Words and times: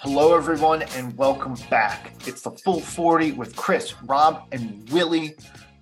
Hello, 0.00 0.36
everyone, 0.36 0.82
and 0.82 1.16
welcome 1.16 1.54
back. 1.70 2.12
It's 2.26 2.42
the 2.42 2.50
full 2.50 2.80
40 2.80 3.32
with 3.32 3.56
Chris, 3.56 3.94
Rob, 4.02 4.42
and 4.52 4.86
Willie, 4.90 5.36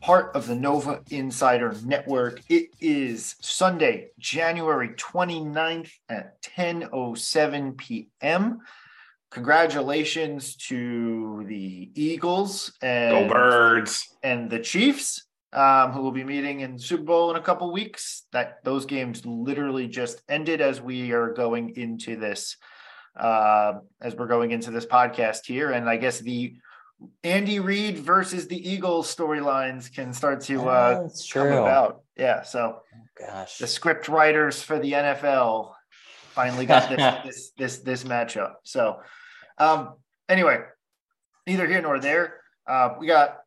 part 0.08 0.34
of 0.34 0.46
the 0.46 0.54
Nova 0.54 1.02
Insider 1.10 1.76
Network. 1.84 2.40
It 2.48 2.70
is 2.80 3.36
Sunday, 3.42 4.08
January 4.18 4.88
29th 4.96 5.90
at 6.08 6.40
10.07 6.40 7.76
p.m. 7.76 8.60
Congratulations 9.30 10.56
to 10.56 11.44
the 11.46 11.90
Eagles 11.94 12.72
and 12.80 13.28
Go 13.28 13.34
Birds. 13.34 14.16
and 14.22 14.48
the 14.48 14.60
Chiefs, 14.60 15.26
um, 15.52 15.92
who 15.92 16.00
will 16.00 16.10
be 16.10 16.24
meeting 16.24 16.60
in 16.60 16.78
Super 16.78 17.02
Bowl 17.02 17.30
in 17.30 17.36
a 17.36 17.42
couple 17.42 17.70
weeks. 17.70 18.22
That 18.32 18.64
those 18.64 18.86
games 18.86 19.26
literally 19.26 19.88
just 19.88 20.22
ended 20.26 20.62
as 20.62 20.80
we 20.80 21.12
are 21.12 21.34
going 21.34 21.76
into 21.76 22.16
this 22.16 22.56
uh, 23.14 23.74
as 24.00 24.14
we're 24.14 24.26
going 24.26 24.52
into 24.52 24.70
this 24.70 24.86
podcast 24.86 25.44
here. 25.44 25.72
And 25.72 25.86
I 25.86 25.98
guess 25.98 26.18
the 26.20 26.54
Andy 27.22 27.60
Reid 27.60 27.98
versus 27.98 28.48
the 28.48 28.70
Eagles 28.70 29.14
storylines 29.14 29.92
can 29.92 30.12
start 30.12 30.40
to 30.42 30.68
uh, 30.68 31.08
come 31.32 31.46
about. 31.46 32.02
Yeah. 32.16 32.42
So 32.42 32.80
Gosh. 33.18 33.58
the 33.58 33.66
script 33.66 34.08
writers 34.08 34.62
for 34.62 34.78
the 34.78 34.92
NFL 34.92 35.72
finally 36.32 36.66
got 36.66 36.88
this 36.88 37.24
this 37.24 37.50
this 37.56 37.78
this 37.78 38.04
matchup. 38.04 38.54
So 38.64 39.00
um 39.58 39.94
anyway, 40.28 40.60
neither 41.46 41.66
here 41.66 41.82
nor 41.82 42.00
there. 42.00 42.40
Uh, 42.66 42.94
we 42.98 43.06
got 43.06 43.38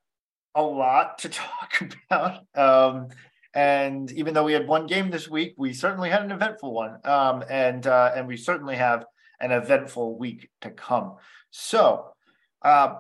a 0.56 0.62
lot 0.62 1.20
to 1.20 1.30
talk 1.30 1.82
about. 2.10 2.46
Um 2.56 3.10
and 3.54 4.10
even 4.14 4.34
though 4.34 4.46
we 4.46 4.54
had 4.54 4.66
one 4.66 4.88
game 4.88 5.12
this 5.12 5.30
week, 5.30 5.56
we 5.58 5.74
certainly 5.74 6.10
had 6.10 6.24
an 6.24 6.32
eventful 6.32 6.74
one. 6.74 7.00
Um 7.04 7.44
and 7.50 7.86
uh 7.86 8.14
and 8.16 8.28
we 8.28 8.38
certainly 8.38 8.78
have 8.78 9.06
an 9.42 9.52
eventful 9.52 10.18
week 10.18 10.50
to 10.62 10.70
come. 10.70 11.18
So 11.50 12.12
uh 12.62 12.96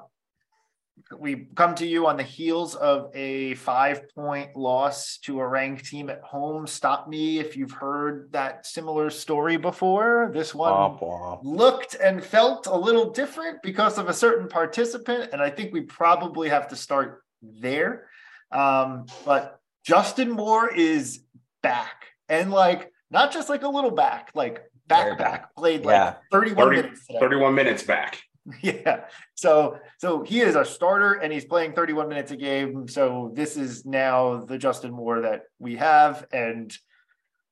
we 1.17 1.47
come 1.55 1.75
to 1.75 1.85
you 1.85 2.07
on 2.07 2.17
the 2.17 2.23
heels 2.23 2.75
of 2.75 3.09
a 3.15 3.55
five 3.55 4.09
point 4.15 4.55
loss 4.55 5.17
to 5.23 5.39
a 5.39 5.47
ranked 5.47 5.85
team 5.85 6.09
at 6.09 6.21
home. 6.21 6.65
Stop 6.67 7.07
me 7.07 7.39
if 7.39 7.55
you've 7.57 7.71
heard 7.71 8.29
that 8.31 8.65
similar 8.65 9.09
story 9.09 9.57
before. 9.57 10.31
This 10.33 10.53
one 10.55 10.71
Womp 10.73 11.01
womp. 11.01 11.39
looked 11.43 11.95
and 11.95 12.23
felt 12.23 12.67
a 12.67 12.75
little 12.75 13.09
different 13.11 13.61
because 13.61 13.97
of 13.97 14.09
a 14.09 14.13
certain 14.13 14.47
participant. 14.47 15.29
And 15.33 15.41
I 15.41 15.49
think 15.49 15.73
we 15.73 15.81
probably 15.81 16.49
have 16.49 16.67
to 16.69 16.75
start 16.75 17.23
there. 17.41 18.07
Um, 18.51 19.05
but 19.25 19.59
Justin 19.85 20.31
Moore 20.31 20.73
is 20.73 21.23
back 21.63 22.05
and 22.29 22.51
like 22.51 22.91
not 23.09 23.31
just 23.31 23.49
like 23.49 23.63
a 23.63 23.67
little 23.69 23.91
back, 23.91 24.31
like 24.35 24.63
back 24.87 25.09
back, 25.09 25.17
back. 25.17 25.55
played 25.55 25.83
Yeah. 25.85 26.05
like 26.05 26.17
31 26.31 26.55
30 26.67 26.75
minutes. 26.81 27.07
today. 27.07 27.19
31 27.19 27.55
minutes 27.55 27.83
back. 27.83 28.21
Yeah. 28.61 29.01
So 29.35 29.77
so 29.97 30.23
he 30.23 30.41
is 30.41 30.55
a 30.55 30.65
starter 30.65 31.13
and 31.13 31.31
he's 31.31 31.45
playing 31.45 31.73
31 31.73 32.09
minutes 32.09 32.31
a 32.31 32.35
game. 32.35 32.87
So 32.87 33.31
this 33.33 33.57
is 33.57 33.85
now 33.85 34.43
the 34.45 34.57
Justin 34.57 34.91
Moore 34.91 35.21
that 35.21 35.43
we 35.59 35.75
have. 35.77 36.25
And 36.31 36.75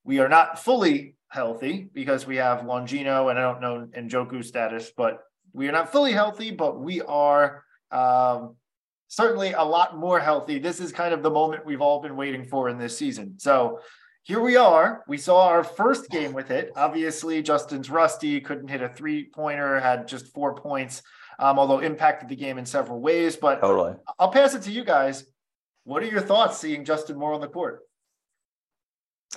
we 0.03 0.19
are 0.19 0.29
not 0.29 0.59
fully 0.59 1.15
healthy 1.27 1.87
because 1.93 2.25
we 2.25 2.37
have 2.37 2.61
Longino 2.61 3.29
and 3.29 3.37
I 3.37 3.41
don't 3.41 3.61
know 3.61 3.87
Njoku 3.95 4.43
status, 4.43 4.91
but 4.95 5.19
we 5.53 5.67
are 5.67 5.71
not 5.71 5.91
fully 5.91 6.11
healthy, 6.11 6.51
but 6.51 6.79
we 6.79 7.01
are 7.01 7.63
um 7.91 8.55
certainly 9.07 9.53
a 9.53 9.63
lot 9.63 9.97
more 9.97 10.19
healthy. 10.19 10.59
This 10.59 10.79
is 10.79 10.91
kind 10.91 11.13
of 11.13 11.23
the 11.23 11.31
moment 11.31 11.65
we've 11.65 11.81
all 11.81 12.01
been 12.01 12.15
waiting 12.15 12.45
for 12.45 12.69
in 12.69 12.77
this 12.77 12.97
season. 12.97 13.35
So 13.37 13.79
here 14.23 14.41
we 14.41 14.55
are. 14.55 15.03
We 15.07 15.17
saw 15.17 15.47
our 15.47 15.63
first 15.63 16.09
game 16.09 16.33
with 16.33 16.51
it. 16.51 16.71
Obviously, 16.75 17.41
Justin's 17.41 17.89
rusty, 17.89 18.39
couldn't 18.41 18.67
hit 18.67 18.81
a 18.81 18.89
three 18.89 19.25
pointer, 19.25 19.79
had 19.79 20.07
just 20.07 20.27
four 20.27 20.55
points, 20.55 21.01
um, 21.39 21.57
although 21.57 21.79
impacted 21.79 22.29
the 22.29 22.35
game 22.35 22.57
in 22.57 22.65
several 22.65 22.99
ways. 22.99 23.35
But 23.35 23.61
Totally. 23.61 23.95
I'll 24.19 24.31
pass 24.31 24.53
it 24.53 24.61
to 24.63 24.71
you 24.71 24.83
guys. 24.83 25.25
What 25.83 26.03
are 26.03 26.07
your 26.07 26.21
thoughts 26.21 26.57
seeing 26.57 26.85
Justin 26.85 27.17
Moore 27.17 27.33
on 27.33 27.41
the 27.41 27.47
court? 27.47 27.81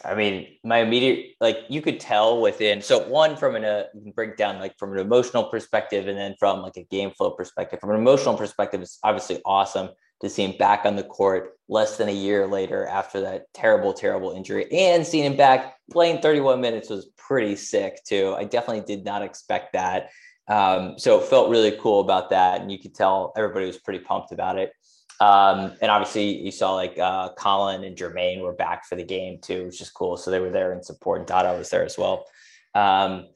I 0.04 0.14
mean, 0.14 0.56
my 0.64 0.78
immediate 0.78 1.36
like 1.40 1.58
you 1.68 1.82
could 1.82 2.00
tell 2.00 2.40
within 2.40 2.80
so 2.80 3.06
one 3.08 3.36
from 3.36 3.56
an 3.56 3.64
uh, 3.64 3.84
you 3.94 4.00
can 4.00 4.12
break 4.12 4.36
down 4.36 4.58
like 4.58 4.76
from 4.78 4.92
an 4.92 4.98
emotional 4.98 5.44
perspective 5.44 6.08
and 6.08 6.16
then 6.16 6.34
from 6.38 6.62
like 6.62 6.76
a 6.76 6.84
game 6.84 7.10
flow 7.10 7.30
perspective. 7.30 7.78
From 7.78 7.90
an 7.90 7.96
emotional 7.96 8.36
perspective, 8.36 8.80
it's 8.80 8.98
obviously 9.02 9.40
awesome 9.44 9.90
to 10.22 10.30
see 10.30 10.44
him 10.44 10.56
back 10.56 10.86
on 10.86 10.96
the 10.96 11.02
court 11.02 11.58
less 11.68 11.96
than 11.96 12.08
a 12.08 12.12
year 12.12 12.46
later 12.46 12.86
after 12.86 13.20
that 13.20 13.52
terrible, 13.52 13.92
terrible 13.92 14.32
injury, 14.32 14.70
and 14.72 15.06
seeing 15.06 15.24
him 15.24 15.36
back 15.36 15.76
playing 15.90 16.22
31 16.22 16.60
minutes 16.60 16.88
was 16.88 17.06
pretty 17.16 17.56
sick 17.56 18.02
too. 18.04 18.34
I 18.36 18.44
definitely 18.44 18.84
did 18.84 19.04
not 19.04 19.22
expect 19.22 19.74
that. 19.74 20.10
Um, 20.48 20.98
so 20.98 21.20
it 21.20 21.26
felt 21.26 21.50
really 21.50 21.76
cool 21.80 22.00
about 22.00 22.30
that, 22.30 22.60
and 22.60 22.70
you 22.70 22.78
could 22.78 22.94
tell 22.94 23.32
everybody 23.36 23.66
was 23.66 23.78
pretty 23.78 24.00
pumped 24.00 24.32
about 24.32 24.58
it. 24.58 24.72
Um, 25.20 25.74
and 25.80 25.90
obviously 25.90 26.42
you 26.42 26.50
saw 26.50 26.74
like 26.74 26.98
uh, 26.98 27.28
Collin 27.34 27.84
and 27.84 27.96
Jermaine 27.96 28.40
were 28.40 28.54
back 28.54 28.86
for 28.86 28.96
the 28.96 29.04
game 29.04 29.38
too, 29.40 29.66
which 29.66 29.80
is 29.80 29.90
cool. 29.90 30.16
So 30.16 30.30
they 30.30 30.40
were 30.40 30.50
there 30.50 30.72
in 30.72 30.82
support. 30.82 31.28
Dada 31.28 31.56
was 31.56 31.70
there 31.70 31.84
as 31.84 31.96
well. 31.96 32.26
Um, 32.74 33.28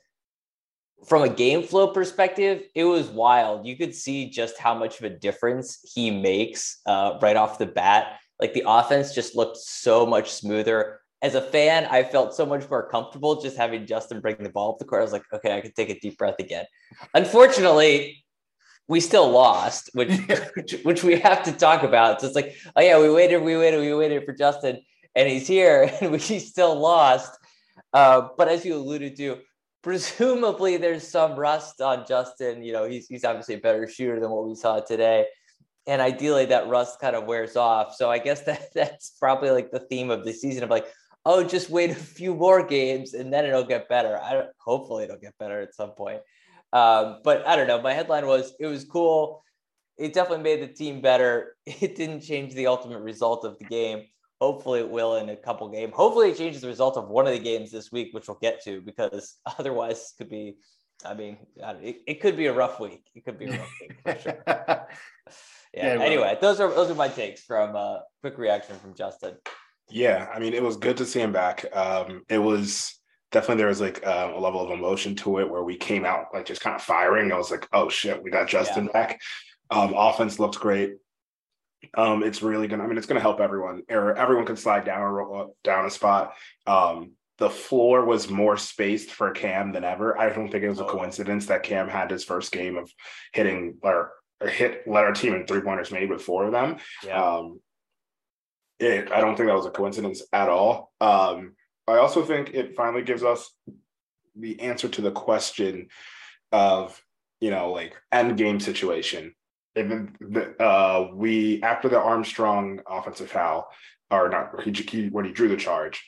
from 1.04 1.22
a 1.22 1.28
game 1.28 1.62
flow 1.62 1.88
perspective, 1.88 2.64
it 2.74 2.84
was 2.84 3.08
wild. 3.08 3.66
You 3.66 3.76
could 3.76 3.94
see 3.94 4.30
just 4.30 4.58
how 4.58 4.74
much 4.74 4.98
of 4.98 5.04
a 5.04 5.10
difference 5.10 5.78
he 5.94 6.10
makes 6.10 6.80
uh, 6.86 7.18
right 7.20 7.36
off 7.36 7.58
the 7.58 7.66
bat. 7.66 8.18
Like 8.40 8.54
the 8.54 8.64
offense 8.66 9.14
just 9.14 9.36
looked 9.36 9.58
so 9.58 10.06
much 10.06 10.32
smoother. 10.32 11.00
As 11.22 11.34
a 11.34 11.40
fan, 11.40 11.86
I 11.86 12.02
felt 12.02 12.34
so 12.34 12.44
much 12.44 12.68
more 12.68 12.88
comfortable 12.88 13.40
just 13.40 13.56
having 13.56 13.86
Justin 13.86 14.20
bring 14.20 14.36
the 14.42 14.50
ball 14.50 14.72
up 14.72 14.78
the 14.78 14.84
court. 14.84 15.00
I 15.00 15.04
was 15.04 15.12
like, 15.12 15.24
okay, 15.32 15.56
I 15.56 15.60
can 15.60 15.72
take 15.72 15.90
a 15.90 15.98
deep 15.98 16.18
breath 16.18 16.38
again. 16.38 16.66
Unfortunately, 17.14 18.24
we 18.88 19.00
still 19.00 19.30
lost, 19.30 19.90
which 19.94 20.10
which, 20.56 20.72
which 20.82 21.04
we 21.04 21.18
have 21.20 21.42
to 21.44 21.52
talk 21.52 21.82
about. 21.82 22.20
So 22.20 22.26
it's 22.26 22.36
like, 22.36 22.56
oh 22.74 22.80
yeah, 22.80 23.00
we 23.00 23.10
waited, 23.10 23.42
we 23.42 23.56
waited, 23.56 23.80
we 23.80 23.94
waited 23.94 24.24
for 24.24 24.32
Justin, 24.32 24.80
and 25.14 25.28
he's 25.28 25.46
here, 25.46 25.90
and 26.00 26.12
we 26.12 26.18
still 26.18 26.78
lost. 26.78 27.36
Uh, 27.92 28.28
but 28.36 28.48
as 28.48 28.64
you 28.64 28.74
alluded 28.74 29.16
to, 29.16 29.38
presumably 29.86 30.76
there's 30.76 31.06
some 31.06 31.38
rust 31.38 31.80
on 31.80 32.04
Justin. 32.08 32.60
You 32.60 32.72
know, 32.72 32.88
he's 32.88 33.06
he's 33.06 33.24
obviously 33.24 33.54
a 33.54 33.58
better 33.58 33.86
shooter 33.86 34.18
than 34.18 34.30
what 34.30 34.44
we 34.44 34.56
saw 34.56 34.80
today, 34.80 35.26
and 35.86 36.02
ideally 36.02 36.44
that 36.46 36.66
rust 36.66 36.98
kind 37.00 37.14
of 37.14 37.26
wears 37.26 37.54
off. 37.54 37.94
So 37.94 38.10
I 38.10 38.18
guess 38.18 38.40
that 38.46 38.74
that's 38.74 39.10
probably 39.20 39.50
like 39.50 39.70
the 39.70 39.78
theme 39.78 40.10
of 40.10 40.24
the 40.24 40.32
season 40.32 40.64
of 40.64 40.70
like, 40.70 40.86
oh, 41.24 41.44
just 41.44 41.70
wait 41.70 41.90
a 41.90 41.94
few 41.94 42.34
more 42.34 42.66
games 42.66 43.14
and 43.14 43.32
then 43.32 43.44
it'll 43.44 43.62
get 43.62 43.88
better. 43.88 44.20
I 44.20 44.32
don't, 44.32 44.48
hopefully 44.58 45.04
it'll 45.04 45.18
get 45.18 45.38
better 45.38 45.60
at 45.60 45.72
some 45.72 45.90
point. 45.92 46.20
Um, 46.72 47.20
but 47.22 47.46
I 47.46 47.54
don't 47.54 47.68
know. 47.68 47.80
My 47.80 47.92
headline 47.92 48.26
was 48.26 48.54
it 48.58 48.66
was 48.66 48.84
cool. 48.84 49.44
It 49.98 50.12
definitely 50.12 50.42
made 50.42 50.62
the 50.62 50.74
team 50.74 51.00
better. 51.00 51.54
It 51.64 51.94
didn't 51.94 52.22
change 52.22 52.54
the 52.54 52.66
ultimate 52.66 53.02
result 53.02 53.44
of 53.44 53.56
the 53.60 53.66
game. 53.66 54.06
Hopefully, 54.40 54.80
it 54.80 54.88
will 54.90 55.16
in 55.16 55.28
a 55.30 55.36
couple 55.36 55.68
games. 55.68 55.92
Hopefully, 55.94 56.30
it 56.30 56.36
changes 56.38 56.60
the 56.60 56.68
result 56.68 56.96
of 56.96 57.08
one 57.08 57.26
of 57.26 57.32
the 57.32 57.38
games 57.38 57.70
this 57.70 57.90
week, 57.90 58.12
which 58.12 58.28
we'll 58.28 58.38
get 58.40 58.62
to, 58.64 58.80
because 58.80 59.36
otherwise, 59.58 59.98
it 60.12 60.18
could 60.18 60.30
be. 60.30 60.56
I 61.04 61.12
mean, 61.14 61.36
it, 61.56 61.96
it 62.06 62.20
could 62.22 62.36
be 62.38 62.46
a 62.46 62.54
rough 62.54 62.80
week. 62.80 63.04
It 63.14 63.24
could 63.24 63.38
be 63.38 63.46
a 63.46 63.58
rough 63.58 63.72
week 63.80 63.96
for 64.02 64.18
sure. 64.18 64.38
Yeah. 65.74 65.88
Yeah, 65.88 65.96
well- 65.96 66.06
anyway, 66.06 66.38
those 66.40 66.58
are 66.58 66.72
those 66.72 66.90
are 66.90 66.94
my 66.94 67.08
takes 67.08 67.42
from 67.42 67.76
uh, 67.76 67.98
quick 68.22 68.38
reaction 68.38 68.76
from 68.78 68.94
Justin. 68.94 69.34
Yeah, 69.90 70.26
I 70.34 70.38
mean, 70.38 70.54
it 70.54 70.62
was 70.62 70.76
good 70.78 70.96
to 70.98 71.04
see 71.04 71.20
him 71.20 71.32
back. 71.32 71.66
Um, 71.76 72.22
it 72.30 72.38
was 72.38 72.98
definitely 73.30 73.56
there 73.58 73.68
was 73.68 73.80
like 73.80 74.06
uh, 74.06 74.32
a 74.34 74.40
level 74.40 74.60
of 74.60 74.70
emotion 74.70 75.14
to 75.16 75.38
it 75.38 75.50
where 75.50 75.62
we 75.62 75.76
came 75.76 76.06
out 76.06 76.26
like 76.32 76.46
just 76.46 76.62
kind 76.62 76.74
of 76.74 76.80
firing. 76.82 77.30
I 77.30 77.36
was 77.36 77.50
like, 77.50 77.68
oh 77.74 77.88
shit, 77.90 78.22
we 78.22 78.30
got 78.30 78.48
Justin 78.48 78.86
back. 78.86 79.20
Um, 79.70 79.92
offense 79.94 80.38
looked 80.38 80.58
great. 80.60 80.94
Um, 81.96 82.22
it's 82.22 82.42
really 82.42 82.68
gonna. 82.68 82.84
I 82.84 82.86
mean, 82.86 82.98
it's 82.98 83.06
gonna 83.06 83.20
help 83.20 83.40
everyone. 83.40 83.82
Er- 83.90 84.14
Everyone 84.16 84.44
can 84.46 84.56
slide 84.56 84.84
down 84.84 85.00
or 85.02 85.12
roll 85.12 85.56
down 85.62 85.86
a 85.86 85.90
spot. 85.90 86.34
Um, 86.66 87.12
the 87.38 87.50
floor 87.50 88.04
was 88.04 88.30
more 88.30 88.56
spaced 88.56 89.10
for 89.10 89.30
Cam 89.30 89.72
than 89.72 89.84
ever. 89.84 90.18
I 90.18 90.30
don't 90.32 90.50
think 90.50 90.64
it 90.64 90.68
was 90.70 90.80
a 90.80 90.86
Oh. 90.86 90.90
coincidence 90.90 91.46
that 91.46 91.62
Cam 91.62 91.88
had 91.88 92.10
his 92.10 92.24
first 92.24 92.50
game 92.50 92.76
of 92.78 92.90
hitting 93.32 93.76
or, 93.82 94.12
or 94.40 94.48
hit 94.48 94.88
led 94.88 95.04
our 95.04 95.12
team 95.12 95.34
in 95.34 95.46
three 95.46 95.60
pointers 95.60 95.92
made 95.92 96.08
with 96.08 96.22
four 96.22 96.44
of 96.46 96.52
them. 96.52 96.78
Um, 97.12 97.60
it, 98.78 99.12
I 99.12 99.20
don't 99.20 99.36
think 99.36 99.48
that 99.48 99.54
was 99.56 99.66
a 99.66 99.70
coincidence 99.70 100.22
at 100.32 100.48
all. 100.48 100.92
Um, 101.00 101.54
I 101.86 101.98
also 101.98 102.24
think 102.24 102.50
it 102.54 102.74
finally 102.74 103.02
gives 103.02 103.22
us 103.22 103.50
the 104.34 104.60
answer 104.60 104.88
to 104.88 105.02
the 105.02 105.12
question 105.12 105.88
of, 106.52 107.00
you 107.40 107.50
know, 107.50 107.70
like 107.72 107.94
end 108.12 108.36
game 108.36 108.60
situation. 108.60 109.34
Uh, 109.76 111.08
we 111.12 111.62
after 111.62 111.88
the 111.88 112.00
Armstrong 112.00 112.80
offensive 112.88 113.30
foul, 113.30 113.68
or 114.10 114.28
not, 114.28 114.62
he, 114.62 114.72
he 114.72 115.08
when 115.08 115.24
he 115.24 115.32
drew 115.32 115.48
the 115.48 115.56
charge, 115.56 116.04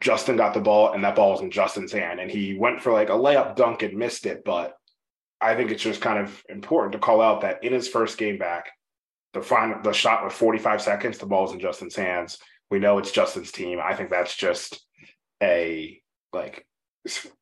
Justin 0.00 0.36
got 0.36 0.54
the 0.54 0.60
ball 0.60 0.92
and 0.92 1.04
that 1.04 1.14
ball 1.14 1.32
was 1.32 1.40
in 1.40 1.50
Justin's 1.50 1.92
hand 1.92 2.20
and 2.20 2.30
he 2.30 2.54
went 2.54 2.80
for 2.80 2.92
like 2.92 3.08
a 3.08 3.12
layup 3.12 3.56
dunk 3.56 3.82
and 3.82 3.96
missed 3.96 4.26
it. 4.26 4.44
But 4.44 4.74
I 5.40 5.54
think 5.54 5.70
it's 5.70 5.82
just 5.82 6.00
kind 6.00 6.18
of 6.18 6.42
important 6.48 6.92
to 6.92 6.98
call 6.98 7.20
out 7.20 7.42
that 7.42 7.62
in 7.62 7.72
his 7.72 7.88
first 7.88 8.18
game 8.18 8.38
back, 8.38 8.70
the 9.34 9.42
final 9.42 9.80
the 9.82 9.92
shot 9.92 10.24
with 10.24 10.32
45 10.32 10.82
seconds, 10.82 11.18
the 11.18 11.26
ball's 11.26 11.52
in 11.52 11.60
Justin's 11.60 11.96
hands. 11.96 12.38
We 12.70 12.78
know 12.78 12.98
it's 12.98 13.12
Justin's 13.12 13.52
team. 13.52 13.78
I 13.82 13.94
think 13.94 14.10
that's 14.10 14.36
just 14.36 14.84
a 15.42 16.00
like 16.32 16.66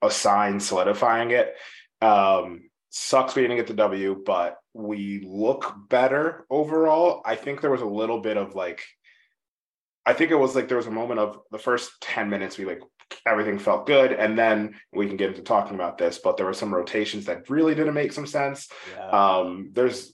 a 0.02 0.10
sign 0.10 0.60
solidifying 0.60 1.30
it. 1.30 1.54
Um, 2.02 2.68
sucks 2.96 3.34
we 3.34 3.42
didn't 3.42 3.58
get 3.58 3.66
the 3.66 3.74
W, 3.74 4.22
but 4.24 4.56
we 4.72 5.22
look 5.28 5.74
better 5.88 6.46
overall. 6.48 7.20
I 7.24 7.36
think 7.36 7.60
there 7.60 7.70
was 7.70 7.82
a 7.82 7.86
little 7.86 8.20
bit 8.20 8.38
of 8.38 8.54
like 8.54 8.82
I 10.06 10.14
think 10.14 10.30
it 10.30 10.36
was 10.36 10.54
like 10.54 10.68
there 10.68 10.78
was 10.78 10.86
a 10.86 10.92
moment 10.92 11.20
of 11.20 11.40
the 11.50 11.58
first 11.58 12.00
10 12.00 12.30
minutes 12.30 12.56
we 12.56 12.64
like 12.64 12.80
everything 13.26 13.58
felt 13.58 13.86
good 13.86 14.12
and 14.12 14.38
then 14.38 14.76
we 14.92 15.06
can 15.06 15.16
get 15.16 15.30
into 15.30 15.42
talking 15.42 15.74
about 15.74 15.98
this 15.98 16.18
but 16.18 16.36
there 16.36 16.46
were 16.46 16.54
some 16.54 16.74
rotations 16.74 17.26
that 17.26 17.50
really 17.50 17.74
didn't 17.74 17.94
make 17.94 18.12
some 18.12 18.26
sense 18.26 18.68
yeah. 18.96 19.08
um 19.10 19.70
there's 19.72 20.12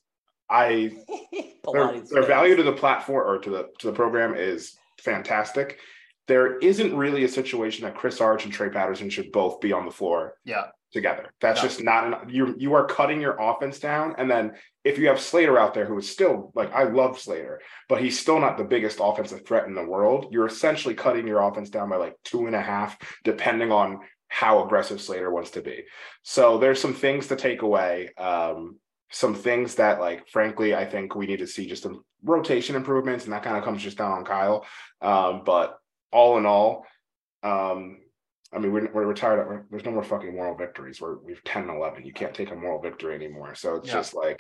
i 0.51 0.91
their, 1.73 2.01
their 2.11 2.27
value 2.27 2.57
to 2.57 2.63
the 2.63 2.73
platform 2.73 3.27
or 3.27 3.39
to 3.39 3.51
the 3.51 3.69
to 3.79 3.87
the 3.87 3.93
program 3.93 4.35
is 4.35 4.77
fantastic 5.01 5.79
there 6.29 6.59
isn't 6.59 6.97
really 6.97 7.25
a 7.25 7.29
situation 7.29 7.85
that 7.85 7.97
chris 7.97 8.21
arch 8.21 8.45
and 8.45 8.53
trey 8.53 8.69
patterson 8.69 9.11
should 9.11 9.33
both 9.33 9.61
be 9.61 9.73
on 9.73 9.85
the 9.85 9.91
floor 9.91 10.35
yeah 10.45 10.67
together. 10.93 11.33
That's 11.41 11.63
no. 11.63 11.69
just 11.69 11.83
not 11.83 12.07
enough. 12.07 12.25
You 12.29 12.55
you 12.59 12.75
are 12.75 12.87
cutting 12.87 13.21
your 13.21 13.37
offense 13.41 13.79
down, 13.79 14.15
and 14.19 14.31
then 14.31 14.53
if 14.85 14.99
you 14.99 15.09
have 15.09 15.21
Slater 15.21 15.59
out 15.59 15.75
there, 15.75 15.87
who 15.87 15.99
is 15.99 16.11
still 16.11 16.53
like 16.55 16.73
I 16.73 16.85
love 16.85 17.19
Slater, 17.19 17.61
but 17.89 18.01
he's 18.01 18.19
still 18.19 18.39
not 18.39 18.59
the 18.59 18.65
biggest 18.65 18.99
offensive 19.01 19.47
threat 19.47 19.67
in 19.67 19.75
the 19.75 19.85
world. 19.85 20.29
You're 20.31 20.47
essentially 20.47 20.95
cutting 20.95 21.27
your 21.27 21.41
offense 21.41 21.71
down 21.71 21.89
by 21.89 21.97
like 21.97 22.17
two 22.25 22.47
and 22.47 22.55
a 22.55 22.61
half, 22.61 22.97
depending 23.25 23.73
on 23.73 24.01
how 24.29 24.65
aggressive 24.65 25.01
Slater 25.01 25.31
wants 25.31 25.51
to 25.53 25.63
be. 25.63 25.85
So 26.23 26.59
there's 26.59 26.81
some 26.81 26.95
things 26.95 27.29
to 27.29 27.37
take 27.37 27.63
away. 27.63 28.11
Um, 28.17 28.79
some 29.15 29.35
things 29.35 29.75
that 29.75 30.01
like 30.01 30.27
frankly 30.29 30.75
I 30.75 30.87
think 30.87 31.15
we 31.15 31.27
need 31.27 31.41
to 31.41 31.47
see 31.47 31.67
just 31.67 31.83
some 31.83 32.05
rotation 32.23 32.77
improvements, 32.77 33.25
and 33.25 33.33
that 33.33 33.43
kind 33.43 33.57
of 33.57 33.65
comes 33.65 33.83
just 33.83 33.99
down 33.99 34.13
on 34.13 34.25
Kyle. 34.25 34.67
Um, 35.01 35.43
but 35.45 35.79
all 36.13 36.39
in 36.39 36.47
all, 36.47 36.87
um, 37.43 37.99
I 38.53 38.59
mean, 38.59 38.73
we're, 38.73 38.93
we're 38.93 39.07
retired. 39.07 39.47
We're, 39.49 39.65
there's 39.71 39.85
no 39.85 39.93
more 39.93 40.05
fucking 40.05 40.35
moral 40.35 40.57
victories. 40.57 41.01
We're 41.01 41.19
we've 41.19 41.43
10 41.45 41.63
and 41.63 41.77
11. 41.77 42.05
You 42.05 42.13
can't 42.13 42.35
take 42.35 42.51
a 42.51 42.55
moral 42.55 42.81
victory 42.81 43.15
anymore. 43.15 43.55
So 43.55 43.77
it's 43.77 43.89
yeah. 43.89 43.95
just 43.95 44.15
like, 44.15 44.39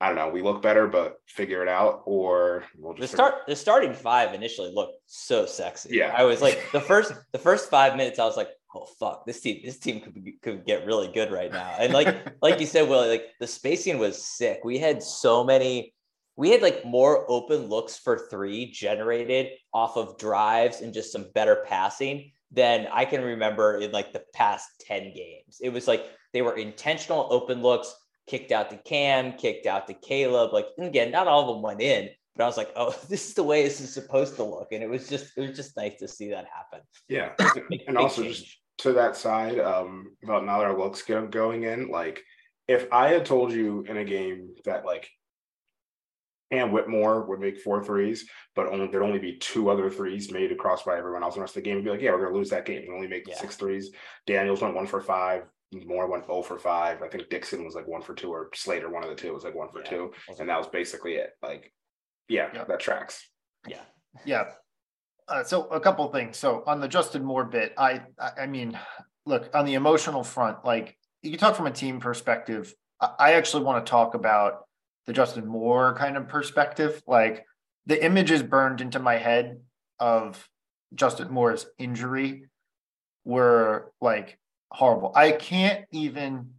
I 0.00 0.08
don't 0.08 0.16
know. 0.16 0.28
We 0.28 0.42
look 0.42 0.60
better, 0.60 0.88
but 0.88 1.16
figure 1.26 1.62
it 1.62 1.68
out, 1.68 2.02
or 2.04 2.64
we'll 2.76 2.94
just 2.94 3.12
the 3.12 3.16
start. 3.16 3.34
The 3.46 3.54
starting 3.54 3.94
five 3.94 4.34
initially 4.34 4.72
looked 4.74 4.98
so 5.06 5.46
sexy. 5.46 5.96
Yeah, 5.96 6.12
I 6.16 6.24
was 6.24 6.42
like 6.42 6.60
the 6.72 6.80
first 6.80 7.12
the 7.32 7.38
first 7.38 7.70
five 7.70 7.96
minutes. 7.96 8.18
I 8.18 8.24
was 8.24 8.36
like, 8.36 8.48
oh 8.74 8.86
fuck, 8.98 9.24
this 9.24 9.40
team 9.40 9.60
this 9.64 9.78
team 9.78 10.00
could 10.00 10.12
be, 10.12 10.36
could 10.42 10.66
get 10.66 10.84
really 10.84 11.08
good 11.08 11.30
right 11.30 11.50
now. 11.50 11.76
And 11.78 11.92
like 11.92 12.26
like 12.42 12.60
you 12.60 12.66
said, 12.66 12.88
Will, 12.88 13.06
like 13.06 13.26
the 13.40 13.46
spacing 13.46 13.98
was 13.98 14.22
sick. 14.22 14.60
We 14.64 14.78
had 14.78 15.02
so 15.02 15.44
many. 15.44 15.93
We 16.36 16.50
had 16.50 16.62
like 16.62 16.84
more 16.84 17.30
open 17.30 17.68
looks 17.68 17.96
for 17.96 18.28
three 18.28 18.70
generated 18.70 19.52
off 19.72 19.96
of 19.96 20.18
drives 20.18 20.80
and 20.80 20.92
just 20.92 21.12
some 21.12 21.26
better 21.34 21.64
passing 21.66 22.32
than 22.50 22.88
I 22.92 23.04
can 23.04 23.22
remember 23.22 23.78
in 23.78 23.92
like 23.92 24.12
the 24.12 24.24
past 24.32 24.68
10 24.86 25.12
games. 25.14 25.58
It 25.60 25.70
was 25.70 25.86
like 25.86 26.06
they 26.32 26.42
were 26.42 26.56
intentional 26.56 27.28
open 27.30 27.62
looks, 27.62 27.94
kicked 28.26 28.52
out 28.52 28.70
to 28.70 28.76
Cam, 28.78 29.32
kicked 29.34 29.66
out 29.66 29.86
to 29.88 29.94
Caleb. 29.94 30.52
Like, 30.52 30.66
again, 30.78 31.10
not 31.10 31.28
all 31.28 31.42
of 31.42 31.48
them 31.48 31.62
went 31.62 31.80
in, 31.80 32.10
but 32.36 32.44
I 32.44 32.46
was 32.46 32.56
like, 32.56 32.70
oh, 32.76 32.94
this 33.08 33.28
is 33.28 33.34
the 33.34 33.42
way 33.42 33.62
this 33.62 33.80
is 33.80 33.92
supposed 33.92 34.36
to 34.36 34.44
look. 34.44 34.68
And 34.72 34.82
it 34.82 34.88
was 34.88 35.08
just, 35.08 35.36
it 35.36 35.40
was 35.40 35.56
just 35.56 35.76
nice 35.76 35.98
to 35.98 36.08
see 36.08 36.30
that 36.30 36.46
happen. 36.52 36.80
Yeah. 37.08 37.32
and 37.86 37.98
also 37.98 38.22
change. 38.22 38.38
just 38.38 38.58
to 38.78 38.92
that 38.94 39.16
side 39.16 39.58
um, 39.58 40.16
about 40.22 40.44
now 40.44 40.58
that 40.58 40.66
our 40.66 40.78
looks 40.78 41.02
going 41.02 41.62
in, 41.64 41.88
like 41.88 42.22
if 42.68 42.86
I 42.92 43.08
had 43.08 43.26
told 43.26 43.52
you 43.52 43.84
in 43.88 43.96
a 43.98 44.04
game 44.04 44.50
that 44.64 44.84
like 44.84 45.08
and 46.50 46.72
Whitmore 46.72 47.24
would 47.26 47.40
make 47.40 47.60
four 47.60 47.82
threes, 47.82 48.26
but 48.54 48.68
only 48.68 48.86
there'd 48.86 49.02
only 49.02 49.18
be 49.18 49.38
two 49.38 49.70
other 49.70 49.90
threes 49.90 50.30
made 50.30 50.52
across 50.52 50.82
by 50.82 50.96
everyone 50.96 51.22
else. 51.22 51.34
The 51.34 51.40
rest 51.40 51.56
of 51.56 51.62
the 51.62 51.68
game 51.68 51.76
would 51.76 51.84
be 51.84 51.90
like, 51.90 52.00
yeah, 52.00 52.12
we're 52.12 52.24
gonna 52.24 52.36
lose 52.36 52.50
that 52.50 52.66
game. 52.66 52.82
We 52.86 52.94
only 52.94 53.08
make 53.08 53.26
yeah. 53.26 53.38
six 53.38 53.56
threes. 53.56 53.90
Daniels 54.26 54.62
went 54.62 54.74
one 54.74 54.86
for 54.86 55.00
five. 55.00 55.44
Moore 55.86 56.06
went 56.06 56.26
0 56.26 56.42
for 56.42 56.58
five. 56.58 57.02
I 57.02 57.08
think 57.08 57.28
Dixon 57.30 57.64
was 57.64 57.74
like 57.74 57.88
one 57.88 58.02
for 58.02 58.14
two, 58.14 58.30
or 58.30 58.50
Slater, 58.54 58.90
one 58.90 59.02
of 59.02 59.10
the 59.10 59.16
two, 59.16 59.32
was 59.32 59.44
like 59.44 59.54
one 59.54 59.68
for 59.70 59.80
yeah. 59.80 59.90
two. 59.90 60.12
And 60.38 60.48
that 60.48 60.58
was 60.58 60.68
basically 60.68 61.14
it. 61.14 61.30
Like, 61.42 61.72
yeah, 62.28 62.48
yeah. 62.54 62.64
that 62.64 62.80
tracks. 62.80 63.28
Yeah. 63.66 63.80
Yeah. 64.24 64.44
Uh, 65.26 65.42
so 65.42 65.64
a 65.68 65.80
couple 65.80 66.06
things. 66.12 66.36
So 66.36 66.62
on 66.66 66.80
the 66.80 66.88
Justin 66.88 67.24
Moore 67.24 67.44
bit, 67.44 67.74
I 67.78 68.02
I 68.38 68.46
mean, 68.46 68.78
look, 69.26 69.50
on 69.54 69.64
the 69.64 69.74
emotional 69.74 70.22
front, 70.22 70.64
like 70.64 70.96
you 71.22 71.30
can 71.30 71.40
talk 71.40 71.56
from 71.56 71.66
a 71.66 71.70
team 71.70 71.98
perspective. 71.98 72.74
I 73.00 73.32
actually 73.32 73.64
want 73.64 73.84
to 73.84 73.90
talk 73.90 74.14
about 74.14 74.66
the 75.06 75.12
Justin 75.12 75.46
Moore 75.46 75.94
kind 75.94 76.16
of 76.16 76.28
perspective. 76.28 77.02
Like 77.06 77.44
the 77.86 78.02
images 78.04 78.42
burned 78.42 78.80
into 78.80 78.98
my 78.98 79.16
head 79.16 79.60
of 79.98 80.48
Justin 80.94 81.30
Moore's 81.30 81.66
injury 81.78 82.44
were 83.24 83.92
like 84.00 84.38
horrible. 84.70 85.12
I 85.14 85.32
can't 85.32 85.84
even 85.92 86.50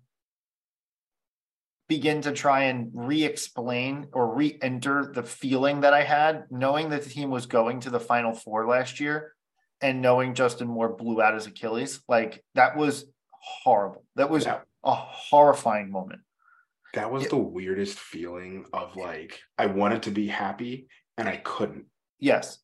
begin 1.88 2.22
to 2.22 2.32
try 2.32 2.64
and 2.64 2.90
re-explain 2.94 4.08
or 4.12 4.34
re-enter 4.34 5.12
the 5.14 5.22
feeling 5.22 5.82
that 5.82 5.94
I 5.94 6.04
had 6.04 6.46
knowing 6.50 6.90
that 6.90 7.04
the 7.04 7.10
team 7.10 7.30
was 7.30 7.46
going 7.46 7.82
to 7.82 7.92
the 7.92 8.00
final 8.00 8.34
four 8.34 8.68
last 8.68 9.00
year 9.00 9.34
and 9.82 10.02
knowing 10.02 10.34
Justin 10.34 10.68
Moore 10.68 10.90
blew 10.90 11.22
out 11.22 11.36
his 11.36 11.46
Achilles. 11.46 12.02
Like 12.08 12.44
that 12.56 12.76
was 12.76 13.06
horrible. 13.64 14.04
That 14.16 14.30
was 14.30 14.46
yeah. 14.46 14.62
a 14.84 14.96
horrifying 14.96 15.92
moment. 15.92 16.22
That 16.96 17.12
was 17.12 17.28
the 17.28 17.38
weirdest 17.38 18.00
feeling 18.00 18.66
of 18.74 18.96
like 18.96 19.40
I 19.58 19.68
wanted 19.68 20.04
to 20.04 20.12
be 20.12 20.28
happy 20.28 20.88
and 21.18 21.28
I 21.28 21.38
couldn't. 21.38 21.86
Yes. 22.20 22.60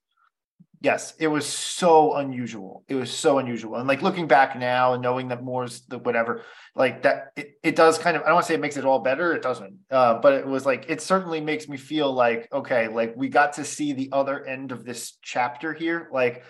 Yes, 0.83 1.13
it 1.19 1.28
was 1.28 1.45
so 1.45 2.16
unusual. 2.16 2.83
It 2.88 2.95
was 2.95 3.12
so 3.12 3.38
unusual. 3.38 3.75
And 3.75 3.88
like 3.88 4.01
looking 4.01 4.28
back 4.28 4.57
now 4.57 4.94
and 4.94 5.04
knowing 5.04 5.28
that 5.28 5.44
Moore's 5.44 5.81
the 5.81 6.00
whatever, 6.00 6.42
like 6.74 7.04
that 7.04 7.33
it, 7.36 7.51
it 7.62 7.75
does 7.75 8.00
kind 8.00 8.18
of 8.18 8.24
I 8.24 8.28
don't 8.28 8.36
want 8.36 8.45
to 8.45 8.48
say 8.48 8.56
it 8.56 8.62
makes 8.62 8.78
it 8.78 8.86
all 8.86 8.98
better, 9.00 9.33
it 9.33 9.44
doesn't. 9.44 9.78
Uh, 9.92 10.16
but 10.16 10.34
it 10.34 10.48
was 10.48 10.66
like 10.66 10.86
it 10.89 11.00
certainly 11.00 11.39
makes 11.39 11.69
me 11.69 11.77
feel 11.77 12.12
like 12.12 12.48
okay, 12.51 12.88
like 12.88 13.13
we 13.16 13.30
got 13.30 13.54
to 13.54 13.66
see 13.66 13.94
the 13.94 14.10
other 14.12 14.44
end 14.44 14.72
of 14.72 14.84
this 14.84 15.19
chapter 15.22 15.72
here. 15.72 16.10
Like 16.12 16.44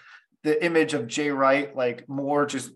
the 0.43 0.63
image 0.63 0.93
of 0.93 1.07
Jay 1.07 1.29
Wright, 1.29 1.75
like 1.75 2.07
Moore 2.07 2.45
just 2.45 2.71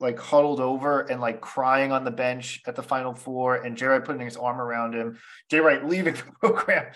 like 0.00 0.18
huddled 0.18 0.60
over 0.60 1.00
and 1.00 1.20
like 1.20 1.40
crying 1.40 1.90
on 1.90 2.04
the 2.04 2.10
bench 2.10 2.62
at 2.66 2.76
the 2.76 2.82
final 2.82 3.14
four 3.14 3.56
and 3.56 3.76
Jay 3.76 3.86
Wright 3.86 4.04
putting 4.04 4.24
his 4.24 4.36
arm 4.36 4.60
around 4.60 4.94
him, 4.94 5.18
Jay 5.50 5.58
Wright 5.58 5.84
leaving 5.84 6.14
the 6.14 6.22
program. 6.40 6.86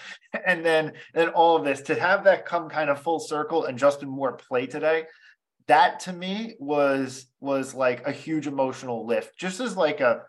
And 0.46 0.64
then 0.64 0.92
and 1.14 1.30
all 1.30 1.56
of 1.56 1.64
this 1.64 1.82
to 1.82 1.94
have 1.94 2.24
that 2.24 2.46
come 2.46 2.68
kind 2.68 2.90
of 2.90 3.00
full 3.00 3.18
circle 3.18 3.64
and 3.64 3.78
Justin 3.78 4.08
Moore 4.08 4.34
play 4.34 4.66
today, 4.66 5.06
that 5.66 6.00
to 6.00 6.12
me 6.12 6.54
was 6.58 7.26
was 7.40 7.74
like 7.74 8.06
a 8.06 8.12
huge 8.12 8.46
emotional 8.46 9.06
lift. 9.06 9.36
Just 9.36 9.60
as 9.60 9.76
like 9.76 10.00
a 10.00 10.22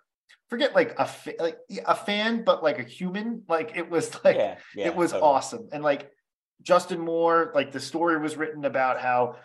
forget 0.49 0.75
like 0.75 0.95
a 0.97 1.09
like 1.39 1.57
a 1.85 1.95
fan, 1.95 2.43
but 2.43 2.63
like 2.63 2.79
a 2.79 2.83
human. 2.83 3.43
Like 3.47 3.75
it 3.75 3.89
was 3.89 4.11
like 4.23 4.35
yeah, 4.35 4.57
yeah, 4.75 4.87
it 4.87 4.95
was 4.95 5.11
totally. 5.11 5.29
awesome. 5.29 5.69
And 5.71 5.83
like 5.83 6.11
Justin 6.61 6.99
Moore, 6.99 7.51
like 7.53 7.71
the 7.71 7.79
story 7.79 8.19
was 8.19 8.35
written 8.35 8.65
about 8.65 8.99
how 8.99 9.35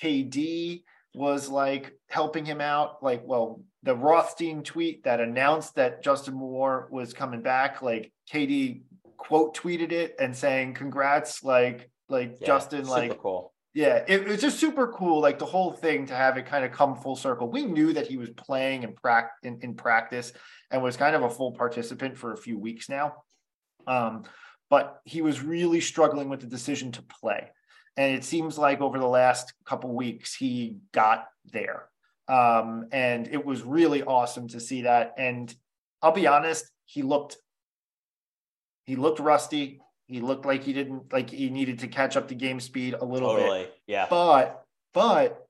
KD 0.00 0.82
was 1.18 1.48
like 1.48 1.98
helping 2.08 2.44
him 2.44 2.60
out. 2.60 3.02
Like, 3.02 3.22
well, 3.24 3.60
the 3.82 3.94
Rothstein 3.94 4.62
tweet 4.62 5.04
that 5.04 5.20
announced 5.20 5.74
that 5.74 6.02
Justin 6.02 6.34
Moore 6.34 6.88
was 6.90 7.12
coming 7.12 7.42
back, 7.42 7.82
like 7.82 8.12
KD 8.32 8.82
quote 9.16 9.56
tweeted 9.56 9.92
it 9.92 10.14
and 10.20 10.34
saying, 10.34 10.74
Congrats, 10.74 11.42
like, 11.42 11.90
like 12.08 12.36
yeah, 12.40 12.46
Justin, 12.46 12.86
like 12.86 13.18
cool. 13.18 13.52
Yeah, 13.74 14.04
it, 14.08 14.22
it, 14.22 14.28
was 14.28 14.40
just 14.40 14.58
super 14.58 14.88
cool, 14.88 15.20
like 15.20 15.38
the 15.38 15.46
whole 15.46 15.72
thing 15.72 16.06
to 16.06 16.14
have 16.14 16.36
it 16.36 16.46
kind 16.46 16.64
of 16.64 16.72
come 16.72 16.96
full 16.96 17.16
circle. 17.16 17.50
We 17.50 17.64
knew 17.64 17.92
that 17.92 18.06
he 18.06 18.16
was 18.16 18.30
playing 18.30 18.84
in, 18.84 18.94
pra- 18.94 19.30
in, 19.42 19.58
in 19.62 19.74
practice 19.74 20.32
and 20.70 20.82
was 20.82 20.96
kind 20.96 21.14
of 21.14 21.22
a 21.22 21.30
full 21.30 21.52
participant 21.52 22.16
for 22.16 22.32
a 22.32 22.36
few 22.36 22.58
weeks 22.58 22.88
now. 22.88 23.16
Um, 23.86 24.24
but 24.70 25.00
he 25.04 25.20
was 25.22 25.42
really 25.42 25.80
struggling 25.80 26.28
with 26.28 26.40
the 26.40 26.46
decision 26.46 26.92
to 26.92 27.02
play 27.02 27.50
and 27.98 28.14
it 28.14 28.24
seems 28.24 28.56
like 28.56 28.80
over 28.80 28.98
the 28.98 29.08
last 29.08 29.52
couple 29.66 29.94
weeks 29.94 30.34
he 30.34 30.76
got 30.92 31.26
there. 31.52 31.88
Um, 32.28 32.86
and 32.92 33.26
it 33.26 33.44
was 33.44 33.62
really 33.62 34.04
awesome 34.04 34.48
to 34.48 34.60
see 34.60 34.82
that. 34.82 35.14
And 35.18 35.54
i'll 36.00 36.12
be 36.12 36.28
honest 36.28 36.64
he 36.84 37.02
looked 37.02 37.36
he 38.84 38.96
looked 38.96 39.20
rusty. 39.20 39.82
He 40.06 40.20
looked 40.20 40.46
like 40.46 40.62
he 40.62 40.72
didn't 40.72 41.12
like 41.12 41.28
he 41.28 41.50
needed 41.50 41.80
to 41.80 41.88
catch 41.88 42.16
up 42.16 42.28
to 42.28 42.34
game 42.34 42.60
speed 42.60 42.94
a 42.94 43.04
little 43.04 43.36
totally. 43.36 43.64
bit 43.64 43.74
yeah. 43.86 44.06
But 44.08 44.64
but 44.94 45.44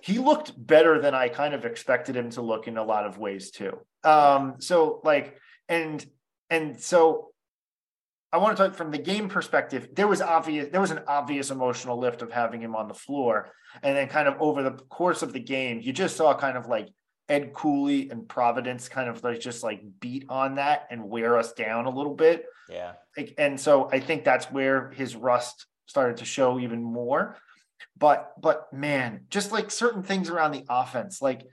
he 0.00 0.18
looked 0.18 0.52
better 0.56 1.00
than 1.00 1.12
i 1.14 1.28
kind 1.28 1.52
of 1.52 1.64
expected 1.64 2.16
him 2.16 2.30
to 2.30 2.40
look 2.40 2.68
in 2.68 2.78
a 2.78 2.84
lot 2.84 3.04
of 3.04 3.18
ways 3.18 3.50
too. 3.50 3.76
Um 4.04 4.54
so 4.60 5.00
like 5.04 5.36
and 5.68 6.04
and 6.48 6.80
so 6.80 7.27
I 8.32 8.38
want 8.38 8.56
to 8.56 8.62
talk 8.62 8.74
from 8.74 8.90
the 8.90 8.98
game 8.98 9.28
perspective. 9.28 9.88
There 9.94 10.06
was 10.06 10.20
obvious, 10.20 10.68
there 10.70 10.80
was 10.80 10.90
an 10.90 11.00
obvious 11.06 11.50
emotional 11.50 11.98
lift 11.98 12.20
of 12.20 12.30
having 12.30 12.60
him 12.60 12.76
on 12.76 12.88
the 12.88 12.94
floor, 12.94 13.50
and 13.82 13.96
then 13.96 14.08
kind 14.08 14.28
of 14.28 14.40
over 14.40 14.62
the 14.62 14.72
course 14.72 15.22
of 15.22 15.32
the 15.32 15.40
game, 15.40 15.80
you 15.80 15.92
just 15.92 16.16
saw 16.16 16.36
kind 16.36 16.58
of 16.58 16.66
like 16.66 16.88
Ed 17.28 17.52
Cooley 17.54 18.10
and 18.10 18.28
Providence 18.28 18.88
kind 18.88 19.08
of 19.08 19.22
like 19.24 19.40
just 19.40 19.62
like 19.62 19.82
beat 20.00 20.26
on 20.28 20.56
that 20.56 20.86
and 20.90 21.08
wear 21.08 21.38
us 21.38 21.52
down 21.52 21.86
a 21.86 21.90
little 21.90 22.14
bit. 22.14 22.44
Yeah, 22.68 22.92
and 23.38 23.58
so 23.58 23.88
I 23.90 24.00
think 24.00 24.24
that's 24.24 24.46
where 24.46 24.90
his 24.90 25.16
rust 25.16 25.66
started 25.86 26.18
to 26.18 26.26
show 26.26 26.58
even 26.58 26.82
more. 26.82 27.36
But 27.96 28.32
but 28.40 28.72
man, 28.72 29.22
just 29.30 29.52
like 29.52 29.70
certain 29.70 30.02
things 30.02 30.28
around 30.28 30.52
the 30.52 30.64
offense, 30.68 31.22
like 31.22 31.46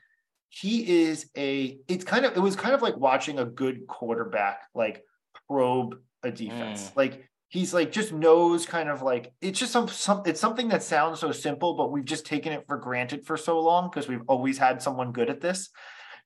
he 0.49 1.03
is 1.03 1.29
a. 1.37 1.79
It's 1.87 2.03
kind 2.03 2.25
of 2.25 2.35
it 2.35 2.41
was 2.41 2.55
kind 2.57 2.75
of 2.75 2.81
like 2.81 2.97
watching 2.97 3.39
a 3.39 3.45
good 3.45 3.87
quarterback 3.87 4.61
like 4.73 5.03
probe 5.47 5.99
a 6.25 6.31
defense. 6.31 6.89
Mm. 6.89 6.97
Like 6.97 7.29
he's 7.49 7.73
like 7.73 7.91
just 7.91 8.11
knows 8.11 8.65
kind 8.65 8.89
of 8.89 9.01
like 9.01 9.31
it's 9.41 9.59
just 9.59 9.71
some 9.71 9.87
some 9.87 10.23
it's 10.25 10.41
something 10.41 10.67
that 10.69 10.83
sounds 10.83 11.19
so 11.19 11.31
simple, 11.31 11.75
but 11.75 11.91
we've 11.91 12.05
just 12.05 12.25
taken 12.25 12.51
it 12.51 12.65
for 12.67 12.77
granted 12.77 13.25
for 13.25 13.37
so 13.37 13.59
long 13.59 13.89
because 13.89 14.07
we've 14.07 14.23
always 14.27 14.57
had 14.57 14.81
someone 14.81 15.11
good 15.11 15.29
at 15.29 15.41
this. 15.41 15.69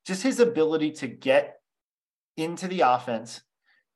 Just 0.06 0.24
his 0.24 0.40
ability 0.40 0.92
to 0.94 1.08
get 1.08 1.58
into 2.38 2.68
the 2.68 2.82
offense, 2.82 3.42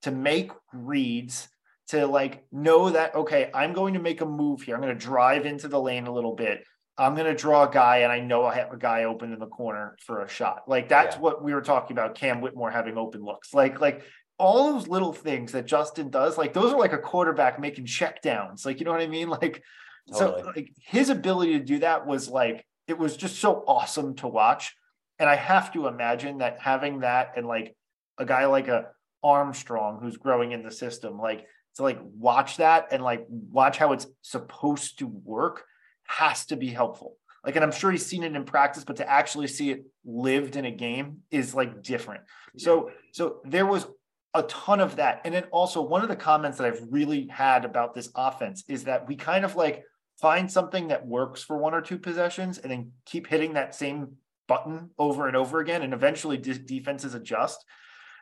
to 0.01 0.12
make 0.12 0.51
reads, 0.74 1.48
to 1.88 2.05
like 2.05 2.45
know 2.51 2.89
that 2.89 3.15
okay, 3.15 3.50
I'm 3.53 3.74
going 3.74 3.95
to 3.95 4.00
make 4.00 4.22
a 4.22 4.25
move 4.25 4.62
here. 4.62 4.75
I'm 4.75 4.81
going 4.81 4.98
to 4.98 5.05
drive 5.05 5.45
into 5.45 5.67
the 5.67 5.81
lane 5.81 6.07
a 6.07 6.13
little 6.13 6.36
bit. 6.36 6.63
I'm 6.95 7.15
going 7.15 7.25
to 7.25 7.33
draw 7.33 7.67
a 7.67 7.72
guy, 7.72 7.98
and 8.00 8.12
I 8.12 8.19
know 8.19 8.45
I 8.45 8.53
have 8.55 8.72
a 8.72 8.77
guy 8.77 9.05
open 9.05 9.33
in 9.33 9.39
the 9.39 9.48
corner 9.48 9.98
for 10.05 10.22
a 10.22 10.29
shot. 10.29 10.63
Like 10.67 10.89
that's 10.89 11.15
yeah. 11.15 11.22
what 11.22 11.43
we 11.43 11.53
were 11.53 11.62
talking 11.62 11.95
about. 11.95 12.15
Cam 12.15 12.41
Whitmore 12.41 12.69
having 12.69 12.98
open 12.98 13.24
looks. 13.24 13.53
Like 13.53 13.81
like 13.81 14.03
all 14.37 14.73
those 14.73 14.87
little 14.87 15.13
things 15.13 15.51
that 15.51 15.65
Justin 15.65 16.09
does, 16.09 16.37
like 16.37 16.53
those 16.53 16.73
are 16.73 16.79
like 16.79 16.93
a 16.93 16.97
quarterback 16.97 17.59
making 17.59 17.85
check 17.85 18.21
downs. 18.21 18.65
Like, 18.65 18.79
you 18.79 18.85
know 18.85 18.91
what 18.91 19.01
I 19.01 19.07
mean? 19.07 19.29
Like, 19.41 19.63
totally. 20.11 20.41
so 20.41 20.47
like 20.55 20.71
his 20.81 21.09
ability 21.09 21.53
to 21.53 21.63
do 21.63 21.79
that 21.79 22.05
was 22.05 22.27
like, 22.27 22.65
it 22.87 22.97
was 22.97 23.15
just 23.15 23.39
so 23.39 23.63
awesome 23.67 24.15
to 24.15 24.27
watch. 24.27 24.75
And 25.19 25.29
I 25.29 25.35
have 25.35 25.71
to 25.73 25.87
imagine 25.87 26.39
that 26.39 26.59
having 26.59 26.99
that 26.99 27.33
and 27.37 27.47
like 27.47 27.75
a 28.17 28.25
guy 28.25 28.45
like 28.45 28.67
a 28.67 28.87
Armstrong 29.23 29.99
who's 30.01 30.17
growing 30.17 30.51
in 30.51 30.63
the 30.63 30.71
system, 30.71 31.17
like 31.17 31.45
to 31.75 31.83
like 31.83 31.99
watch 32.01 32.57
that 32.57 32.89
and 32.91 33.01
like 33.01 33.25
watch 33.29 33.77
how 33.77 33.93
it's 33.93 34.07
supposed 34.21 34.99
to 34.99 35.07
work 35.07 35.63
has 36.05 36.45
to 36.47 36.55
be 36.55 36.67
helpful. 36.67 37.15
Like, 37.45 37.55
and 37.55 37.63
I'm 37.63 37.71
sure 37.71 37.91
he's 37.91 38.05
seen 38.05 38.23
it 38.23 38.35
in 38.35 38.45
practice, 38.45 38.83
but 38.83 38.97
to 38.97 39.09
actually 39.09 39.47
see 39.47 39.71
it 39.71 39.85
lived 40.05 40.55
in 40.55 40.65
a 40.65 40.71
game 40.71 41.19
is 41.29 41.53
like 41.53 41.81
different. 41.81 42.23
So, 42.57 42.91
so 43.11 43.41
there 43.43 43.65
was 43.65 43.85
a 44.33 44.43
ton 44.43 44.79
of 44.79 44.95
that. 44.95 45.21
And 45.25 45.33
then 45.33 45.43
also 45.51 45.81
one 45.81 46.01
of 46.01 46.09
the 46.09 46.15
comments 46.15 46.57
that 46.57 46.67
I've 46.67 46.81
really 46.89 47.27
had 47.27 47.65
about 47.65 47.93
this 47.93 48.09
offense 48.15 48.63
is 48.67 48.85
that 48.85 49.07
we 49.07 49.15
kind 49.15 49.45
of 49.45 49.55
like 49.55 49.83
find 50.19 50.51
something 50.51 50.87
that 50.87 51.05
works 51.05 51.43
for 51.43 51.57
one 51.57 51.73
or 51.73 51.81
two 51.81 51.97
possessions 51.97 52.57
and 52.57 52.71
then 52.71 52.91
keep 53.05 53.27
hitting 53.27 53.53
that 53.53 53.75
same 53.75 54.13
button 54.47 54.89
over 54.97 55.27
and 55.27 55.35
over 55.35 55.59
again. 55.59 55.83
And 55.83 55.93
eventually 55.93 56.37
de- 56.37 56.57
defenses 56.57 57.13
adjust. 57.13 57.63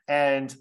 And 0.07 0.53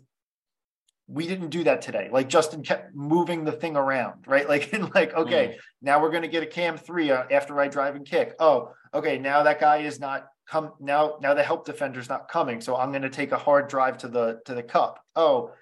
we 1.08 1.26
didn't 1.26 1.50
do 1.50 1.64
that 1.64 1.82
today. 1.82 2.08
Like 2.12 2.28
Justin 2.28 2.62
kept 2.62 2.94
moving 2.94 3.44
the 3.44 3.52
thing 3.52 3.76
around, 3.76 4.26
right? 4.28 4.48
Like, 4.48 4.72
and 4.72 4.94
like, 4.94 5.14
okay, 5.14 5.48
mm. 5.48 5.54
now 5.82 6.00
we're 6.00 6.10
going 6.10 6.22
to 6.22 6.28
get 6.28 6.44
a 6.44 6.46
cam 6.46 6.76
three 6.76 7.10
uh, 7.10 7.24
after 7.30 7.58
I 7.60 7.66
drive 7.66 7.96
and 7.96 8.06
kick. 8.06 8.34
Oh, 8.38 8.72
okay. 8.94 9.18
Now 9.18 9.42
that 9.42 9.58
guy 9.58 9.78
is 9.78 9.98
not 9.98 10.26
come 10.50 10.72
now 10.80 11.16
now 11.22 11.32
the 11.34 11.42
help 11.42 11.64
defender's 11.64 12.08
not 12.08 12.28
coming 12.28 12.60
so 12.60 12.76
i'm 12.76 12.90
going 12.90 13.02
to 13.02 13.10
take 13.10 13.32
a 13.32 13.38
hard 13.38 13.68
drive 13.68 13.96
to 13.98 14.08
the 14.08 14.40
to 14.44 14.54
the 14.54 14.62
cup. 14.62 15.04
Oh 15.14 15.52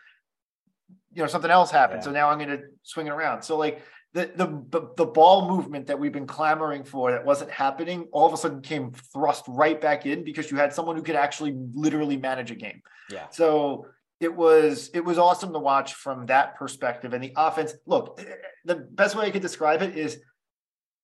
you 1.12 1.22
know 1.22 1.28
something 1.28 1.50
else 1.50 1.70
happened 1.70 2.00
yeah. 2.00 2.04
so 2.04 2.10
now 2.10 2.30
i'm 2.30 2.38
going 2.38 2.50
to 2.50 2.62
swing 2.82 3.06
it 3.06 3.10
around. 3.10 3.42
So 3.42 3.56
like 3.56 3.82
the, 4.14 4.30
the 4.34 4.90
the 4.96 5.04
ball 5.04 5.48
movement 5.48 5.86
that 5.88 5.98
we've 5.98 6.12
been 6.12 6.26
clamoring 6.26 6.84
for 6.84 7.10
that 7.12 7.24
wasn't 7.24 7.50
happening 7.50 8.08
all 8.10 8.26
of 8.26 8.32
a 8.32 8.36
sudden 8.36 8.62
came 8.62 8.90
thrust 9.12 9.44
right 9.46 9.78
back 9.78 10.06
in 10.06 10.24
because 10.24 10.50
you 10.50 10.56
had 10.56 10.72
someone 10.72 10.96
who 10.96 11.02
could 11.02 11.14
actually 11.14 11.54
literally 11.74 12.16
manage 12.16 12.50
a 12.50 12.54
game. 12.54 12.80
Yeah. 13.10 13.28
So 13.30 13.86
it 14.20 14.34
was 14.34 14.90
it 14.94 15.04
was 15.04 15.18
awesome 15.18 15.52
to 15.52 15.58
watch 15.58 15.94
from 15.94 16.26
that 16.26 16.56
perspective 16.56 17.12
and 17.12 17.22
the 17.22 17.32
offense 17.36 17.74
look 17.86 18.20
the 18.64 18.74
best 18.74 19.14
way 19.14 19.26
i 19.26 19.30
could 19.30 19.42
describe 19.42 19.80
it 19.80 19.96
is 19.96 20.18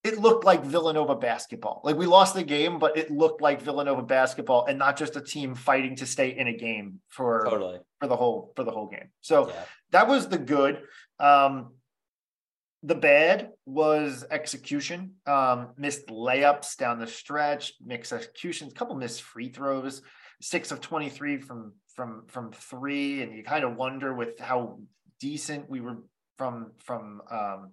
it 0.05 0.19
looked 0.21 0.45
like 0.45 0.63
Villanova 0.63 1.17
basketball. 1.17 1.81
Like 1.83 1.97
we 1.97 2.05
lost 2.05 2.35
the 2.35 2.45
game, 2.45 2.79
but 2.79 2.97
it 2.97 3.11
looked 3.11 3.41
like 3.41 3.63
Villanova 3.63 4.03
basketball 4.03 4.67
and 4.67 4.79
not 4.79 4.99
just 4.99 5.17
a 5.17 5.21
team 5.21 5.55
fighting 5.55 5.97
to 5.97 6.07
stay 6.07 6.37
in 6.37 6.47
a 6.47 6.53
game 6.53 7.01
for 7.09 7.47
totally. 7.49 7.79
for 8.01 8.07
the 8.07 8.15
whole 8.15 8.53
for 8.55 8.65
the 8.65 8.71
whole 8.71 8.87
game. 8.87 9.09
So 9.23 9.49
yeah. 9.49 9.55
that 9.93 10.07
was 10.07 10.29
the 10.29 10.37
good. 10.39 10.83
Um, 11.19 11.73
the 12.83 12.95
bad 12.95 13.53
was 13.65 14.27
execution. 14.31 15.15
Um, 15.27 15.71
missed 15.79 16.09
layups 16.09 16.77
down 16.77 16.99
the 16.99 17.07
stretch, 17.07 17.73
mixed 17.83 18.13
executions, 18.13 18.73
a 18.73 18.75
couple 18.75 18.95
missed 18.97 19.23
free 19.23 19.49
throws, 19.49 20.03
six 20.43 20.71
of 20.71 20.83
23 20.83 21.39
from 21.39 21.73
from 21.95 22.25
from 22.27 22.53
three. 22.53 23.23
And 23.23 23.35
you 23.35 23.43
kind 23.43 23.65
of 23.65 23.77
wonder 23.77 24.13
with 24.13 24.39
how 24.39 24.81
decent 25.19 25.71
we 25.71 25.81
were 25.81 25.97
from 26.37 26.73
from 26.81 27.23
um, 27.31 27.71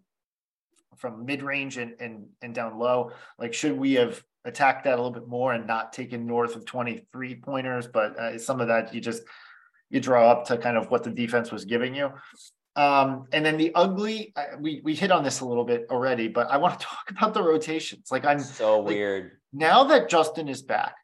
from 0.98 1.26
mid 1.26 1.44
range 1.44 1.78
and, 1.78 1.96
and 2.00 2.28
and 2.42 2.54
down 2.54 2.78
low. 2.78 3.12
Like, 3.40 3.54
should 3.54 3.78
we 3.78 3.94
have 3.94 4.24
attacked 4.46 4.86
that 4.86 4.94
a 4.94 5.02
little 5.02 5.12
bit 5.12 5.28
more 5.28 5.54
and 5.54 5.68
not 5.68 5.94
taken 5.94 6.26
north 6.26 6.56
of 6.56 6.66
23 6.66 7.36
pointers? 7.36 7.88
But 7.88 8.18
uh, 8.18 8.38
some 8.40 8.62
of 8.62 8.68
that 8.68 8.94
you 8.94 9.02
just 9.02 9.24
you 9.90 10.00
draw 10.00 10.32
up 10.32 10.46
to 10.48 10.58
kind 10.58 10.78
of 10.78 10.90
what 10.90 11.04
the 11.04 11.12
defense 11.12 11.52
was 11.52 11.66
giving 11.66 11.96
you. 11.96 12.12
Um, 12.78 13.28
and 13.34 13.46
then 13.46 13.58
the 13.58 13.74
ugly, 13.76 14.34
we 14.60 14.82
we 14.84 14.96
hit 14.96 15.12
on 15.12 15.24
this 15.24 15.42
a 15.42 15.46
little 15.46 15.66
bit 15.66 15.88
already, 15.90 16.28
but 16.28 16.50
I 16.50 16.58
want 16.58 16.80
to 16.80 16.86
talk 16.86 17.12
about 17.12 17.34
the 17.34 17.44
rotations. 17.44 18.08
Like 18.12 18.26
I'm 18.26 18.40
so 18.40 18.80
like, 18.80 18.88
weird 18.88 19.32
now 19.54 19.86
that 19.86 20.10
Justin 20.10 20.48
is 20.48 20.62
back. 20.62 20.96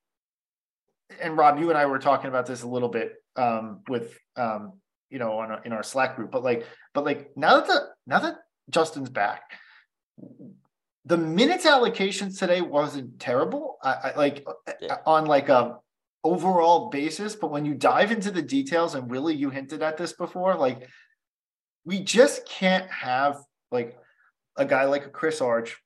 And 1.21 1.37
Rob, 1.37 1.59
you 1.59 1.69
and 1.69 1.77
I 1.77 1.85
were 1.85 1.99
talking 1.99 2.27
about 2.27 2.45
this 2.45 2.63
a 2.63 2.67
little 2.67 2.89
bit 2.89 3.13
um, 3.35 3.81
with 3.87 4.17
um, 4.35 4.73
you 5.09 5.19
know 5.19 5.39
on 5.39 5.59
in 5.65 5.71
our 5.71 5.83
Slack 5.83 6.15
group, 6.15 6.31
but 6.31 6.43
like, 6.43 6.65
but 6.93 7.05
like 7.05 7.31
now 7.35 7.59
that 7.59 7.67
the 7.67 7.79
now 8.05 8.19
that 8.19 8.35
Justin's 8.69 9.09
back, 9.09 9.41
the 11.05 11.17
minutes 11.17 11.65
allocations 11.65 12.37
today 12.37 12.61
wasn't 12.61 13.19
terrible. 13.19 13.77
I, 13.81 13.93
I 13.93 14.17
like 14.17 14.45
yeah. 14.81 14.97
on 15.05 15.25
like 15.25 15.47
a 15.47 15.77
overall 16.23 16.89
basis, 16.89 17.35
but 17.35 17.49
when 17.49 17.63
you 17.63 17.73
dive 17.73 18.11
into 18.11 18.29
the 18.29 18.41
details, 18.41 18.93
and 18.93 19.09
really 19.09 19.33
you 19.33 19.49
hinted 19.49 19.81
at 19.81 19.97
this 19.97 20.13
before, 20.13 20.55
like 20.55 20.89
we 21.85 22.01
just 22.01 22.45
can't 22.45 22.89
have 22.91 23.37
like 23.71 23.97
a 24.57 24.65
guy 24.65 24.83
like 24.83 25.05
a 25.05 25.09
Chris 25.09 25.39
Arch 25.39 25.77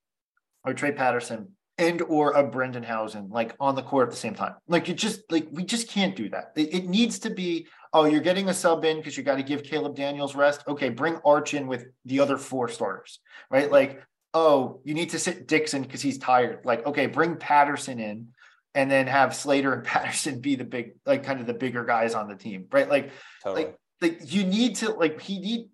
or 0.66 0.74
Trey 0.74 0.92
Patterson 0.92 1.50
and 1.78 2.02
or 2.04 2.32
a 2.32 2.44
Brendan 2.44 2.84
Hausen 2.84 3.30
like 3.30 3.56
on 3.60 3.76
the 3.76 3.84
court 3.84 4.08
at 4.08 4.12
the 4.12 4.18
same 4.18 4.34
time. 4.34 4.56
Like 4.68 4.88
you 4.88 4.96
just 4.96 5.32
like 5.32 5.48
we 5.52 5.64
just 5.64 5.88
can't 5.88 6.16
do 6.16 6.30
that. 6.30 6.54
It, 6.56 6.74
it 6.74 6.88
needs 6.88 7.20
to 7.20 7.30
be 7.30 7.68
oh 7.94 8.06
you're 8.06 8.22
getting 8.22 8.50
a 8.50 8.54
sub 8.54 8.86
in 8.86 8.98
because 8.98 9.16
you 9.16 9.24
got 9.24 9.36
to 9.36 9.44
give 9.44 9.64
Caleb 9.64 9.96
Daniels 9.96 10.36
rest. 10.36 10.64
Okay, 10.68 10.90
bring 10.90 11.18
Arch 11.24 11.54
in 11.54 11.68
with 11.68 11.86
the 12.06 12.20
other 12.20 12.38
four 12.38 12.68
starters, 12.70 13.20
right? 13.52 13.72
Like 13.72 14.02
oh, 14.34 14.80
you 14.84 14.94
need 14.94 15.10
to 15.12 15.20
sit 15.20 15.48
Dixon 15.48 15.82
because 15.82 16.02
he's 16.02 16.18
tired. 16.18 16.60
Like, 16.64 16.86
okay, 16.86 17.08
bring 17.08 17.36
Patterson 17.36 18.00
in 18.00 18.30
and 18.74 18.90
then 18.90 19.08
have 19.08 19.36
Slater 19.36 19.74
and 19.74 19.84
Patterson 19.86 20.40
be 20.40 20.56
the 20.56 20.64
big, 20.64 20.94
like 21.06 21.24
kind 21.24 21.40
of 21.40 21.48
the 21.48 21.54
bigger 21.54 21.84
guys 21.84 22.14
on 22.14 22.28
the 22.28 22.36
team, 22.36 22.68
right? 22.72 22.90
Like, 22.90 23.12
totally. 23.44 23.66
like, 23.66 23.78
like 24.02 24.34
you 24.34 24.44
need 24.44 24.78
to 24.78 24.92
like 24.92 25.22
he 25.22 25.40
need 25.40 25.70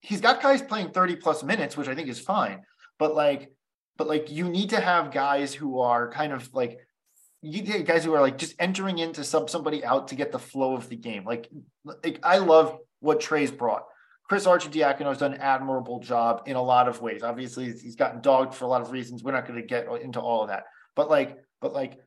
he's 0.00 0.20
got 0.20 0.42
guys 0.42 0.60
playing 0.60 0.90
30 0.90 1.16
plus 1.16 1.42
minutes, 1.42 1.76
which 1.76 1.88
I 1.88 1.94
think 1.94 2.08
is 2.08 2.18
fine. 2.18 2.62
But 2.98 3.14
like, 3.14 3.52
but 3.96 4.08
like 4.08 4.30
you 4.30 4.48
need 4.48 4.70
to 4.70 4.80
have 4.80 5.12
guys 5.12 5.54
who 5.54 5.80
are 5.80 6.10
kind 6.10 6.32
of 6.32 6.52
like 6.52 6.80
you 7.40 7.62
guys 7.84 8.04
who 8.04 8.14
are 8.14 8.20
like 8.20 8.38
just 8.38 8.54
entering 8.58 8.98
in 8.98 9.12
to 9.14 9.24
sub 9.24 9.50
somebody 9.50 9.84
out 9.84 10.08
to 10.08 10.14
get 10.14 10.32
the 10.32 10.38
flow 10.38 10.74
of 10.74 10.88
the 10.88 10.96
game. 10.96 11.24
Like, 11.24 11.48
like 11.84 12.20
I 12.22 12.38
love 12.38 12.78
what 13.00 13.20
Trey's 13.20 13.50
brought. 13.50 13.84
Chris 14.32 14.46
Arcidiacono 14.46 15.08
has 15.08 15.18
done 15.18 15.34
an 15.34 15.40
admirable 15.42 16.00
job 16.00 16.44
in 16.46 16.56
a 16.56 16.62
lot 16.62 16.88
of 16.88 17.02
ways. 17.02 17.22
Obviously, 17.22 17.66
he's 17.66 17.96
gotten 17.96 18.22
dogged 18.22 18.54
for 18.54 18.64
a 18.64 18.66
lot 18.66 18.80
of 18.80 18.90
reasons. 18.90 19.22
We're 19.22 19.32
not 19.32 19.46
going 19.46 19.60
to 19.60 19.66
get 19.66 19.86
into 20.00 20.20
all 20.20 20.40
of 20.40 20.48
that, 20.48 20.64
but 20.96 21.10
like, 21.10 21.36
but 21.60 21.74
like, 21.74 21.98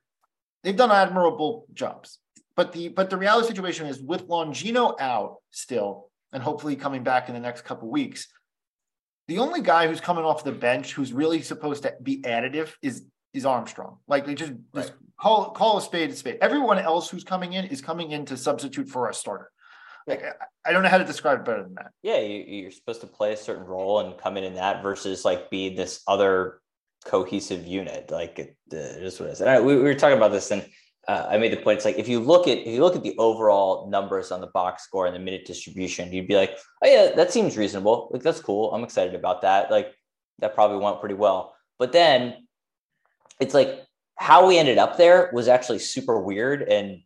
they've 0.63 0.75
done 0.75 0.89
admirable 0.89 1.67
jobs. 1.75 2.17
But 2.55 2.72
the 2.72 2.88
but 2.88 3.12
the 3.12 3.17
reality 3.17 3.50
situation 3.50 3.86
is 3.86 4.01
with 4.01 4.27
Longino 4.27 5.00
out 5.00 5.36
still, 5.51 6.10
and 6.34 6.41
hopefully 6.41 6.75
coming 6.75 7.03
back 7.03 7.27
in 7.27 7.36
the 7.36 7.39
next 7.39 7.62
couple 7.62 7.91
weeks, 7.91 8.27
the 9.27 9.38
only 9.38 9.62
guy 9.62 9.88
who's 9.88 10.01
coming 10.01 10.25
off 10.25 10.44
the 10.44 10.51
bench 10.51 10.94
who's 10.94 11.13
really 11.13 11.44
supposed 11.44 11.84
to 11.84 11.94
be 12.01 12.24
additive 12.24 12.74
is 12.82 13.05
is 13.36 13.46
Armstrong. 13.46 14.00
Like 14.08 14.25
they 14.25 14.34
just, 14.34 14.53
right. 14.74 14.82
just 14.82 14.94
call 15.22 15.51
call 15.51 15.77
a 15.77 15.82
spade 15.84 16.10
a 16.10 16.15
spade. 16.15 16.39
Everyone 16.41 16.79
else 16.79 17.08
who's 17.08 17.24
coming 17.24 17.53
in 17.53 17.65
is 17.65 17.82
coming 17.82 18.10
in 18.10 18.25
to 18.25 18.36
substitute 18.36 18.89
for 18.89 19.12
a 19.12 19.13
starter. 19.13 19.51
Like 20.08 20.24
I 20.66 20.72
don't 20.72 20.84
know 20.84 20.90
how 20.90 20.98
to 20.98 21.04
describe 21.04 21.40
it 21.40 21.46
better 21.46 21.64
than 21.64 21.76
that. 21.76 21.92
Yeah, 22.04 22.20
you, 22.20 22.68
are 22.68 22.72
supposed 22.72 23.02
to 23.02 23.08
play 23.08 23.34
a 23.34 23.38
certain 23.38 23.66
role 23.66 24.00
and 24.00 24.18
come 24.18 24.38
in 24.38 24.44
in 24.44 24.56
that 24.56 24.84
versus 24.84 25.26
like 25.26 25.50
be 25.50 25.76
this 25.76 26.02
other 26.08 26.60
cohesive 27.06 27.66
unit. 27.66 28.12
Like 28.12 28.40
it, 28.40 28.58
uh, 28.72 29.00
what 29.02 29.30
it 29.30 29.32
is. 29.32 29.42
And 29.42 29.50
I, 29.50 29.60
we, 29.60 29.76
we, 29.76 29.82
were 29.82 29.96
talking 29.96 30.18
about 30.18 30.32
this, 30.32 30.52
and 30.52 30.64
uh, 31.08 31.28
I 31.30 31.38
made 31.38 31.52
the 31.52 31.58
point. 31.58 31.78
It's 31.78 31.86
like 31.86 31.98
if 31.98 32.08
you 32.08 32.20
look 32.20 32.48
at 32.48 32.60
if 32.60 32.68
you 32.68 32.82
look 32.82 32.96
at 32.96 33.04
the 33.04 33.16
overall 33.18 33.90
numbers 33.90 34.32
on 34.32 34.42
the 34.42 34.48
box 34.48 34.84
score 34.84 35.08
and 35.08 35.16
the 35.16 35.20
minute 35.20 35.46
distribution, 35.46 36.12
you'd 36.14 36.28
be 36.28 36.36
like, 36.36 36.58
oh 36.84 36.88
yeah, 36.88 37.16
that 37.16 37.32
seems 37.32 37.58
reasonable. 37.58 38.10
Like 38.12 38.22
that's 38.22 38.40
cool. 38.40 38.74
I'm 38.74 38.84
excited 38.84 39.16
about 39.16 39.42
that. 39.42 39.72
Like 39.72 39.96
that 40.40 40.54
probably 40.54 40.78
went 40.78 41.00
pretty 41.00 41.16
well. 41.16 41.56
But 41.80 41.92
then 41.92 42.48
it's 43.40 43.54
like 43.54 43.82
how 44.18 44.48
we 44.48 44.58
ended 44.58 44.78
up 44.78 44.98
there 44.98 45.30
was 45.34 45.48
actually 45.48 45.80
super 45.80 46.20
weird 46.20 46.62
and 46.62 47.02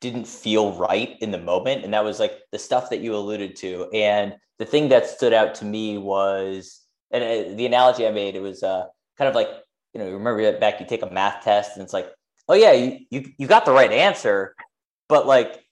didn't 0.00 0.26
feel 0.26 0.72
right 0.72 1.16
in 1.20 1.30
the 1.30 1.38
moment. 1.38 1.84
And 1.84 1.92
that 1.94 2.04
was 2.04 2.20
like 2.20 2.38
the 2.52 2.58
stuff 2.58 2.90
that 2.90 3.00
you 3.00 3.14
alluded 3.14 3.56
to. 3.56 3.88
And 3.92 4.36
the 4.58 4.64
thing 4.64 4.88
that 4.88 5.06
stood 5.06 5.32
out 5.32 5.54
to 5.56 5.64
me 5.64 5.98
was, 5.98 6.82
and 7.10 7.24
uh, 7.24 7.56
the 7.56 7.66
analogy 7.66 8.06
I 8.06 8.10
made, 8.10 8.36
it 8.36 8.42
was 8.42 8.62
uh, 8.62 8.86
kind 9.16 9.28
of 9.28 9.34
like, 9.34 9.48
you 9.94 10.00
know, 10.00 10.10
remember 10.10 10.58
back, 10.58 10.80
you 10.80 10.86
take 10.86 11.02
a 11.02 11.10
math 11.10 11.42
test 11.44 11.72
and 11.74 11.82
it's 11.82 11.92
like, 11.92 12.10
oh 12.48 12.54
yeah, 12.54 12.72
you, 12.72 12.98
you, 13.10 13.32
you 13.38 13.46
got 13.46 13.64
the 13.64 13.72
right 13.72 13.90
answer, 13.90 14.54
but 15.08 15.26
like 15.26 15.64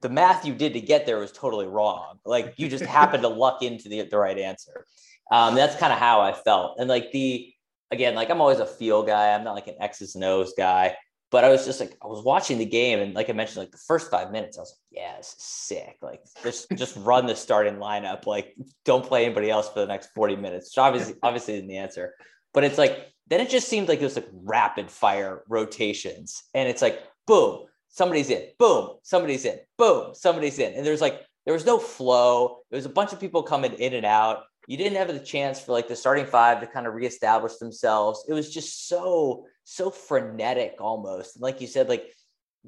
the 0.00 0.08
math 0.08 0.44
you 0.44 0.54
did 0.54 0.74
to 0.74 0.80
get 0.80 1.06
there 1.06 1.18
was 1.18 1.32
totally 1.32 1.66
wrong. 1.66 2.18
Like 2.24 2.54
you 2.56 2.68
just 2.68 2.84
happened 3.00 3.22
to 3.22 3.28
luck 3.28 3.62
into 3.62 3.88
the, 3.88 4.02
the 4.02 4.18
right 4.18 4.38
answer. 4.38 4.84
Um, 5.30 5.54
that's 5.54 5.76
kind 5.76 5.92
of 5.92 5.98
how 5.98 6.20
I 6.20 6.32
felt. 6.32 6.78
And 6.78 6.88
like 6.88 7.12
the, 7.12 7.52
again, 7.90 8.14
like 8.14 8.30
I'm 8.30 8.40
always 8.40 8.60
a 8.60 8.66
feel 8.66 9.02
guy. 9.02 9.34
I'm 9.34 9.44
not 9.44 9.54
like 9.54 9.66
an 9.66 9.76
X's 9.80 10.14
and 10.14 10.24
O's 10.24 10.54
guy. 10.56 10.96
But 11.30 11.44
I 11.44 11.50
was 11.50 11.66
just 11.66 11.78
like, 11.78 11.96
I 12.02 12.06
was 12.06 12.24
watching 12.24 12.58
the 12.58 12.64
game, 12.64 13.00
and 13.00 13.14
like 13.14 13.28
I 13.28 13.34
mentioned, 13.34 13.58
like 13.58 13.70
the 13.70 13.78
first 13.86 14.10
five 14.10 14.32
minutes, 14.32 14.56
I 14.56 14.62
was 14.62 14.78
like, 14.78 15.02
yeah, 15.02 15.16
this 15.18 15.28
is 15.28 15.42
sick. 15.42 15.98
Like, 16.00 16.22
just 16.42 16.68
just 16.74 16.96
run 16.96 17.26
the 17.26 17.36
starting 17.36 17.76
lineup. 17.76 18.26
Like, 18.26 18.56
don't 18.84 19.04
play 19.04 19.26
anybody 19.26 19.50
else 19.50 19.68
for 19.68 19.80
the 19.80 19.86
next 19.86 20.10
40 20.14 20.36
minutes. 20.36 20.70
Which 20.70 20.78
obviously, 20.78 21.14
obviously 21.22 21.54
isn't 21.54 21.68
the 21.68 21.76
answer. 21.76 22.14
But 22.54 22.64
it's 22.64 22.78
like, 22.78 23.08
then 23.26 23.40
it 23.40 23.50
just 23.50 23.68
seemed 23.68 23.88
like 23.88 24.00
it 24.00 24.04
was 24.04 24.16
like 24.16 24.28
rapid 24.32 24.90
fire 24.90 25.42
rotations. 25.48 26.44
And 26.54 26.66
it's 26.68 26.80
like, 26.80 27.02
boom, 27.26 27.66
somebody's 27.90 28.30
in, 28.30 28.46
boom, 28.58 28.96
somebody's 29.02 29.44
in, 29.44 29.58
boom, 29.76 30.14
somebody's 30.14 30.58
in. 30.58 30.72
And 30.72 30.86
there's 30.86 31.02
like, 31.02 31.20
there 31.44 31.52
was 31.52 31.66
no 31.66 31.78
flow. 31.78 32.60
There 32.70 32.78
was 32.78 32.86
a 32.86 32.90
bunch 32.90 33.12
of 33.12 33.20
people 33.20 33.42
coming 33.42 33.74
in 33.74 33.92
and 33.92 34.06
out 34.06 34.44
you 34.68 34.76
didn't 34.76 34.98
have 34.98 35.08
the 35.08 35.18
chance 35.18 35.58
for 35.58 35.72
like 35.72 35.88
the 35.88 35.96
starting 35.96 36.26
five 36.26 36.60
to 36.60 36.66
kind 36.66 36.86
of 36.86 36.92
reestablish 36.92 37.56
themselves. 37.56 38.24
It 38.28 38.34
was 38.34 38.52
just 38.52 38.86
so, 38.86 39.46
so 39.68 39.90
frenetic 39.90 40.76
almost. 40.80 41.36
And 41.36 41.42
like 41.42 41.60
you 41.60 41.66
said, 41.66 41.90
like 41.90 42.10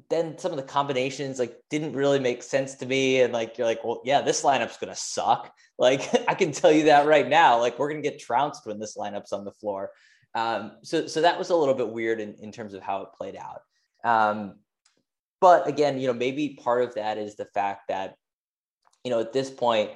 then 0.09 0.37
some 0.37 0.51
of 0.51 0.57
the 0.57 0.63
combinations 0.63 1.39
like 1.39 1.57
didn't 1.69 1.93
really 1.93 2.19
make 2.19 2.43
sense 2.43 2.75
to 2.75 2.85
me. 2.85 3.21
And 3.21 3.33
like 3.33 3.57
you're 3.57 3.65
like, 3.65 3.83
well, 3.83 4.01
yeah, 4.05 4.21
this 4.21 4.43
lineup's 4.43 4.77
gonna 4.77 4.95
suck. 4.95 5.53
Like 5.79 6.11
I 6.27 6.35
can 6.35 6.51
tell 6.51 6.71
you 6.71 6.83
that 6.83 7.07
right 7.07 7.27
now. 7.27 7.59
Like 7.59 7.79
we're 7.79 7.89
gonna 7.89 8.03
get 8.03 8.19
trounced 8.19 8.67
when 8.67 8.77
this 8.77 8.95
lineup's 8.95 9.33
on 9.33 9.45
the 9.45 9.51
floor. 9.51 9.89
Um, 10.35 10.73
so 10.83 11.07
so 11.07 11.21
that 11.21 11.39
was 11.39 11.49
a 11.49 11.55
little 11.55 11.73
bit 11.73 11.89
weird 11.89 12.19
in, 12.19 12.35
in 12.35 12.51
terms 12.51 12.75
of 12.75 12.83
how 12.83 13.01
it 13.01 13.09
played 13.17 13.35
out. 13.35 13.61
Um, 14.03 14.59
but 15.39 15.67
again, 15.67 15.99
you 15.99 16.05
know, 16.05 16.13
maybe 16.13 16.59
part 16.61 16.83
of 16.83 16.93
that 16.95 17.17
is 17.17 17.35
the 17.35 17.45
fact 17.45 17.87
that, 17.87 18.13
you 19.03 19.09
know, 19.09 19.19
at 19.19 19.33
this 19.33 19.49
point, 19.49 19.89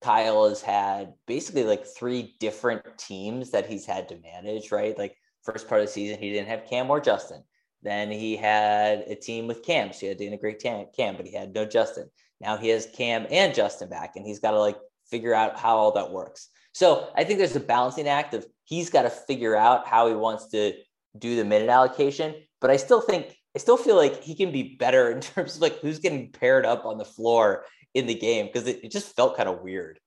Kyle 0.00 0.48
has 0.48 0.62
had 0.62 1.14
basically 1.26 1.64
like 1.64 1.86
three 1.86 2.36
different 2.38 2.98
teams 2.98 3.50
that 3.50 3.66
he's 3.68 3.84
had 3.84 4.08
to 4.10 4.18
manage, 4.18 4.70
right? 4.70 4.96
Like 4.96 5.16
first 5.44 5.68
part 5.68 5.80
of 5.80 5.86
the 5.86 5.92
season, 5.92 6.18
he 6.18 6.32
didn't 6.32 6.48
have 6.48 6.66
Cam 6.66 6.90
or 6.90 7.00
Justin. 7.00 7.42
Then 7.82 8.10
he 8.10 8.36
had 8.36 9.00
a 9.08 9.14
team 9.14 9.46
with 9.46 9.64
Cam, 9.64 9.92
so 9.92 10.00
he 10.00 10.06
had 10.06 10.18
to 10.18 10.24
integrate 10.24 10.62
Cam, 10.62 11.16
but 11.16 11.26
he 11.26 11.34
had 11.34 11.54
no 11.54 11.64
Justin. 11.64 12.08
Now 12.40 12.56
he 12.56 12.68
has 12.68 12.86
Cam 12.86 13.26
and 13.30 13.54
Justin 13.54 13.88
back, 13.88 14.16
and 14.16 14.26
he's 14.26 14.38
got 14.38 14.52
to 14.52 14.60
like 14.60 14.78
figure 15.10 15.34
out 15.34 15.58
how 15.58 15.76
all 15.76 15.92
that 15.92 16.12
works. 16.12 16.48
So 16.72 17.08
I 17.16 17.24
think 17.24 17.38
there's 17.38 17.56
a 17.56 17.60
balancing 17.60 18.08
act 18.08 18.34
of 18.34 18.46
he's 18.64 18.88
got 18.90 19.02
to 19.02 19.10
figure 19.10 19.56
out 19.56 19.86
how 19.86 20.08
he 20.08 20.14
wants 20.14 20.48
to 20.48 20.74
do 21.18 21.36
the 21.36 21.44
minute 21.44 21.68
allocation. 21.68 22.34
But 22.60 22.70
I 22.70 22.76
still 22.76 23.00
think 23.00 23.36
I 23.54 23.58
still 23.58 23.76
feel 23.76 23.96
like 23.96 24.22
he 24.22 24.34
can 24.34 24.52
be 24.52 24.76
better 24.76 25.10
in 25.12 25.20
terms 25.20 25.56
of 25.56 25.62
like 25.62 25.78
who's 25.80 25.98
getting 25.98 26.30
paired 26.30 26.64
up 26.64 26.84
on 26.84 26.98
the 26.98 27.04
floor 27.04 27.64
in 27.94 28.06
the 28.06 28.14
game 28.14 28.46
because 28.46 28.66
it, 28.66 28.84
it 28.84 28.90
just 28.90 29.14
felt 29.14 29.36
kind 29.36 29.48
of 29.48 29.60
weird. 29.60 29.98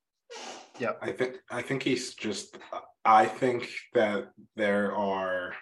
Yeah, 0.79 0.94
I 1.01 1.12
think 1.12 1.38
I 1.50 1.62
think 1.62 1.84
he's 1.84 2.13
just. 2.15 2.58
I 3.03 3.25
think 3.25 3.70
that 3.94 4.32
there 4.55 4.96
are 4.96 5.53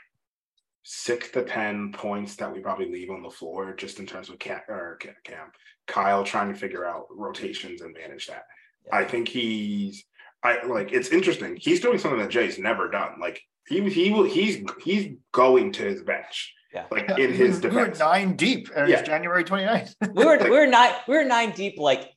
six 0.84 1.30
to 1.32 1.44
ten 1.44 1.92
points 1.92 2.36
that 2.38 2.54
we 2.54 2.60
probably 2.60 2.92
leave 2.92 3.10
on 3.10 3.22
the 3.22 3.30
floor 3.30 3.74
just 3.74 4.00
in 4.00 4.06
terms 4.06 4.30
of 4.30 4.40
Cam 4.40 4.62
or 4.70 4.98
Cam 5.24 5.52
Kyle 5.88 6.24
trying 6.24 6.54
to 6.54 6.60
figure 6.60 6.86
out 6.86 7.08
rotations 7.12 7.82
and 7.82 7.94
manage 7.94 8.28
that. 8.28 8.44
Yeah. 8.88 8.96
I 8.96 9.06
think 9.06 9.28
he's. 9.28 10.06
I 10.44 10.66
like 10.66 10.92
it's 10.92 11.10
interesting. 11.10 11.58
He's 11.60 11.80
doing 11.80 11.98
something 11.98 12.20
that 12.20 12.30
Jay's 12.30 12.60
never 12.60 12.90
done. 12.90 13.20
Like 13.20 13.42
he 13.68 13.88
he 13.90 14.12
will 14.12 14.24
he's 14.24 14.62
he's 14.84 15.16
going 15.32 15.72
to 15.74 15.84
his 15.84 16.04
bench. 16.04 16.54
Yeah. 16.74 16.86
Like 16.92 17.10
in 17.18 17.32
his 17.32 17.62
defense. 17.62 18.00
We 18.00 18.04
were 18.04 18.12
nine 18.12 18.36
deep 18.36 18.70
and 18.76 18.90
yeah. 18.90 19.00
it's 19.00 19.08
January 19.08 19.44
29th. 19.44 19.96
we 20.16 20.26
were 20.26 20.38
we 20.44 20.50
were 20.50 20.68
nine 20.68 20.94
we 21.08 21.16
were 21.16 21.24
nine 21.24 21.52
deep 21.52 21.76
like 21.78 22.10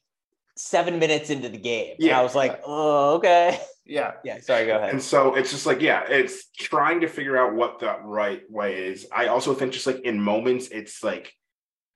seven 0.56 0.98
minutes 0.98 1.30
into 1.30 1.48
the 1.48 1.58
game. 1.58 1.96
Yeah. 1.98 2.12
And 2.12 2.20
I 2.20 2.22
was 2.22 2.34
like, 2.34 2.60
oh, 2.64 3.14
okay. 3.16 3.60
Yeah. 3.84 4.12
Yeah. 4.24 4.40
Sorry, 4.40 4.66
go 4.66 4.76
ahead. 4.76 4.90
And 4.90 5.00
so 5.00 5.36
it's 5.36 5.52
just 5.52 5.64
like, 5.64 5.80
yeah, 5.80 6.02
it's 6.08 6.46
trying 6.58 7.02
to 7.02 7.08
figure 7.08 7.36
out 7.36 7.54
what 7.54 7.78
the 7.78 7.96
right 8.02 8.42
way 8.50 8.88
is. 8.88 9.06
I 9.14 9.28
also 9.28 9.54
think 9.54 9.72
just 9.72 9.86
like 9.86 10.00
in 10.00 10.20
moments, 10.20 10.68
it's 10.68 11.04
like 11.04 11.32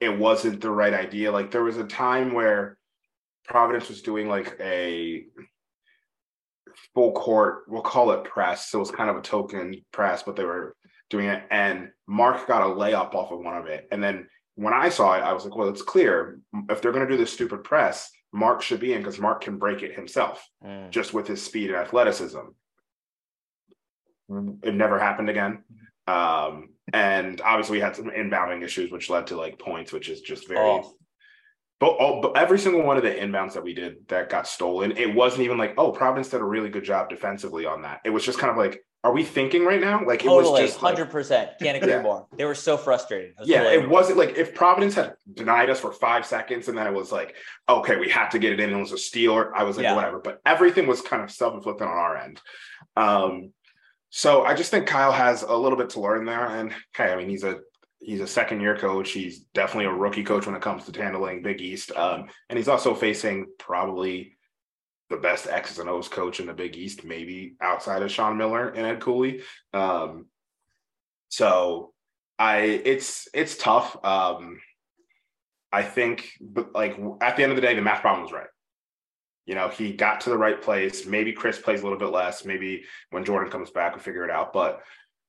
it 0.00 0.16
wasn't 0.16 0.60
the 0.60 0.70
right 0.70 0.94
idea. 0.94 1.32
Like 1.32 1.50
there 1.50 1.64
was 1.64 1.78
a 1.78 1.84
time 1.84 2.32
where 2.32 2.78
Providence 3.44 3.88
was 3.88 4.02
doing 4.02 4.28
like 4.28 4.56
a 4.60 5.24
full 6.94 7.12
court, 7.12 7.64
we'll 7.66 7.82
call 7.82 8.12
it 8.12 8.24
press. 8.24 8.68
So 8.68 8.78
it 8.78 8.80
was 8.80 8.90
kind 8.90 9.10
of 9.10 9.16
a 9.16 9.22
token 9.22 9.74
press, 9.92 10.22
but 10.22 10.36
they 10.36 10.44
were 10.44 10.76
doing 11.08 11.26
it. 11.26 11.42
And 11.50 11.90
Mark 12.06 12.46
got 12.46 12.62
a 12.62 12.72
layup 12.72 13.14
off 13.14 13.32
of 13.32 13.40
one 13.40 13.56
of 13.56 13.66
it. 13.66 13.88
And 13.90 14.02
then 14.02 14.28
when 14.54 14.74
I 14.74 14.88
saw 14.88 15.14
it, 15.14 15.22
I 15.22 15.32
was 15.32 15.44
like, 15.44 15.56
well, 15.56 15.68
it's 15.68 15.82
clear 15.82 16.40
if 16.68 16.80
they're 16.80 16.92
going 16.92 17.06
to 17.06 17.12
do 17.12 17.18
this 17.18 17.32
stupid 17.32 17.64
press, 17.64 18.10
Mark 18.32 18.62
should 18.62 18.80
be 18.80 18.92
in 18.92 19.00
because 19.00 19.18
Mark 19.18 19.42
can 19.42 19.58
break 19.58 19.82
it 19.82 19.94
himself 19.94 20.46
mm. 20.64 20.90
just 20.90 21.12
with 21.12 21.26
his 21.26 21.42
speed 21.42 21.70
and 21.70 21.78
athleticism. 21.78 22.38
It 24.62 24.74
never 24.74 24.98
happened 24.98 25.28
again. 25.28 25.64
Um, 26.06 26.70
and 26.92 27.40
obviously, 27.40 27.78
we 27.78 27.82
had 27.82 27.96
some 27.96 28.10
inbounding 28.10 28.62
issues, 28.64 28.90
which 28.90 29.10
led 29.10 29.28
to 29.28 29.36
like 29.36 29.58
points, 29.58 29.92
which 29.92 30.08
is 30.08 30.20
just 30.20 30.48
very. 30.48 30.60
Oh. 30.60 30.94
But, 31.80 31.96
oh, 31.98 32.20
but 32.20 32.36
every 32.36 32.58
single 32.58 32.82
one 32.82 32.98
of 32.98 33.02
the 33.02 33.10
inbounds 33.10 33.54
that 33.54 33.64
we 33.64 33.72
did 33.72 34.06
that 34.08 34.28
got 34.28 34.46
stolen, 34.46 34.98
it 34.98 35.14
wasn't 35.14 35.42
even 35.42 35.56
like, 35.56 35.74
oh, 35.78 35.92
Providence 35.92 36.28
did 36.28 36.42
a 36.42 36.44
really 36.44 36.68
good 36.68 36.84
job 36.84 37.08
defensively 37.08 37.64
on 37.64 37.82
that. 37.82 38.00
It 38.04 38.10
was 38.10 38.22
just 38.22 38.38
kind 38.38 38.50
of 38.50 38.58
like, 38.58 38.84
are 39.02 39.12
we 39.12 39.24
thinking 39.24 39.64
right 39.64 39.80
now? 39.80 40.04
Like 40.04 40.20
totally, 40.20 40.60
it 40.60 40.62
was 40.62 40.70
just 40.72 40.80
hundred 40.80 41.04
like, 41.04 41.10
percent. 41.10 41.50
Can't 41.60 41.76
agree 41.76 41.92
yeah. 41.92 42.02
more. 42.02 42.26
They 42.36 42.44
were 42.44 42.54
so 42.54 42.76
frustrated. 42.76 43.34
It 43.40 43.46
yeah, 43.46 43.70
it 43.70 43.88
wasn't 43.88 44.18
like 44.18 44.36
if 44.36 44.54
Providence 44.54 44.94
had 44.94 45.14
denied 45.32 45.70
us 45.70 45.80
for 45.80 45.92
five 45.92 46.26
seconds 46.26 46.68
and 46.68 46.76
then 46.76 46.86
it 46.86 46.92
was 46.92 47.10
like, 47.10 47.34
okay, 47.68 47.96
we 47.96 48.10
have 48.10 48.30
to 48.30 48.38
get 48.38 48.52
it 48.52 48.60
in. 48.60 48.70
It 48.70 48.78
was 48.78 48.92
a 48.92 48.98
steal. 48.98 49.32
Or 49.32 49.56
I 49.56 49.62
was 49.62 49.78
like, 49.78 49.84
yeah. 49.84 49.94
whatever. 49.94 50.18
But 50.18 50.40
everything 50.44 50.86
was 50.86 51.00
kind 51.00 51.22
of 51.22 51.30
self-inflicted 51.30 51.86
on 51.86 51.92
our 51.92 52.16
end. 52.18 52.40
Um, 52.96 53.52
so 54.10 54.44
I 54.44 54.54
just 54.54 54.70
think 54.70 54.86
Kyle 54.86 55.12
has 55.12 55.42
a 55.42 55.56
little 55.56 55.78
bit 55.78 55.90
to 55.90 56.00
learn 56.00 56.26
there. 56.26 56.46
And 56.46 56.74
hey, 56.94 57.10
I 57.10 57.16
mean, 57.16 57.30
he's 57.30 57.44
a 57.44 57.60
he's 58.00 58.20
a 58.20 58.26
second 58.26 58.60
year 58.60 58.76
coach. 58.76 59.12
He's 59.12 59.40
definitely 59.54 59.86
a 59.86 59.96
rookie 59.96 60.24
coach 60.24 60.44
when 60.44 60.56
it 60.56 60.62
comes 60.62 60.84
to 60.84 61.02
handling 61.02 61.42
Big 61.42 61.62
East. 61.62 61.90
Um, 61.92 62.26
and 62.50 62.58
he's 62.58 62.68
also 62.68 62.94
facing 62.94 63.46
probably 63.58 64.36
the 65.10 65.16
best 65.16 65.48
X's 65.48 65.78
and 65.78 65.90
O's 65.90 66.08
coach 66.08 66.40
in 66.40 66.46
the 66.46 66.54
Big 66.54 66.76
East, 66.76 67.04
maybe 67.04 67.56
outside 67.60 68.02
of 68.02 68.10
Sean 68.10 68.38
Miller 68.38 68.68
and 68.68 68.86
Ed 68.86 69.00
Cooley. 69.00 69.42
Um, 69.74 70.26
so 71.28 71.92
I 72.38 72.58
it's 72.58 73.28
it's 73.34 73.56
tough. 73.56 74.02
Um, 74.04 74.60
I 75.72 75.82
think, 75.82 76.30
but 76.40 76.72
like 76.74 76.98
at 77.20 77.36
the 77.36 77.42
end 77.42 77.52
of 77.52 77.56
the 77.56 77.62
day, 77.62 77.74
the 77.74 77.82
math 77.82 78.00
problem 78.00 78.24
was 78.24 78.32
right. 78.32 78.46
You 79.46 79.54
know, 79.54 79.68
he 79.68 79.92
got 79.92 80.22
to 80.22 80.30
the 80.30 80.38
right 80.38 80.60
place. 80.60 81.06
Maybe 81.06 81.32
Chris 81.32 81.58
plays 81.58 81.80
a 81.80 81.82
little 81.82 81.98
bit 81.98 82.10
less. 82.10 82.44
Maybe 82.44 82.84
when 83.10 83.24
Jordan 83.24 83.50
comes 83.50 83.70
back, 83.70 83.94
we 83.94 84.00
figure 84.00 84.24
it 84.24 84.30
out. 84.30 84.52
But 84.52 84.80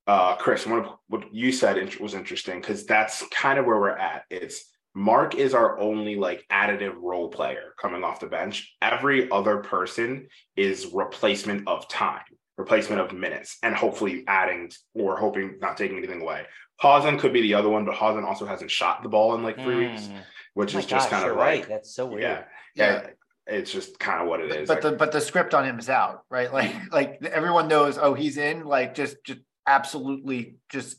uh, 0.07 0.35
Chris, 0.35 0.65
what, 0.67 0.97
what 1.07 1.33
you 1.33 1.51
said 1.51 1.77
was 1.99 2.13
interesting 2.13 2.59
because 2.59 2.85
that's 2.85 3.23
kind 3.29 3.57
of 3.57 3.65
where 3.65 3.79
we're 3.79 3.89
at. 3.89 4.23
It's 4.29 4.65
Mark 4.93 5.35
is 5.35 5.53
our 5.53 5.79
only 5.79 6.15
like 6.15 6.45
additive 6.51 6.95
role 6.97 7.29
player 7.29 7.73
coming 7.81 8.03
off 8.03 8.19
the 8.19 8.27
bench. 8.27 8.75
Every 8.81 9.29
other 9.31 9.57
person 9.57 10.27
is 10.57 10.87
replacement 10.87 11.67
of 11.67 11.87
time, 11.87 12.23
replacement 12.57 13.01
of 13.01 13.13
minutes, 13.13 13.57
and 13.63 13.73
hopefully 13.73 14.25
adding 14.27 14.71
or 14.93 15.17
hoping 15.17 15.59
not 15.61 15.77
taking 15.77 15.97
anything 15.97 16.21
away. 16.21 16.45
Hausen 16.79 17.17
could 17.19 17.31
be 17.31 17.41
the 17.41 17.53
other 17.53 17.69
one, 17.69 17.85
but 17.85 17.93
Hausen 17.93 18.25
also 18.25 18.45
hasn't 18.45 18.71
shot 18.71 19.03
the 19.03 19.09
ball 19.09 19.35
in 19.35 19.43
like 19.43 19.55
three 19.55 19.75
mm. 19.75 19.91
weeks, 19.91 20.09
which 20.55 20.75
oh 20.75 20.79
is 20.79 20.85
just 20.85 21.09
kind 21.09 21.29
of 21.29 21.37
like, 21.37 21.45
right. 21.45 21.67
That's 21.69 21.95
so 21.95 22.07
weird. 22.07 22.23
Yeah, 22.23 22.43
yeah. 22.75 23.07
It's 23.47 23.71
just 23.71 23.99
kind 23.99 24.21
of 24.21 24.27
what 24.27 24.41
it 24.41 24.51
is. 24.51 24.67
But 24.67 24.81
the 24.81 24.91
but 24.91 25.11
the 25.11 25.21
script 25.21 25.53
on 25.53 25.63
him 25.63 25.79
is 25.79 25.89
out, 25.89 26.23
right? 26.29 26.51
Like 26.53 26.73
like 26.91 27.23
everyone 27.23 27.67
knows. 27.67 27.97
Oh, 27.97 28.13
he's 28.13 28.37
in. 28.37 28.65
Like 28.65 28.93
just 28.95 29.17
just 29.23 29.39
absolutely 29.65 30.55
just 30.69 30.97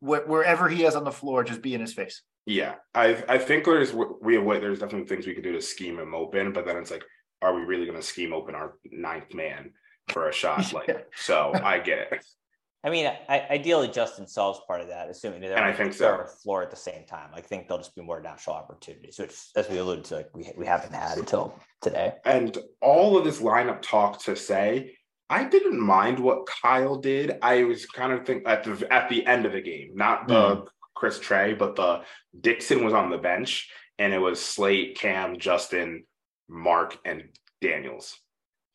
wh- 0.00 0.26
wherever 0.26 0.68
he 0.68 0.84
is 0.84 0.96
on 0.96 1.04
the 1.04 1.12
floor, 1.12 1.44
just 1.44 1.62
be 1.62 1.74
in 1.74 1.80
his 1.80 1.94
face. 1.94 2.22
Yeah, 2.46 2.74
I 2.94 3.22
I 3.28 3.38
think 3.38 3.64
there's 3.64 3.92
we 3.92 4.34
have 4.34 4.44
there's 4.44 4.80
definitely 4.80 5.06
things 5.06 5.26
we 5.26 5.34
could 5.34 5.44
do 5.44 5.52
to 5.52 5.62
scheme 5.62 5.98
him 5.98 6.14
open, 6.14 6.52
but 6.52 6.66
then 6.66 6.76
it's 6.76 6.90
like, 6.90 7.04
are 7.40 7.54
we 7.54 7.62
really 7.62 7.86
going 7.86 7.98
to 7.98 8.06
scheme 8.06 8.32
open 8.32 8.54
our 8.54 8.74
ninth 8.90 9.32
man 9.34 9.72
for 10.08 10.28
a 10.28 10.32
shot? 10.32 10.72
Like, 10.72 11.06
so 11.14 11.52
I 11.54 11.78
get 11.78 12.12
it. 12.12 12.24
I 12.84 12.90
mean, 12.90 13.06
I, 13.28 13.46
ideally, 13.48 13.86
Justin 13.86 14.26
solves 14.26 14.60
part 14.66 14.80
of 14.80 14.88
that, 14.88 15.08
assuming 15.08 15.40
they're 15.40 15.56
and 15.56 15.64
I 15.64 15.72
think 15.72 15.94
so. 15.94 16.24
floor 16.42 16.64
at 16.64 16.70
the 16.70 16.76
same 16.76 17.04
time. 17.06 17.30
I 17.32 17.40
think 17.40 17.68
there'll 17.68 17.80
just 17.80 17.94
be 17.94 18.02
more 18.02 18.20
natural 18.20 18.56
opportunities, 18.56 19.20
which, 19.20 19.36
as 19.54 19.68
we 19.68 19.78
alluded 19.78 20.04
to, 20.06 20.16
like 20.16 20.30
we, 20.34 20.50
we 20.56 20.66
haven't 20.66 20.92
had 20.92 21.18
until 21.18 21.54
today. 21.80 22.14
And 22.24 22.58
all 22.80 23.16
of 23.16 23.22
this 23.22 23.40
lineup 23.40 23.82
talk 23.82 24.20
to 24.24 24.34
say, 24.34 24.96
I 25.30 25.44
didn't 25.44 25.80
mind 25.80 26.18
what 26.18 26.46
Kyle 26.46 26.96
did. 26.96 27.38
I 27.40 27.62
was 27.62 27.86
kind 27.86 28.12
of 28.12 28.26
think 28.26 28.48
at 28.48 28.64
the 28.64 28.92
at 28.92 29.08
the 29.08 29.24
end 29.26 29.46
of 29.46 29.52
the 29.52 29.62
game, 29.62 29.92
not 29.94 30.26
the 30.26 30.34
mm. 30.34 30.66
Chris 31.02 31.18
Trey, 31.18 31.52
but 31.52 31.74
the 31.74 32.02
Dixon 32.40 32.84
was 32.84 32.94
on 32.94 33.10
the 33.10 33.18
bench, 33.18 33.68
and 33.98 34.14
it 34.14 34.18
was 34.18 34.40
Slate, 34.40 34.96
Cam, 34.96 35.36
Justin, 35.36 36.04
Mark, 36.48 36.96
and 37.04 37.24
Daniels. 37.60 38.16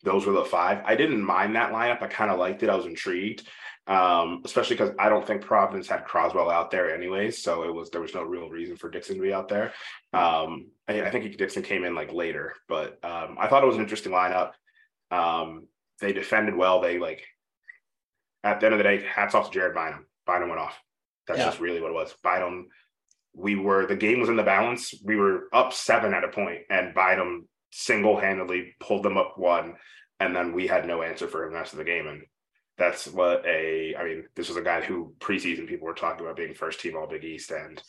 Those 0.03 0.25
were 0.25 0.33
the 0.33 0.43
five. 0.43 0.83
I 0.85 0.95
didn't 0.95 1.23
mind 1.23 1.55
that 1.55 1.71
lineup. 1.71 2.01
I 2.01 2.07
kind 2.07 2.29
of 2.29 2.37
liked 2.37 2.63
it. 2.63 2.69
I 2.69 2.75
was 2.75 2.85
intrigued 2.85 3.47
um, 3.87 4.41
especially 4.43 4.75
because 4.75 4.93
I 4.99 5.07
don't 5.07 5.25
think 5.25 5.41
Providence 5.41 5.87
had 5.87 6.03
Croswell 6.03 6.49
out 6.49 6.71
there 6.71 6.93
anyways, 6.93 7.41
so 7.41 7.63
it 7.63 7.73
was 7.73 7.89
there 7.89 8.01
was 8.01 8.13
no 8.13 8.21
real 8.21 8.49
reason 8.49 8.75
for 8.75 8.89
Dixon 8.89 9.15
to 9.15 9.21
be 9.21 9.33
out 9.33 9.47
there. 9.47 9.71
Um, 10.13 10.71
I, 10.89 11.03
I, 11.03 11.09
think 11.09 11.37
Dixon 11.37 11.63
came 11.63 11.85
in 11.85 11.95
like 11.95 12.11
later, 12.11 12.53
but 12.67 12.99
um, 13.03 13.37
I 13.39 13.47
thought 13.47 13.63
it 13.63 13.67
was 13.67 13.77
an 13.77 13.81
interesting 13.81 14.11
lineup. 14.11 14.51
Um, 15.09 15.67
they 16.01 16.11
defended 16.11 16.55
well. 16.55 16.81
They 16.81 16.99
like 16.99 17.23
at 18.43 18.59
the 18.59 18.65
end 18.65 18.73
of 18.73 18.79
the 18.79 18.83
day, 18.83 19.03
hats 19.03 19.33
off 19.33 19.51
to 19.51 19.53
Jared 19.53 19.73
Bynum. 19.73 20.05
Bynum 20.25 20.49
went 20.49 20.61
off. 20.61 20.77
That's 21.27 21.39
yeah. 21.39 21.45
just 21.45 21.59
really 21.59 21.81
what 21.81 21.91
it 21.91 21.95
was. 21.95 22.13
Bynum, 22.23 22.67
we 23.33 23.55
were 23.55 23.85
the 23.85 23.95
game 23.95 24.19
was 24.19 24.29
in 24.29 24.35
the 24.35 24.43
balance. 24.43 24.93
We 25.03 25.15
were 25.15 25.47
up 25.53 25.73
seven 25.73 26.13
at 26.13 26.23
a 26.23 26.29
point, 26.29 26.61
and 26.69 26.93
Bynum 26.93 27.47
single 27.71 28.19
handedly 28.19 28.75
pulled 28.79 29.03
them 29.03 29.17
up 29.17 29.37
one, 29.37 29.75
and 30.19 30.35
then 30.35 30.53
we 30.53 30.67
had 30.67 30.87
no 30.87 31.03
answer 31.03 31.27
for 31.27 31.43
him 31.43 31.51
the 31.51 31.59
rest 31.59 31.73
of 31.73 31.79
the 31.79 31.85
game. 31.85 32.07
And 32.07 32.23
that's 32.77 33.07
what 33.07 33.45
a 33.45 33.95
I 33.95 34.03
mean, 34.03 34.23
this 34.35 34.47
was 34.47 34.57
a 34.57 34.61
guy 34.61 34.81
who 34.81 35.13
preseason 35.19 35.67
people 35.67 35.87
were 35.87 35.93
talking 35.93 36.25
about 36.25 36.37
being 36.37 36.53
first 36.53 36.79
team 36.79 36.95
all 36.95 37.07
Big 37.07 37.23
East 37.23 37.51
and 37.51 37.81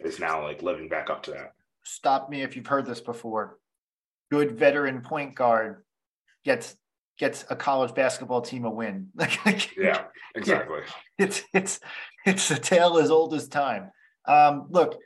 is 0.00 0.18
now 0.18 0.42
like 0.42 0.62
living 0.62 0.88
back 0.88 1.10
up 1.10 1.22
to 1.24 1.32
that. 1.32 1.52
Stop 1.84 2.30
me 2.30 2.42
if 2.42 2.56
you've 2.56 2.66
heard 2.66 2.86
this 2.86 3.00
before. 3.00 3.58
Good 4.30 4.52
veteran 4.52 5.02
point 5.02 5.34
guard 5.34 5.84
gets 6.44 6.76
gets 7.18 7.44
a 7.50 7.56
college 7.56 7.94
basketball 7.94 8.42
team 8.42 8.64
a 8.64 8.70
win. 8.70 9.08
yeah, 9.78 10.04
exactly. 10.34 10.80
It's 11.18 11.42
it's 11.52 11.80
it's 12.26 12.50
a 12.50 12.58
tale 12.58 12.98
as 12.98 13.10
old 13.10 13.34
as 13.34 13.48
time. 13.48 13.90
Um, 14.26 14.66
look, 14.70 14.98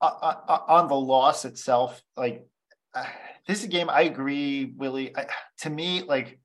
uh, 0.00 0.06
uh, 0.06 0.58
on 0.68 0.88
the 0.88 0.94
loss 0.94 1.44
itself, 1.44 2.02
like 2.16 2.46
uh, 2.94 3.04
this 3.46 3.58
is 3.58 3.64
a 3.64 3.68
game. 3.68 3.88
I 3.90 4.02
agree, 4.02 4.72
Willie. 4.76 5.16
I, 5.16 5.26
to 5.60 5.70
me, 5.70 6.02
like 6.02 6.38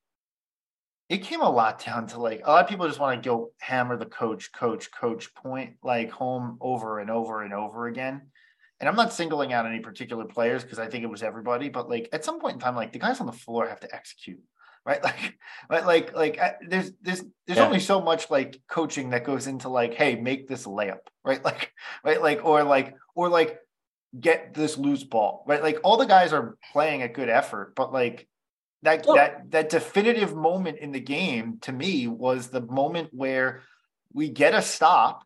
it 1.09 1.23
came 1.23 1.41
a 1.41 1.49
lot 1.49 1.83
down 1.83 2.07
to 2.07 2.19
like 2.19 2.41
a 2.45 2.49
lot 2.49 2.63
of 2.63 2.69
people 2.69 2.87
just 2.87 2.99
want 2.99 3.21
to 3.21 3.29
go 3.29 3.51
hammer 3.59 3.97
the 3.97 4.05
coach, 4.05 4.51
coach, 4.53 4.89
coach 4.91 5.33
point 5.35 5.75
like 5.83 6.09
home 6.09 6.57
over 6.61 6.99
and 6.99 7.09
over 7.09 7.43
and 7.43 7.53
over 7.53 7.87
again. 7.87 8.30
And 8.81 8.89
I'm 8.89 8.95
not 8.95 9.13
singling 9.13 9.53
out 9.53 9.65
any 9.65 9.79
particular 9.79 10.25
players 10.25 10.63
because 10.63 10.79
I 10.79 10.87
think 10.87 11.03
it 11.03 11.07
was 11.07 11.23
everybody, 11.23 11.69
but 11.69 11.87
like 11.87 12.09
at 12.11 12.25
some 12.25 12.41
point 12.41 12.55
in 12.55 12.59
time, 12.59 12.75
like 12.75 12.91
the 12.91 12.99
guys 12.99 13.21
on 13.21 13.27
the 13.27 13.31
floor 13.31 13.69
have 13.69 13.79
to 13.81 13.95
execute, 13.95 14.41
right? 14.85 15.01
Like, 15.03 15.37
right, 15.69 15.85
like, 15.85 16.15
like 16.15 16.39
I, 16.39 16.55
there's 16.67 16.91
there's 17.01 17.23
there's 17.45 17.59
yeah. 17.59 17.65
only 17.65 17.79
so 17.79 18.01
much 18.01 18.29
like 18.29 18.59
coaching 18.67 19.11
that 19.11 19.23
goes 19.23 19.47
into 19.47 19.69
like, 19.69 19.93
hey, 19.93 20.15
make 20.15 20.47
this 20.47 20.65
layup, 20.65 21.05
right? 21.23 21.41
Like, 21.45 21.71
right, 22.03 22.21
like, 22.21 22.43
or 22.43 22.63
like, 22.63 22.95
or 23.15 23.29
like, 23.29 23.59
get 24.19 24.53
this 24.53 24.77
loose 24.77 25.03
ball, 25.03 25.43
right? 25.47 25.61
Like 25.61 25.79
all 25.83 25.97
the 25.97 26.05
guys 26.05 26.33
are 26.33 26.57
playing 26.73 27.01
a 27.01 27.07
good 27.07 27.29
effort, 27.29 27.73
but 27.75 27.93
like 27.93 28.27
that 28.83 29.05
well, 29.05 29.15
that 29.15 29.51
that 29.51 29.69
definitive 29.69 30.35
moment 30.35 30.79
in 30.79 30.91
the 30.91 30.99
game 30.99 31.59
to 31.61 31.71
me 31.71 32.07
was 32.07 32.47
the 32.47 32.61
moment 32.61 33.09
where 33.11 33.61
we 34.13 34.29
get 34.29 34.53
a 34.53 34.61
stop. 34.61 35.23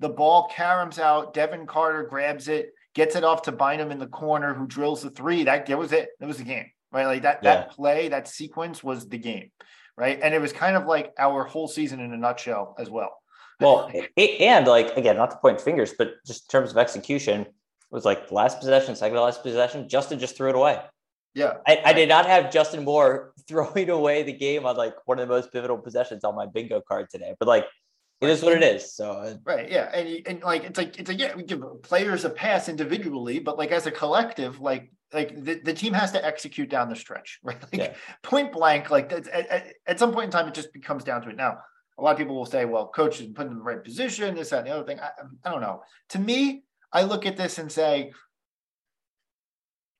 The 0.00 0.08
ball 0.08 0.50
caroms 0.54 0.98
out. 0.98 1.34
Devin 1.34 1.66
Carter 1.66 2.02
grabs 2.02 2.48
it, 2.48 2.72
gets 2.94 3.16
it 3.16 3.24
off 3.24 3.42
to 3.42 3.52
Bynum 3.52 3.90
in 3.90 3.98
the 3.98 4.06
corner, 4.06 4.54
who 4.54 4.66
drills 4.66 5.02
the 5.02 5.10
three. 5.10 5.44
That, 5.44 5.66
that 5.66 5.78
was 5.78 5.92
it. 5.92 6.10
That 6.18 6.26
was 6.26 6.38
the 6.38 6.44
game, 6.44 6.66
right? 6.92 7.06
Like 7.06 7.22
that 7.22 7.40
yeah. 7.42 7.54
that 7.54 7.70
play, 7.70 8.08
that 8.08 8.26
sequence 8.26 8.82
was 8.82 9.08
the 9.08 9.18
game, 9.18 9.50
right? 9.96 10.18
And 10.22 10.34
it 10.34 10.40
was 10.40 10.52
kind 10.52 10.76
of 10.76 10.86
like 10.86 11.12
our 11.18 11.44
whole 11.44 11.68
season 11.68 12.00
in 12.00 12.12
a 12.12 12.16
nutshell 12.16 12.74
as 12.78 12.90
well. 12.90 13.18
Well, 13.60 13.92
and 14.16 14.66
like 14.66 14.96
again, 14.96 15.16
not 15.16 15.30
to 15.32 15.36
point 15.36 15.60
fingers, 15.60 15.92
but 15.96 16.14
just 16.26 16.44
in 16.44 16.48
terms 16.48 16.70
of 16.70 16.78
execution, 16.78 17.42
it 17.42 17.54
was 17.90 18.04
like 18.04 18.32
last 18.32 18.58
possession, 18.58 18.96
second 18.96 19.16
to 19.16 19.22
last 19.22 19.42
possession. 19.42 19.88
Justin 19.88 20.18
just 20.18 20.36
threw 20.36 20.48
it 20.48 20.54
away. 20.54 20.80
Yeah. 21.34 21.54
I, 21.66 21.80
I, 21.84 21.92
did 21.92 22.08
not 22.08 22.26
have 22.26 22.50
Justin 22.50 22.84
Moore 22.84 23.32
throwing 23.48 23.90
away 23.90 24.22
the 24.22 24.32
game 24.32 24.66
on 24.66 24.76
like 24.76 24.94
one 25.06 25.18
of 25.18 25.28
the 25.28 25.34
most 25.34 25.52
pivotal 25.52 25.78
possessions 25.78 26.24
on 26.24 26.34
my 26.34 26.46
bingo 26.46 26.80
card 26.80 27.08
today. 27.10 27.34
But 27.38 27.46
like 27.46 27.66
it 28.20 28.26
right. 28.26 28.32
is 28.32 28.42
what 28.42 28.52
it 28.52 28.62
is. 28.62 28.94
So 28.94 29.12
uh, 29.12 29.34
right, 29.44 29.70
yeah, 29.70 29.90
and 29.94 30.26
and 30.26 30.42
like 30.42 30.64
it's 30.64 30.78
like 30.78 30.98
it's 30.98 31.08
like 31.08 31.18
yeah, 31.18 31.34
we 31.34 31.42
give 31.42 31.62
players 31.82 32.24
a 32.24 32.30
pass 32.30 32.68
individually, 32.68 33.38
but 33.38 33.56
like 33.58 33.70
as 33.70 33.86
a 33.86 33.90
collective, 33.90 34.60
like 34.60 34.90
like 35.12 35.42
the, 35.42 35.60
the 35.64 35.72
team 35.72 35.92
has 35.92 36.12
to 36.12 36.24
execute 36.24 36.68
down 36.68 36.88
the 36.88 36.96
stretch, 36.96 37.40
right? 37.44 37.60
Like 37.62 37.74
yeah. 37.74 37.94
point 38.22 38.52
blank, 38.52 38.90
like 38.90 39.12
at, 39.12 39.26
at, 39.28 39.74
at, 39.86 39.98
some 39.98 40.12
point 40.12 40.26
in 40.26 40.30
time, 40.30 40.48
it 40.48 40.54
just 40.54 40.72
becomes 40.72 41.04
down 41.04 41.22
to 41.22 41.30
it. 41.30 41.36
Now, 41.36 41.58
a 41.98 42.02
lot 42.02 42.12
of 42.12 42.18
people 42.18 42.36
will 42.36 42.46
say, 42.46 42.64
well, 42.64 42.88
coach 42.88 43.20
is 43.20 43.26
putting 43.28 43.52
in 43.52 43.58
the 43.58 43.64
right 43.64 43.82
position, 43.82 44.34
this, 44.34 44.50
that, 44.50 44.60
and 44.60 44.66
the 44.68 44.74
other 44.74 44.86
thing. 44.86 45.00
I, 45.00 45.10
I 45.44 45.50
don't 45.50 45.60
know. 45.60 45.82
To 46.10 46.18
me, 46.18 46.62
I 46.92 47.02
look 47.02 47.26
at 47.26 47.36
this 47.36 47.58
and 47.58 47.70
say, 47.70 48.12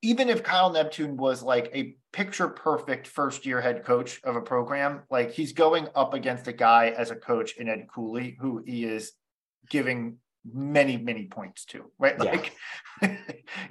even 0.03 0.29
if 0.29 0.43
Kyle 0.43 0.71
Neptune 0.71 1.17
was 1.17 1.43
like 1.43 1.71
a 1.75 1.97
picture 2.13 2.49
perfect 2.49 3.07
first 3.07 3.45
year 3.45 3.61
head 3.61 3.85
coach 3.85 4.21
of 4.25 4.37
a 4.37 4.41
program, 4.41 5.03
like 5.11 5.33
he's 5.33 5.53
going 5.53 5.89
up 5.95 6.15
against 6.15 6.49
a 6.49 6.53
guy 6.53 6.95
as 6.97 7.11
a 7.11 7.17
coach 7.17 7.57
in 7.57 7.69
Ed 7.69 7.87
Cooley, 7.93 8.37
who 8.41 8.63
he 8.65 8.85
is 8.85 9.13
giving 9.69 10.17
many, 10.51 10.97
many 10.97 11.27
points 11.27 11.65
to, 11.67 11.91
right? 11.99 12.19
Like, 12.19 12.57
yeah, 13.03 13.17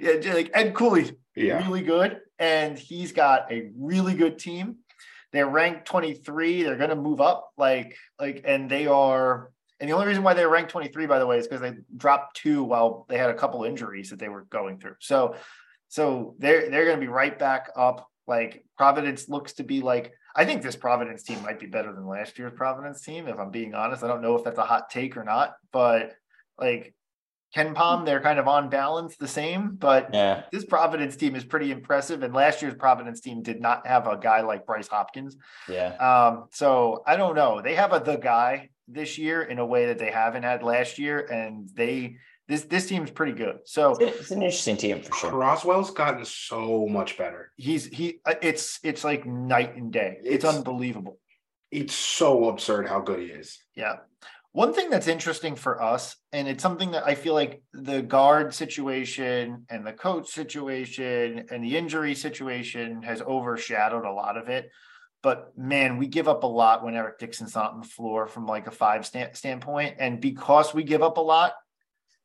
yeah 0.00 0.34
like 0.34 0.50
Ed 0.54 0.74
Cooley's 0.74 1.12
yeah. 1.34 1.66
really 1.66 1.82
good, 1.82 2.20
and 2.38 2.78
he's 2.78 3.12
got 3.12 3.50
a 3.50 3.70
really 3.76 4.14
good 4.14 4.38
team. 4.38 4.76
They're 5.32 5.48
ranked 5.48 5.86
23. 5.86 6.62
They're 6.62 6.76
going 6.76 6.90
to 6.90 6.96
move 6.96 7.20
up, 7.20 7.50
like, 7.56 7.96
like, 8.18 8.42
and 8.44 8.68
they 8.68 8.86
are. 8.86 9.50
And 9.78 9.88
the 9.88 9.94
only 9.94 10.08
reason 10.08 10.22
why 10.22 10.34
they're 10.34 10.48
ranked 10.48 10.70
23, 10.72 11.06
by 11.06 11.18
the 11.18 11.26
way, 11.26 11.38
is 11.38 11.46
because 11.46 11.62
they 11.62 11.74
dropped 11.96 12.36
two 12.36 12.64
while 12.64 13.06
they 13.08 13.16
had 13.16 13.30
a 13.30 13.34
couple 13.34 13.64
injuries 13.64 14.10
that 14.10 14.18
they 14.18 14.28
were 14.28 14.42
going 14.42 14.78
through. 14.78 14.96
So 14.98 15.36
so 15.90 16.36
they're 16.38 16.70
they're 16.70 16.86
going 16.86 16.96
to 16.96 17.06
be 17.06 17.12
right 17.12 17.38
back 17.38 17.68
up. 17.76 18.08
Like 18.26 18.64
Providence 18.78 19.28
looks 19.28 19.54
to 19.54 19.64
be 19.64 19.82
like 19.82 20.14
I 20.34 20.44
think 20.44 20.62
this 20.62 20.76
Providence 20.76 21.24
team 21.24 21.42
might 21.42 21.58
be 21.58 21.66
better 21.66 21.92
than 21.92 22.06
last 22.06 22.38
year's 22.38 22.52
Providence 22.54 23.02
team. 23.02 23.26
If 23.26 23.38
I'm 23.38 23.50
being 23.50 23.74
honest, 23.74 24.04
I 24.04 24.06
don't 24.06 24.22
know 24.22 24.36
if 24.36 24.44
that's 24.44 24.58
a 24.58 24.64
hot 24.64 24.88
take 24.88 25.16
or 25.16 25.24
not, 25.24 25.54
but 25.72 26.14
like 26.58 26.94
KenPom, 27.56 28.06
they're 28.06 28.20
kind 28.20 28.38
of 28.38 28.46
on 28.46 28.68
balance 28.68 29.16
the 29.16 29.26
same. 29.26 29.74
But 29.74 30.10
yeah. 30.14 30.44
this 30.52 30.64
Providence 30.64 31.16
team 31.16 31.34
is 31.34 31.44
pretty 31.44 31.72
impressive. 31.72 32.22
And 32.22 32.32
last 32.32 32.62
year's 32.62 32.76
Providence 32.76 33.20
team 33.20 33.42
did 33.42 33.60
not 33.60 33.84
have 33.88 34.06
a 34.06 34.16
guy 34.16 34.42
like 34.42 34.66
Bryce 34.66 34.86
Hopkins. 34.86 35.36
Yeah. 35.68 35.96
Um, 35.96 36.46
so 36.52 37.02
I 37.04 37.16
don't 37.16 37.34
know. 37.34 37.60
They 37.60 37.74
have 37.74 37.92
a 37.92 37.98
the 37.98 38.16
guy 38.16 38.70
this 38.86 39.18
year 39.18 39.42
in 39.42 39.58
a 39.58 39.66
way 39.66 39.86
that 39.86 39.98
they 39.98 40.12
haven't 40.12 40.44
had 40.44 40.62
last 40.62 40.98
year, 40.98 41.18
and 41.20 41.68
they 41.74 42.16
this 42.50 42.62
this 42.62 42.86
team's 42.86 43.12
pretty 43.12 43.32
good. 43.32 43.60
So 43.64 43.92
it's 44.00 44.32
an 44.32 44.42
interesting 44.42 44.76
team 44.76 45.00
for 45.00 45.14
sure. 45.14 45.30
Croswell's 45.30 45.92
gotten 45.92 46.24
so 46.24 46.86
much 46.88 47.16
better. 47.16 47.52
He's 47.56 47.86
he 47.86 48.20
uh, 48.26 48.34
it's 48.42 48.80
it's 48.82 49.04
like 49.04 49.24
night 49.24 49.76
and 49.76 49.92
day. 49.92 50.18
It's, 50.22 50.44
it's 50.44 50.56
unbelievable. 50.56 51.18
It's 51.70 51.94
so 51.94 52.48
absurd 52.48 52.88
how 52.88 53.00
good 53.00 53.20
he 53.20 53.26
is. 53.26 53.56
Yeah. 53.76 53.98
One 54.52 54.74
thing 54.74 54.90
that's 54.90 55.06
interesting 55.06 55.54
for 55.54 55.80
us, 55.80 56.16
and 56.32 56.48
it's 56.48 56.60
something 56.60 56.90
that 56.90 57.06
I 57.06 57.14
feel 57.14 57.34
like 57.34 57.62
the 57.72 58.02
guard 58.02 58.52
situation 58.52 59.64
and 59.70 59.86
the 59.86 59.92
coach 59.92 60.28
situation 60.28 61.46
and 61.52 61.62
the 61.62 61.76
injury 61.76 62.16
situation 62.16 63.02
has 63.02 63.22
overshadowed 63.22 64.04
a 64.04 64.12
lot 64.12 64.36
of 64.36 64.48
it. 64.48 64.72
But 65.22 65.56
man, 65.56 65.98
we 65.98 66.08
give 66.08 66.26
up 66.26 66.42
a 66.42 66.48
lot 66.48 66.82
when 66.82 66.96
Eric 66.96 67.20
Dixon's 67.20 67.54
not 67.54 67.74
on 67.74 67.80
the 67.80 67.86
floor 67.86 68.26
from 68.26 68.46
like 68.46 68.66
a 68.66 68.72
five 68.72 69.06
stand, 69.06 69.36
standpoint. 69.36 69.96
And 70.00 70.20
because 70.20 70.74
we 70.74 70.82
give 70.82 71.02
up 71.02 71.18
a 71.18 71.20
lot, 71.20 71.52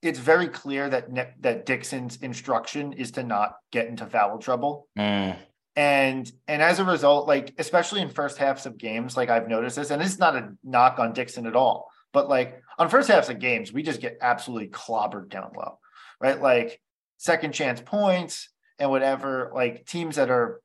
it's 0.01 0.19
very 0.19 0.47
clear 0.47 0.89
that 0.89 1.07
that 1.41 1.65
Dixon's 1.65 2.17
instruction 2.17 2.93
is 2.93 3.11
to 3.11 3.23
not 3.23 3.55
get 3.71 3.87
into 3.87 4.05
foul 4.05 4.37
trouble. 4.37 4.87
Mm. 4.97 5.37
And 5.75 6.31
and 6.47 6.61
as 6.61 6.79
a 6.79 6.85
result, 6.85 7.27
like 7.27 7.53
especially 7.57 8.01
in 8.01 8.09
first 8.09 8.37
halves 8.37 8.65
of 8.65 8.77
games, 8.77 9.17
like 9.17 9.29
I've 9.29 9.47
noticed 9.47 9.75
this, 9.75 9.91
and 9.91 10.01
it's 10.01 10.19
not 10.19 10.35
a 10.35 10.53
knock 10.63 10.99
on 10.99 11.13
Dixon 11.13 11.47
at 11.47 11.55
all, 11.55 11.89
but 12.13 12.29
like 12.29 12.61
on 12.77 12.89
first 12.89 13.09
halves 13.09 13.29
of 13.29 13.39
games, 13.39 13.73
we 13.73 13.83
just 13.83 14.01
get 14.01 14.17
absolutely 14.21 14.69
clobbered 14.69 15.29
down 15.29 15.51
low, 15.55 15.79
right? 16.21 16.41
Like 16.41 16.79
second 17.17 17.53
chance 17.53 17.81
points 17.81 18.49
and 18.79 18.89
whatever, 18.89 19.51
like 19.53 19.85
teams 19.85 20.15
that 20.15 20.29
are, 20.29 20.61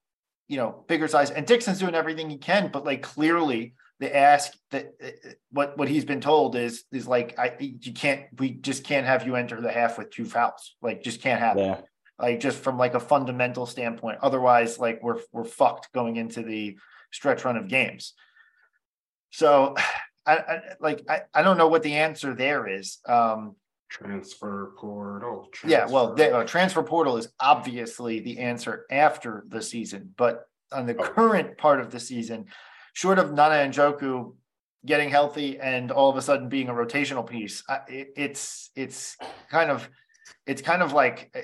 you 0.49 0.57
know, 0.57 0.85
bigger 0.87 1.09
size. 1.09 1.31
And 1.31 1.47
Dixon's 1.47 1.79
doing 1.79 1.95
everything 1.95 2.31
he 2.31 2.39
can, 2.39 2.71
but 2.73 2.85
like 2.85 3.03
clearly 3.03 3.75
the 4.01 4.15
ask 4.15 4.53
that 4.71 4.95
what 5.53 5.79
what 5.79 5.89
he's 5.89 6.05
been 6.05 6.21
told 6.21 6.57
is 6.57 6.85
is 6.91 7.07
like 7.07 7.39
I 7.39 7.55
you 7.59 7.93
can't 7.93 8.25
we 8.39 8.51
just 8.51 8.83
can't 8.85 9.07
have 9.07 9.27
you 9.27 9.37
enter 9.37 9.61
the 9.61 9.71
half 9.71 9.99
with 9.99 10.11
two 10.11 10.25
fouls 10.25 10.75
like 10.83 11.03
just 11.03 11.23
can't 11.23 11.41
happen 11.41 11.65
yeah. 11.65 11.81
like 12.19 12.41
just 12.41 12.59
from 12.59 12.79
like 12.79 12.95
a 12.95 13.01
fundamental 13.01 13.67
standpoint 13.67 14.19
otherwise 14.23 14.79
like 14.79 15.03
we're 15.03 15.21
we're 15.33 15.45
fucked 15.45 15.93
going 15.93 16.17
into 16.17 16.43
the 16.43 16.79
stretch 17.13 17.45
run 17.45 17.57
of 17.57 17.69
games 17.69 18.15
so 19.31 19.75
I, 20.27 20.37
I 20.37 20.61
like 20.81 21.05
I, 21.09 21.23
I 21.35 21.43
don't 21.43 21.59
know 21.59 21.69
what 21.69 21.83
the 21.83 21.95
answer 21.95 22.35
there 22.35 22.67
is. 22.69 22.99
Um, 23.07 23.57
transfer 23.89 24.73
portal. 24.79 25.49
Transfer. 25.53 25.69
yeah, 25.69 25.93
well, 25.93 26.15
the, 26.15 26.37
uh, 26.37 26.45
transfer 26.45 26.83
portal 26.83 27.17
is 27.17 27.29
obviously 27.41 28.21
the 28.21 28.39
answer 28.39 28.87
after 28.91 29.45
the 29.49 29.63
season, 29.63 30.15
but 30.17 30.45
on 30.73 30.87
the 30.87 30.97
Oh. 30.97 31.03
current 31.03 31.59
part 31.59 31.81
of 31.81 31.91
the 31.91 31.99
season, 31.99 32.47
short 33.01 33.19
of 33.19 33.31
Nnanna 33.31 33.59
Njoku 33.73 34.35
getting 34.85 35.09
healthy 35.09 35.59
and 35.59 35.91
all 35.91 36.11
of 36.11 36.17
a 36.17 36.23
sudden 36.23 36.49
being 36.51 36.69
a 36.69 36.73
rotational 36.73 37.27
piece, 37.27 37.63
it, 37.89 38.09
it's 38.17 38.71
it's 38.77 39.17
kind 39.51 39.71
of 39.71 39.89
it's 40.47 40.61
kind 40.61 40.83
of 40.83 40.93
like 40.93 41.31
uh, 41.35 41.41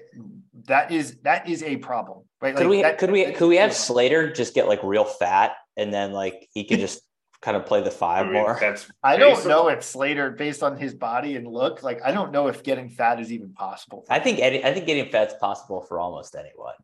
that 0.67 0.93
is 0.93 1.17
that 1.23 1.49
is 1.49 1.63
a 1.63 1.77
problem, 1.79 2.25
right? 2.43 2.55
Could 2.55 2.65
Like, 2.65 2.71
we 2.71 2.83
that- 2.83 2.99
could 2.99 3.11
we 3.11 3.33
could 3.33 3.49
we 3.49 3.57
have 3.57 3.71
yeah. 3.71 3.75
Slater 3.89 4.33
just 4.33 4.55
get 4.55 4.69
like 4.69 4.83
real 4.83 5.05
fat 5.05 5.53
and 5.79 5.93
then 5.93 6.13
like 6.13 6.47
he 6.53 6.65
could 6.65 6.79
just 6.79 7.01
kind 7.41 7.57
of 7.57 7.65
play 7.65 7.81
the 7.81 7.91
I 7.91 8.05
five 8.05 8.25
mean, 8.27 8.35
more? 8.35 8.57
that's 8.61 8.91
I 9.03 9.17
don't 9.17 9.31
basically- 9.31 9.51
know 9.53 9.69
if 9.69 9.83
Slater, 9.83 10.31
based 10.33 10.63
on 10.63 10.77
his 10.77 10.95
body 10.95 11.37
and 11.37 11.47
look, 11.47 11.83
like 11.83 12.01
I 12.05 12.13
don't 12.13 12.33
know 12.33 12.49
if 12.49 12.63
getting 12.63 12.91
fat 12.91 13.19
is 13.19 13.33
even 13.33 13.55
possible. 13.55 14.05
I 14.11 14.19
think 14.19 14.41
any, 14.41 14.63
I 14.63 14.75
think 14.75 14.85
getting 14.87 15.11
fat's 15.11 15.35
possible 15.41 15.81
for 15.89 16.01
almost 16.01 16.35
anyone. 16.37 16.75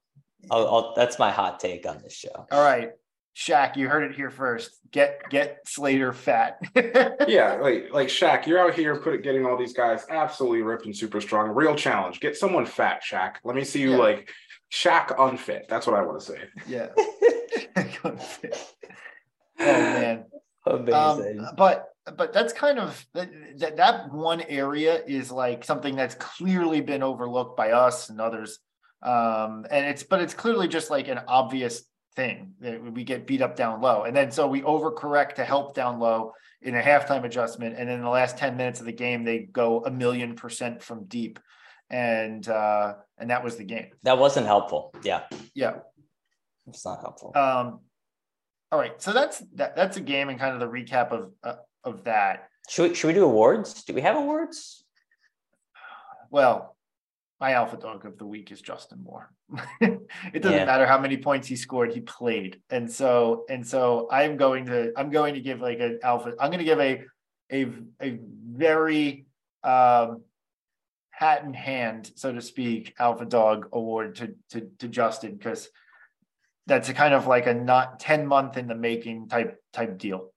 I'll, 0.51 0.67
I'll, 0.75 0.95
that's 0.95 1.19
my 1.19 1.31
hot 1.31 1.61
take 1.61 1.87
on 1.87 2.01
this 2.03 2.15
show. 2.15 2.47
All 2.51 2.65
right, 2.65 2.91
Shaq, 3.35 3.77
you 3.77 3.89
heard 3.89 4.03
it 4.11 4.15
here 4.15 4.31
first. 4.31 4.71
Get 4.91 5.23
get 5.31 5.59
Slater 5.67 6.13
fat. 6.13 6.59
Yeah, 7.29 7.55
like 7.63 7.89
like 7.93 8.09
Shaq, 8.09 8.47
you're 8.47 8.59
out 8.59 8.75
here 8.75 8.97
put 8.97 9.23
getting 9.23 9.47
all 9.47 9.57
these 9.57 9.73
guys 9.73 10.05
absolutely 10.11 10.63
ripped 10.63 10.85
and 10.87 10.97
super 10.97 11.21
strong. 11.21 11.49
Real 11.51 11.75
challenge. 11.75 12.21
Get 12.21 12.37
someone 12.37 12.67
fat, 12.67 13.03
Shaq. 13.03 13.37
Let 13.45 13.57
me 13.57 13.65
see 13.65 13.81
you 13.81 13.93
Yeah. 13.93 13.97
like 13.97 14.31
Shaq 14.73 15.15
unfit. 15.19 15.67
That's 15.69 15.87
what 15.87 15.97
I 15.97 16.03
want 16.03 16.21
to 16.21 16.27
say. 16.27 16.39
yeah. 16.67 16.89
oh 17.77 18.13
man. 19.59 20.25
Amazing. 20.67 21.41
Um, 21.41 21.49
but 21.57 21.89
but 22.17 22.33
that's 22.33 22.53
kind 22.53 22.79
of 22.79 23.05
that, 23.15 23.31
that 23.59 23.77
that 23.77 24.13
one 24.13 24.41
area 24.43 25.03
is 25.07 25.31
like 25.31 25.65
something 25.65 25.97
that's 25.97 26.15
clearly 26.17 26.81
been 26.81 27.03
overlooked 27.03 27.57
by 27.57 27.73
us 27.73 28.11
and 28.11 28.21
others. 28.21 28.59
Um, 29.03 29.67
and 29.71 29.87
it's 29.87 30.03
but 30.03 30.21
it's 30.21 30.35
clearly 30.35 30.69
just 30.69 30.91
like 30.91 31.09
an 31.09 31.21
obvious 31.27 31.83
thing 32.15 32.55
that 32.61 32.83
we 32.93 33.05
get 33.05 33.27
beat 33.27 33.43
up 33.43 33.57
down 33.57 33.81
low, 33.81 34.05
and 34.05 34.15
then 34.17 34.31
so 34.31 34.47
we 34.47 34.63
overcorrect 34.63 35.35
to 35.35 35.45
help 35.45 35.75
down 35.75 35.99
low 35.99 36.33
in 36.61 36.75
a 36.75 36.81
halftime 36.83 37.25
adjustment, 37.25 37.77
and 37.79 37.89
then 37.89 38.01
the 38.03 38.09
last 38.09 38.37
ten 38.39 38.57
minutes 38.57 38.81
of 38.81 38.87
the 38.87 38.93
game 38.93 39.25
they 39.25 39.41
go 39.41 39.85
a 39.85 39.91
million 39.91 40.35
percent 40.37 40.83
from 40.83 41.05
deep, 41.05 41.39
and 41.91 42.49
uh, 42.49 42.95
and 43.19 43.31
that 43.31 43.43
was 43.45 43.57
the 43.57 43.65
game. 43.65 43.89
that 44.03 44.19
wasn't 44.19 44.47
helpful. 44.47 44.95
Yeah, 45.03 45.23
Yeah. 45.55 45.79
it's 46.67 46.85
not 46.85 47.01
helpful. 47.01 47.33
Um, 47.35 47.81
all 48.71 48.79
right, 48.79 49.01
so 49.03 49.13
that's 49.13 49.39
that. 49.55 49.77
That's 49.77 49.97
a 49.97 50.01
game 50.01 50.29
and 50.29 50.39
kind 50.39 50.55
of 50.55 50.61
the 50.61 50.67
recap 50.69 51.11
of 51.13 51.33
uh, 51.43 51.55
of 51.85 52.05
that. 52.05 52.49
should 52.69 52.91
we 52.91 52.95
should 52.95 53.09
we 53.09 53.15
do 53.15 53.25
awards? 53.25 53.83
Do 53.85 53.93
we 53.95 54.01
have 54.03 54.17
awards? 54.17 54.85
Well, 56.31 56.77
my 57.43 57.55
alpha 57.55 57.77
dog 57.77 58.07
of 58.07 58.17
the 58.19 58.25
week 58.25 58.53
is 58.53 58.63
Justin 58.63 59.03
Moore. 59.03 59.29
it 59.81 60.43
doesn't 60.43 60.61
Yeah. 60.61 60.65
matter 60.65 60.87
how 60.87 60.97
many 60.97 61.17
points 61.17 61.49
he 61.49 61.57
scored, 61.57 61.93
he 61.93 62.01
played. 62.01 62.61
And 62.71 62.89
so 62.89 63.45
and 63.51 63.67
so 63.67 64.07
I'm 64.13 64.37
going 64.37 64.67
to 64.67 64.93
I'm 64.97 65.11
going 65.11 65.35
to 65.35 65.41
give 65.41 65.61
like 65.61 65.81
an 65.81 65.99
alpha 66.05 66.35
I'm 66.39 66.51
going 66.53 66.61
to 66.61 66.65
give 66.65 66.79
a 66.79 67.03
a 67.53 67.67
a 68.01 68.19
very 68.47 69.27
um 69.65 70.23
hat 71.11 71.43
in 71.43 71.53
hand, 71.53 72.13
so 72.15 72.33
to 72.33 72.41
speak, 72.41 72.95
alpha 73.01 73.25
dog 73.25 73.69
award 73.73 74.15
to 74.19 74.35
to 74.51 74.71
to 74.79 74.87
Justin 74.87 75.35
because 75.37 75.69
that's 76.69 76.89
a 76.91 76.95
kind 76.95 77.13
of 77.13 77.27
like 77.27 77.49
a 77.49 77.55
not 77.55 77.99
10 77.99 78.25
month 78.25 78.57
in 78.57 78.69
the 78.69 78.77
making 78.77 79.29
type 79.29 79.61
type 79.73 79.99
deal. 79.99 80.32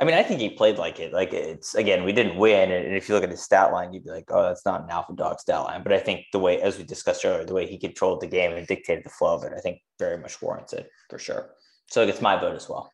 I 0.00 0.04
mean, 0.04 0.14
I 0.14 0.22
think 0.22 0.40
he 0.40 0.48
played 0.48 0.78
like 0.78 1.00
it. 1.00 1.12
Like 1.12 1.32
it's 1.32 1.74
again, 1.74 2.04
we 2.04 2.12
didn't 2.12 2.36
win, 2.36 2.70
and 2.70 2.94
if 2.94 3.08
you 3.08 3.14
look 3.14 3.24
at 3.24 3.30
his 3.30 3.42
stat 3.42 3.72
line, 3.72 3.92
you'd 3.92 4.04
be 4.04 4.10
like, 4.10 4.26
"Oh, 4.28 4.42
that's 4.42 4.64
not 4.64 4.84
an 4.84 4.90
alpha 4.90 5.12
dog 5.14 5.40
stat 5.40 5.64
line." 5.64 5.82
But 5.82 5.92
I 5.92 5.98
think 5.98 6.26
the 6.32 6.38
way, 6.38 6.60
as 6.62 6.78
we 6.78 6.84
discussed 6.84 7.24
earlier, 7.24 7.44
the 7.44 7.54
way 7.54 7.66
he 7.66 7.78
controlled 7.78 8.20
the 8.20 8.28
game 8.28 8.52
and 8.52 8.66
dictated 8.66 9.04
the 9.04 9.10
flow 9.10 9.34
of 9.34 9.44
it, 9.44 9.52
I 9.56 9.60
think 9.60 9.80
very 9.98 10.16
much 10.16 10.40
warrants 10.40 10.72
it 10.72 10.88
for 11.10 11.18
sure. 11.18 11.50
So 11.88 12.06
it's 12.06 12.20
my 12.20 12.36
vote 12.38 12.54
as 12.54 12.68
well. 12.68 12.92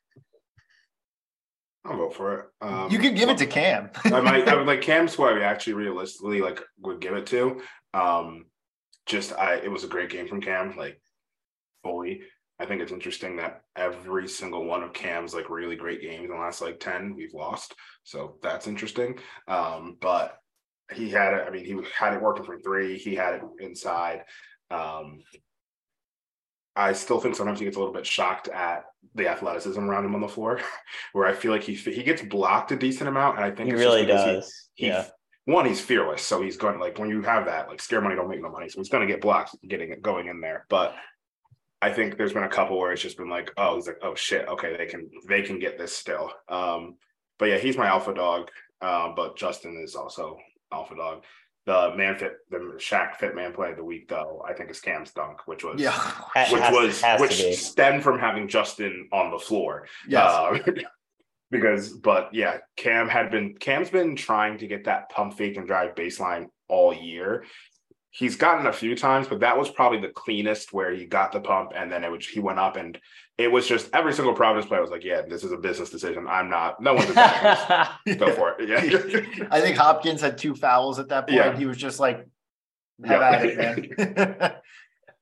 I'll 1.85 1.99
vote 1.99 2.15
for 2.15 2.39
it. 2.39 2.47
Um, 2.63 2.91
You 2.91 2.99
could 2.99 3.17
give 3.17 3.29
it 3.29 3.37
to 3.39 3.47
Cam. 3.47 3.91
I 4.05 4.21
might. 4.21 4.49
I 4.49 4.55
would 4.55 4.67
like 4.67 4.81
Cam's 4.91 5.15
who 5.15 5.25
I 5.25 5.43
actually 5.43 5.75
realistically 5.75 6.41
like 6.41 6.63
would 6.81 7.01
give 7.01 7.15
it 7.15 7.27
to. 7.27 7.61
Um, 7.93 8.47
just 9.05 9.35
I, 9.35 9.57
it 9.57 9.71
was 9.71 9.85
a 9.85 9.89
great 9.89 10.09
game 10.09 10.27
from 10.27 10.41
Cam. 10.41 10.75
Like 10.77 11.01
fully, 11.83 12.23
I 12.61 12.67
think 12.67 12.81
it's 12.81 12.93
interesting 12.93 13.37
that 13.37 13.63
every 13.77 14.29
single 14.29 14.65
one 14.65 14.83
of 14.83 14.93
Cam's 14.93 15.35
like 15.35 15.51
really 15.51 15.77
great 15.77 16.01
games 16.01 16.25
in 16.25 16.31
the 16.31 16.37
last 16.37 16.61
like 16.63 16.79
ten 16.81 17.15
we've 17.17 17.35
lost. 17.35 17.75
So 18.05 18.37
that's 18.43 18.67
interesting. 18.69 19.19
Um, 19.49 19.97
but 20.01 20.39
he 20.95 21.11
had 21.11 21.35
it. 21.35 21.45
I 21.47 21.51
mean, 21.51 21.65
he 21.65 21.77
had 21.99 22.15
it 22.15 22.23
working 22.23 22.45
from 22.45 22.61
three. 22.63 22.97
He 22.99 23.15
had 23.15 23.35
it 23.35 23.43
inside. 23.59 24.23
Um, 24.71 25.21
I 26.77 26.93
still 26.93 27.21
think 27.21 27.37
sometimes 27.37 27.61
he 27.61 27.65
gets 27.67 27.77
a 27.77 27.81
little 27.81 27.95
bit 27.95 28.07
shocked 28.07 28.49
at 28.49 28.85
the 29.15 29.29
athleticism 29.29 29.79
around 29.81 30.05
him 30.05 30.15
on 30.15 30.21
the 30.21 30.29
floor, 30.29 30.61
where 31.13 31.27
I 31.27 31.33
feel 31.33 31.53
like 31.53 31.63
he 31.63 31.75
he 31.75 32.03
gets 32.03 32.23
blocked 32.23 32.73
a 32.73 32.77
decent 32.77 33.09
amount, 33.09 33.37
and 33.37 33.45
I 33.45 33.51
think 33.51 33.69
He 33.69 33.73
it's 33.75 33.83
just 33.83 33.89
really 33.95 34.07
because 34.07 34.25
he- 34.25 34.33
does. 34.33 34.69
he, 34.75 34.87
yeah. 34.89 35.05
one, 35.45 35.67
he's 35.67 35.81
fearless, 35.81 36.23
so 36.23 36.43
he's 36.43 36.57
going 36.57 36.81
like 36.81 36.99
when 36.99 37.11
you 37.11 37.23
have 37.23 37.47
that, 37.47 37.69
like 37.69 37.81
scare 37.81 38.01
money 38.01 38.17
don't 38.17 38.29
make 38.29 38.43
no 38.43 38.51
money, 38.51 38.69
so 38.69 38.81
he's 38.81 38.89
going 38.89 39.07
to 39.07 39.13
get 39.13 39.23
blocked 39.23 39.57
getting 39.69 39.91
it 39.91 40.03
going 40.03 40.27
in 40.27 40.41
there. 40.41 40.67
But 40.69 40.95
I 41.83 41.91
think 41.93 42.17
there's 42.17 42.33
been 42.33 42.45
a 42.45 42.49
couple 42.49 42.79
where 42.79 42.93
it's 42.93 43.03
just 43.03 43.19
been 43.19 43.29
like, 43.29 43.53
oh, 43.57 43.77
he's 43.77 43.87
like, 43.87 43.99
oh 44.03 44.15
shit, 44.15 44.49
okay, 44.49 44.77
they 44.77 44.87
can 44.87 45.11
they 45.29 45.43
can 45.43 45.59
get 45.59 45.79
this 45.79 45.95
still. 45.95 46.31
Um, 46.49 46.97
but 47.39 47.47
yeah, 47.47 47.59
he's 47.59 47.77
my 47.77 47.87
alpha 47.87 48.15
dog. 48.15 48.51
Um, 48.81 49.15
but 49.15 49.37
Justin 49.37 49.81
is 49.83 49.95
also 49.95 50.37
alpha 50.73 50.95
dog. 50.97 51.25
The 51.67 51.95
man 51.97 52.17
fit, 52.17 52.35
the 52.51 52.59
Shaq 52.77 53.17
fit 53.17 53.35
man 53.35 53.53
play 53.55 53.71
of 53.71 53.77
the 53.77 53.85
week 53.85 54.09
though, 54.09 54.45
I 54.47 54.53
think 54.53 54.71
is 54.71 54.81
Cam's 54.81 55.13
dunk, 55.13 55.47
which 55.47 55.65
was 55.65 55.81
yeah. 55.81 55.93
Which 56.51 56.61
has- 56.61 56.73
was 56.75 57.01
has 57.01 57.21
which 57.21 57.39
be. 57.39 57.53
stemmed 57.55 58.03
from 58.03 58.19
having 58.19 58.49
Justin 58.49 59.09
on 59.13 59.31
the 59.31 59.39
floor. 59.39 59.87
Yes. 60.07 60.31
Uh, 60.31 60.59
because, 61.51 61.91
but 61.91 62.31
yeah, 62.35 62.59
Cam 62.77 63.09
had 63.09 63.31
been 63.31 63.55
Cam's 63.59 63.89
been 63.91 64.15
trying 64.17 64.59
to 64.59 64.67
get 64.67 64.85
that 64.85 65.09
pump 65.11 65.35
fake 65.39 65.57
and 65.57 65.67
drive 65.67 65.95
baseline 65.95 66.47
all 66.69 66.93
year. 66.93 67.45
He's 68.17 68.37
gotten 68.37 68.67
a 68.67 68.73
few 68.73 68.95
times, 68.95 69.27
but 69.27 69.41
that 69.41 69.59
was 69.59 69.69
probably 69.69 69.99
the 70.01 70.09
cleanest 70.13 70.73
where 70.73 70.93
he 70.95 71.05
got 71.05 71.33
the 71.33 71.41
pump 71.41 71.73
and 71.75 71.91
then 71.91 72.05
it 72.05 72.11
was 72.13 72.25
he 72.25 72.39
went 72.39 72.61
up 72.61 72.77
and 72.77 72.97
it 73.39 73.51
was 73.51 73.67
just 73.67 73.91
every 73.93 74.13
single 74.13 74.35
Providence 74.35 74.67
player 74.69 74.81
was 74.81 74.91
like, 74.91 75.03
Yeah, 75.03 75.23
this 75.29 75.43
is 75.43 75.51
a 75.51 75.57
business 75.57 75.91
decision. 75.91 76.27
I'm 76.29 76.49
not 76.49 76.81
no 76.81 76.95
one's 76.95 77.09
in 77.09 77.15
Go 78.19 78.33
for 78.33 78.55
it. 78.61 78.69
Yeah. 78.69 79.47
I 79.51 79.61
think 79.61 79.77
Hopkins 79.77 80.21
had 80.21 80.39
two 80.39 80.55
fouls 80.55 81.01
at 81.01 81.09
that 81.09 81.27
point. 81.27 81.39
Yeah. 81.39 81.57
He 81.57 81.67
was 81.67 81.77
just 81.77 81.99
like, 81.99 82.19
have 83.05 83.21
Yeah. 83.21 83.31
at 83.31 83.45
it, 83.45 83.59
man. 83.99 84.53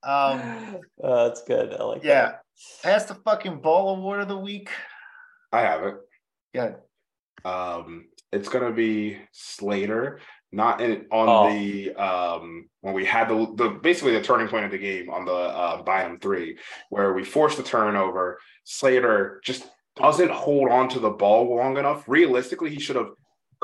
um, 0.02 0.80
Oh, 1.02 1.24
that's 1.28 1.42
good. 1.44 1.72
I 1.72 1.82
like 1.84 2.04
yeah. 2.04 2.34
Pass 2.82 3.06
the 3.06 3.14
fucking 3.14 3.60
ball 3.62 3.96
award 3.96 4.20
of 4.20 4.28
the 4.28 4.36
week. 4.36 4.68
I 5.50 5.62
have 5.62 5.84
it. 5.84 5.94
Yeah. 6.52 6.72
Um, 7.44 8.08
it's 8.30 8.48
gonna 8.50 8.70
be 8.72 9.18
Slater, 9.32 10.20
not 10.52 10.80
in 10.80 11.06
on 11.10 11.28
Oh. 11.28 11.50
the 11.52 11.94
um 11.94 12.68
when 12.82 12.94
we 12.94 13.04
had 13.04 13.28
the 13.28 13.52
the 13.56 13.70
basically 13.70 14.12
the 14.12 14.22
turning 14.22 14.48
point 14.48 14.64
of 14.66 14.70
the 14.70 14.78
game 14.78 15.08
on 15.10 15.24
the 15.24 15.32
uh 15.32 15.82
Bynum 15.82 16.18
three, 16.20 16.58
where 16.90 17.12
we 17.14 17.24
forced 17.24 17.56
the 17.56 17.62
turnover. 17.62 18.38
Slater 18.64 19.40
just 19.44 19.66
doesn't 19.96 20.30
hold 20.30 20.70
on 20.70 20.88
to 20.90 20.98
the 21.00 21.10
ball 21.10 21.54
long 21.56 21.76
enough. 21.78 22.04
Realistically, 22.06 22.70
he 22.70 22.80
should 22.80 22.96
have 22.96 23.10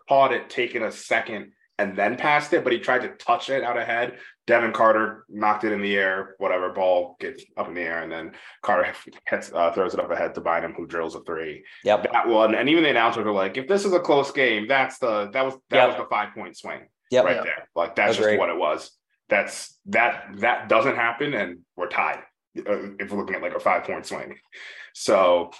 caught 0.09 0.33
it, 0.33 0.48
taken 0.51 0.83
a 0.83 0.90
second, 0.90 1.53
and 1.78 1.96
then 1.96 2.16
passed 2.16 2.52
it, 2.52 2.64
but 2.64 2.72
he 2.72 2.78
tried 2.80 3.02
to 3.02 3.08
touch 3.10 3.50
it 3.50 3.62
out 3.62 3.78
ahead. 3.78 4.18
Devin 4.46 4.72
Carter 4.72 5.24
knocked 5.28 5.64
it 5.64 5.72
in 5.72 5.80
the 5.80 5.94
air, 5.96 6.34
whatever 6.38 6.70
ball 6.72 7.16
gets 7.20 7.44
up 7.56 7.68
in 7.68 7.74
the 7.74 7.82
air, 7.82 8.02
and 8.02 8.10
then 8.10 8.32
Carter 8.62 8.92
hits, 9.28 9.52
uh, 9.52 9.70
throws 9.72 9.94
it 9.94 10.00
up 10.00 10.10
ahead 10.10 10.34
to 10.34 10.40
Bynum, 10.40 10.72
who 10.74 10.86
drills 10.86 11.14
a 11.14 11.20
three 11.20 11.64
Yep. 11.84 12.10
that 12.12 12.26
one, 12.28 12.54
and 12.54 12.68
even 12.68 12.82
the 12.82 12.90
announcers 12.90 13.24
are 13.26 13.32
like, 13.32 13.56
if 13.56 13.68
this 13.68 13.84
is 13.84 13.92
a 13.92 14.00
close 14.00 14.32
game, 14.32 14.66
that's 14.66 14.98
the 14.98 15.30
that 15.32 15.44
was 15.44 15.54
that 15.70 15.76
Yep. 15.76 15.88
was 15.88 15.96
the 15.98 16.06
five 16.10 16.34
point 16.34 16.56
swing 16.56 16.88
Yep. 17.10 17.24
right 17.24 17.36
Yeah. 17.36 17.42
there. 17.42 17.68
Like 17.76 17.94
that's 17.94 18.18
Agreed. 18.18 18.32
just 18.32 18.40
what 18.40 18.48
it 18.50 18.56
was. 18.56 18.90
That's 19.28 19.78
that 19.86 20.24
that 20.38 20.68
doesn't 20.68 20.96
happen, 20.96 21.34
and 21.34 21.60
we're 21.76 21.88
tied 21.88 22.20
uh, 22.58 22.94
if 22.98 23.12
we're 23.12 23.18
looking 23.18 23.36
at 23.36 23.42
like 23.42 23.54
a 23.54 23.60
five 23.60 23.84
point 23.84 24.06
swing. 24.06 24.36
So 24.94 25.52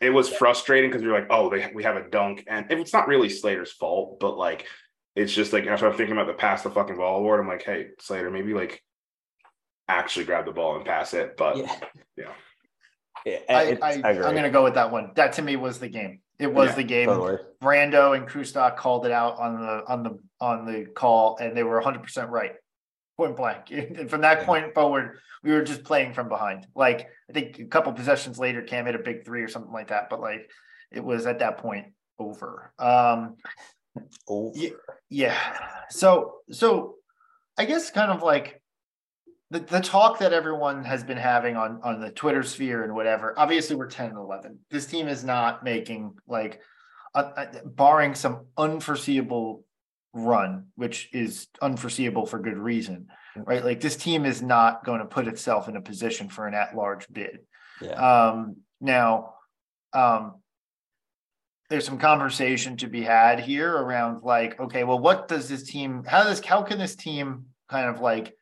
it 0.00 0.10
was 0.10 0.28
frustrating 0.30 0.88
because 0.90 1.02
you're 1.02 1.12
like, 1.12 1.26
oh, 1.30 1.50
they 1.50 1.70
we 1.74 1.82
have 1.82 1.96
a 1.96 2.08
dunk, 2.08 2.44
and 2.46 2.70
it's 2.70 2.92
not 2.92 3.08
really 3.08 3.28
Slater's 3.28 3.72
fault, 3.72 4.18
but 4.20 4.38
like 4.38 4.66
it's 5.16 5.32
just 5.32 5.52
like 5.52 5.66
after 5.66 5.86
I'm 5.86 5.96
thinking 5.96 6.12
about 6.16 6.26
the 6.26 6.34
pass 6.34 6.62
the 6.62 6.70
fucking 6.70 6.96
ball 6.96 7.18
award, 7.18 7.40
I'm 7.40 7.48
like, 7.48 7.62
hey, 7.62 7.88
Slater, 8.00 8.30
maybe 8.30 8.54
like 8.54 8.82
actually 9.88 10.24
grab 10.24 10.44
the 10.46 10.52
ball 10.52 10.76
and 10.76 10.84
pass 10.84 11.14
it, 11.14 11.36
but 11.36 11.56
Yeah. 11.56 11.76
yeah. 12.16 12.32
Yeah, 13.26 13.38
I, 13.50 13.62
it's- 13.64 13.78
I, 13.82 13.90
agree. 14.12 14.24
I'm 14.24 14.32
going 14.32 14.44
to 14.44 14.50
go 14.50 14.64
with 14.64 14.74
that 14.74 14.90
one. 14.90 15.10
That 15.16 15.34
to 15.34 15.42
me 15.42 15.56
was 15.56 15.78
the 15.78 15.88
game. 15.88 16.20
It 16.38 16.54
was 16.54 16.70
Yeah, 16.70 16.76
the 16.76 16.84
game. 16.84 17.06
Totally. 17.06 17.36
Brando 17.62 18.16
and 18.16 18.26
Krustock 18.26 18.76
called 18.78 19.04
it 19.04 19.12
out 19.12 19.38
on 19.38 19.60
the 19.60 19.84
on 19.86 20.02
the 20.02 20.18
on 20.40 20.64
the 20.64 20.86
call, 20.86 21.36
and 21.38 21.54
they 21.54 21.62
were 21.62 21.74
100 21.74 22.02
percent 22.02 22.30
right, 22.30 22.52
point 23.18 23.36
blank. 23.36 23.66
And 23.70 24.08
from 24.08 24.22
that 24.22 24.38
Yeah. 24.40 24.46
point 24.46 24.74
forward, 24.74 25.18
we 25.42 25.50
were 25.52 25.60
just 25.62 25.84
playing 25.84 26.14
from 26.14 26.30
behind. 26.30 26.66
Like 26.74 27.08
I 27.28 27.32
think 27.34 27.58
a 27.58 27.66
couple 27.66 27.92
possessions 27.92 28.38
later, 28.38 28.62
Cam 28.62 28.86
hit 28.86 28.94
a 28.94 28.98
big 29.00 29.26
three 29.26 29.42
or 29.42 29.48
something 29.48 29.72
like 29.72 29.88
that. 29.88 30.08
But 30.08 30.20
like 30.22 30.50
it 30.90 31.04
was 31.04 31.26
at 31.26 31.40
that 31.40 31.58
point 31.58 31.88
over. 32.18 32.72
Um, 32.78 33.36
over. 34.28 34.52
Yeah, 34.56 34.70
yeah. 35.08 35.38
So 35.90 36.36
so 36.50 36.96
I 37.58 37.64
guess 37.64 37.90
kind 37.90 38.10
of 38.10 38.22
like 38.22 38.62
the, 39.50 39.60
the 39.60 39.80
talk 39.80 40.20
that 40.20 40.32
everyone 40.32 40.84
has 40.84 41.02
been 41.04 41.18
having 41.18 41.56
on 41.56 41.80
on 41.82 42.00
the 42.00 42.10
Twitter 42.10 42.42
sphere 42.42 42.84
and 42.84 42.94
whatever. 42.94 43.34
Obviously, 43.36 43.76
we're 43.76 43.88
ten 43.88 44.10
and 44.10 44.18
eleven. 44.18 44.60
This 44.70 44.86
team 44.86 45.08
is 45.08 45.24
not 45.24 45.64
making 45.64 46.14
like, 46.26 46.60
uh, 47.14 47.30
uh, 47.36 47.46
barring 47.64 48.14
some 48.14 48.46
unforeseeable 48.56 49.64
run, 50.12 50.66
which 50.76 51.08
is 51.12 51.48
unforeseeable 51.60 52.26
for 52.26 52.38
good 52.38 52.58
reason, 52.58 53.08
right? 53.36 53.64
Like 53.64 53.80
this 53.80 53.96
team 53.96 54.24
is 54.24 54.42
not 54.42 54.84
going 54.84 55.00
to 55.00 55.06
put 55.06 55.28
itself 55.28 55.68
in 55.68 55.76
a 55.76 55.80
position 55.80 56.28
for 56.28 56.46
an 56.46 56.54
at-large 56.54 57.06
bid. 57.12 57.40
Yeah. 57.80 57.92
Um, 57.92 58.56
now, 58.80 59.34
um, 59.92 60.34
there's 61.70 61.86
some 61.86 61.98
conversation 61.98 62.76
to 62.78 62.88
be 62.88 63.00
had 63.00 63.38
here 63.38 63.72
around 63.72 64.24
like, 64.24 64.58
okay, 64.58 64.82
well, 64.82 64.98
what 64.98 65.28
does 65.28 65.48
this 65.48 65.62
team? 65.62 66.02
How 66.04 66.24
does 66.24 66.44
how 66.44 66.62
can 66.62 66.78
this 66.78 66.96
team 66.96 67.46
kind 67.68 67.88
of 67.88 68.00
like 68.00 68.34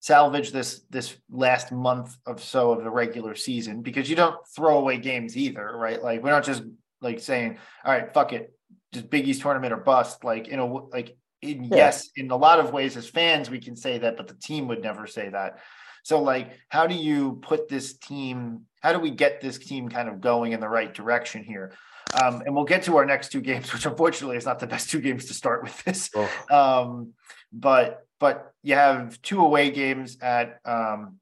salvage 0.00 0.50
this 0.50 0.82
this 0.90 1.16
last 1.30 1.70
month 1.70 2.16
of 2.26 2.42
so 2.42 2.72
of 2.72 2.82
the 2.82 2.90
regular 2.90 3.36
season? 3.36 3.82
Because 3.82 4.10
you 4.10 4.16
don't 4.16 4.36
throw 4.54 4.78
away 4.78 4.98
games 4.98 5.36
either, 5.36 5.76
right? 5.76 6.02
Like 6.02 6.22
we're 6.24 6.30
not 6.30 6.44
just 6.44 6.64
like 7.00 7.20
saying, 7.20 7.58
all 7.84 7.92
right, 7.92 8.12
fuck 8.12 8.32
it, 8.32 8.52
just 8.92 9.08
Big 9.08 9.28
East 9.28 9.42
tournament 9.42 9.72
or 9.72 9.76
bust. 9.78 10.24
Like 10.24 10.48
you 10.48 10.56
know, 10.56 10.88
like 10.92 11.16
in, 11.40 11.64
Yeah. 11.64 11.76
yes, 11.76 12.10
in 12.16 12.32
a 12.32 12.36
lot 12.36 12.58
of 12.58 12.72
ways 12.72 12.96
as 12.96 13.08
fans 13.08 13.48
we 13.48 13.60
can 13.60 13.76
say 13.76 13.98
that, 13.98 14.16
but 14.16 14.26
the 14.26 14.34
team 14.34 14.66
would 14.66 14.82
never 14.82 15.06
say 15.06 15.28
that. 15.28 15.60
So 16.02 16.20
like, 16.20 16.58
how 16.68 16.88
do 16.88 16.96
you 16.96 17.38
put 17.42 17.68
this 17.68 17.96
team? 17.96 18.62
How 18.82 18.92
do 18.92 18.98
we 18.98 19.12
get 19.12 19.40
this 19.40 19.58
team 19.58 19.88
kind 19.88 20.08
of 20.08 20.20
going 20.20 20.50
in 20.50 20.58
the 20.58 20.68
right 20.68 20.92
direction 20.92 21.44
here? 21.44 21.74
Um, 22.20 22.42
and 22.44 22.54
we'll 22.54 22.64
get 22.64 22.82
to 22.84 22.96
our 22.96 23.06
next 23.06 23.32
two 23.32 23.40
games, 23.40 23.72
which 23.72 23.86
unfortunately 23.86 24.36
is 24.36 24.46
not 24.46 24.58
the 24.58 24.66
best 24.66 24.90
two 24.90 25.00
games 25.00 25.26
to 25.26 25.34
start 25.34 25.62
with 25.62 25.82
this. 25.84 26.10
Oh, 26.14 26.30
Um, 26.50 27.12
but 27.52 28.06
but 28.18 28.52
you 28.62 28.74
have 28.74 29.20
two 29.22 29.40
away 29.40 29.70
games 29.70 30.18
at 30.20 30.60
um, 30.64 31.18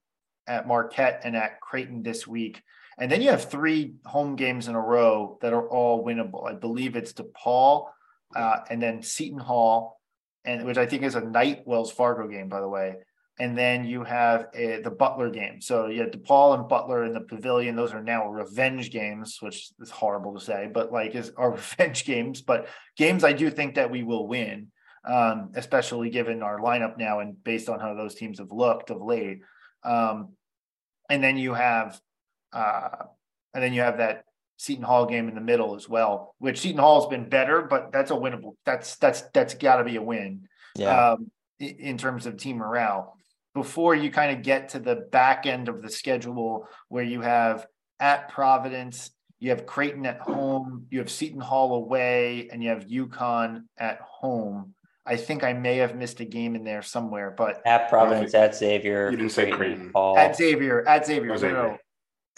at 0.47 0.67
Marquette 0.67 1.23
and 1.25 1.35
at 1.37 1.61
Creighton 1.61 2.03
this 2.03 2.27
week, 2.27 2.63
and 2.99 3.11
then 3.11 3.23
you 3.23 3.31
have 3.31 3.45
three 3.45 3.95
home 4.05 4.37
games 4.37 4.69
in 4.69 4.75
a 4.75 4.81
row 4.81 5.39
that 5.41 5.53
are 5.53 5.69
all 5.69 6.05
winnable. 6.05 6.49
I 6.49 6.55
believe 6.55 6.97
it's 6.97 7.13
DePaul, 7.13 7.89
uh, 8.37 8.57
and 8.69 8.83
then 8.83 9.03
Seton 9.03 9.39
Hall, 9.39 10.01
and 10.45 10.65
which 10.65 10.79
I 10.79 10.87
think 10.87 11.03
is 11.03 11.15
a 11.15 11.21
night 11.21 11.63
Wells 11.67 11.91
Fargo 11.91 12.29
game, 12.29 12.49
by 12.49 12.61
the 12.61 12.69
way. 12.69 12.97
And 13.41 13.57
then 13.57 13.85
you 13.85 14.05
have 14.05 14.47
a, 14.55 14.81
the 14.83 14.91
Butler 14.91 15.31
game. 15.31 15.61
So 15.61 15.87
you 15.87 16.03
have 16.03 16.11
DePaul 16.11 16.59
and 16.59 16.69
Butler 16.69 17.05
in 17.05 17.15
the 17.15 17.23
pavilion. 17.23 17.75
Those 17.75 17.95
are 17.95 18.03
now 18.03 18.29
revenge 18.29 18.93
games, 18.93 19.39
which 19.41 19.71
is 19.81 19.91
horrible 19.91 20.35
to 20.35 20.41
say, 20.41 20.69
but 20.73 20.93
like 20.93 21.15
is 21.15 21.33
are 21.37 21.51
revenge 21.53 22.05
games, 22.05 22.43
but 22.43 22.69
games 22.97 23.25
I 23.25 23.33
do 23.33 23.51
think 23.51 23.75
that 23.77 23.91
we 23.91 24.03
will 24.03 24.29
win 24.29 24.69
um, 25.05 25.51
especially 25.55 26.11
given 26.11 26.43
our 26.43 26.59
lineup 26.59 26.99
now 26.99 27.21
and 27.21 27.43
based 27.43 27.69
on 27.69 27.81
how 27.81 27.95
those 27.95 28.15
teams 28.15 28.39
have 28.39 28.53
looked 28.53 28.91
of 28.91 29.01
late. 29.01 29.41
Um, 29.83 30.31
and 31.09 31.23
then 31.23 31.39
you 31.39 31.55
have, 31.55 32.01
uh, 32.53 33.05
and 33.55 33.63
then 33.63 33.73
you 33.73 33.81
have 33.81 33.99
that 33.99 34.25
Seton 34.59 34.85
Hall 34.85 35.07
game 35.07 35.29
in 35.29 35.35
the 35.35 35.41
middle 35.41 35.75
as 35.75 35.89
well, 35.89 36.35
which 36.39 36.61
Seton 36.61 36.81
Hall's 36.81 37.09
been 37.09 37.29
better, 37.29 37.63
but 37.63 37.93
that's 37.93 38.11
a 38.11 38.15
winnable. 38.15 38.57
That's 38.67 38.97
that's 38.97 39.23
that's 39.33 39.55
got 39.55 39.77
to 39.77 39.85
be 39.85 39.97
a 39.97 40.03
win 40.03 40.49
yeah. 40.77 41.13
um, 41.13 41.31
in 41.59 41.97
terms 41.97 42.27
of 42.27 42.37
team 42.37 42.59
morale. 42.59 43.17
Before 43.55 43.95
you 43.95 44.11
kind 44.11 44.37
of 44.37 44.43
get 44.45 44.71
to 44.71 44.79
the 44.79 44.95
back 44.97 45.45
end 45.47 45.69
of 45.69 45.83
the 45.83 45.91
schedule, 45.91 46.69
where 46.89 47.03
you 47.05 47.21
have 47.21 47.67
at 47.99 48.29
Providence, 48.29 49.11
you 49.41 49.51
have 49.51 49.67
Creighton 49.67 50.07
at 50.07 50.21
home, 50.21 50.87
you 50.91 51.01
have 51.01 51.11
Seton 51.11 51.41
Hall 51.41 51.75
away, 51.75 52.49
and 52.53 52.63
you 52.63 52.69
have 52.69 52.87
UConn 52.87 53.65
at 53.77 54.01
home. 54.01 54.75
I 55.05 55.17
think 55.17 55.43
I 55.43 55.53
may 55.53 55.79
have 55.79 55.97
missed 55.97 56.21
a 56.21 56.25
game 56.25 56.55
in 56.55 56.63
there 56.63 56.83
somewhere, 56.83 57.35
but 57.37 57.61
at 57.67 57.89
Providence, 57.89 58.35
at 58.35 58.55
Xavier. 58.55 59.11
You 59.11 59.17
didn't 59.17 59.33
say 59.33 59.51
Creighton. 59.51 59.91
Paul. 59.93 60.17
at 60.17 60.37
Xavier, 60.37 60.87
at 60.87 61.07
Xavier, 61.07 61.31
Oh, 61.31 61.35
no, 61.35 61.39
Xavier. 61.39 61.63
no. 61.63 61.79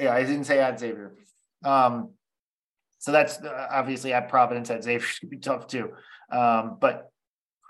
yeah, 0.00 0.14
I 0.14 0.22
didn't 0.22 0.44
say 0.44 0.60
at 0.60 0.80
Xavier. 0.80 1.12
Um, 1.64 2.10
so 2.98 3.12
that's 3.12 3.38
uh, 3.42 3.68
obviously 3.70 4.12
at 4.14 4.28
Providence 4.30 4.70
at 4.70 4.82
Xavier 4.82 5.06
is 5.10 5.18
gonna 5.20 5.30
be 5.30 5.36
tough 5.38 5.66
too. 5.66 5.90
Um, 6.30 6.78
but 6.80 7.11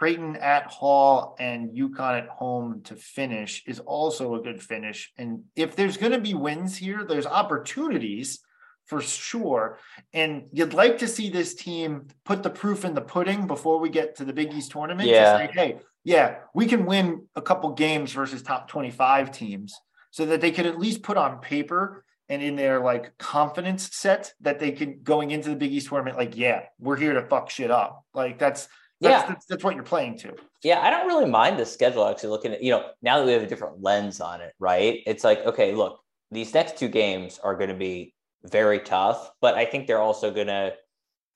Creighton 0.03 0.35
at 0.35 0.67
Hall 0.67 1.37
and 1.39 1.71
UConn 1.71 2.19
at 2.25 2.29
home 2.29 2.81
to 2.87 2.97
finish 2.97 3.63
is 3.69 3.79
also 3.79 4.35
a 4.35 4.43
good 4.43 4.61
finish. 4.61 5.13
And 5.17 5.45
if 5.55 5.77
there's 5.77 5.97
going 5.97 6.11
to 6.11 6.19
be 6.19 6.35
wins 6.35 6.77
here, 6.77 7.05
there's 7.05 7.25
opportunities 7.25 8.41
for 8.87 9.01
sure. 9.01 9.79
And 10.13 10.49
you'd 10.53 10.75
like 10.75 10.99
to 10.99 11.07
see 11.07 11.31
this 11.31 11.55
team 11.55 12.09
put 12.25 12.43
the 12.43 12.51
proof 12.51 12.85
in 12.85 12.95
the 12.95 13.01
pudding 13.01 13.47
before 13.47 13.79
we 13.79 13.91
get 13.91 14.17
to 14.17 14.25
the 14.25 14.33
Big 14.33 14.53
East 14.53 14.73
tournament. 14.73 15.09
to 15.09 15.15
Yeah. 15.15 15.37
say, 15.37 15.51
hey, 15.53 15.79
yeah, 16.03 16.39
we 16.53 16.67
can 16.67 16.85
win 16.85 17.29
a 17.37 17.41
couple 17.41 17.71
games 17.71 18.13
versus 18.13 18.43
top 18.43 18.67
25 18.67 19.31
teams 19.31 19.73
so 20.11 20.27
that 20.27 20.41
they 20.41 20.51
can 20.51 20.67
at 20.67 20.81
least 20.81 21.05
put 21.05 21.17
on 21.17 21.39
paper 21.39 22.05
and 22.29 22.43
in 22.43 22.57
their 22.57 22.81
like 22.81 23.17
confidence 23.19 23.89
set 23.93 24.35
that 24.41 24.59
they 24.59 24.73
can 24.73 25.01
going 25.05 25.31
into 25.31 25.51
the 25.51 25.55
Big 25.55 25.71
East 25.71 25.91
tournament, 25.91 26.17
like, 26.17 26.37
yeah, 26.37 26.65
we're 26.81 26.97
here 26.97 27.13
to 27.13 27.23
fuck 27.23 27.51
shit 27.51 27.71
up. 27.71 28.05
Like 28.13 28.41
that's 28.41 28.67
that's, 29.03 29.23
Yeah. 29.23 29.29
that's, 29.29 29.47
that's 29.47 29.65
what 29.65 29.75
you're 29.75 29.85
playing 29.85 30.17
to. 30.19 30.35
Yeah, 30.63 30.81
I 30.81 30.91
don't 30.91 31.07
really 31.07 31.31
mind 31.31 31.59
the 31.59 31.67
schedule 31.67 32.07
actually 32.07 32.31
looking 32.31 32.53
at, 32.53 32.63
you 32.63 32.71
know, 32.71 32.91
now 33.03 33.19
that 33.19 33.27
we 33.27 33.33
have 33.33 33.43
a 33.43 33.47
different 33.47 33.83
lens 33.83 34.21
on 34.21 34.41
it, 34.41 34.53
right? 34.59 35.01
It's 35.07 35.25
like, 35.25 35.45
okay, 35.45 35.75
look, 35.75 36.01
these 36.31 36.55
next 36.55 36.79
two 36.79 36.89
games 36.89 37.39
are 37.43 37.57
going 37.57 37.69
to 37.69 37.77
be 37.77 38.15
very 38.45 38.81
tough, 38.81 39.31
but 39.41 39.55
I 39.55 39.65
think 39.65 39.87
they're 39.87 40.01
also 40.01 40.31
going 40.33 40.47
to 40.49 40.73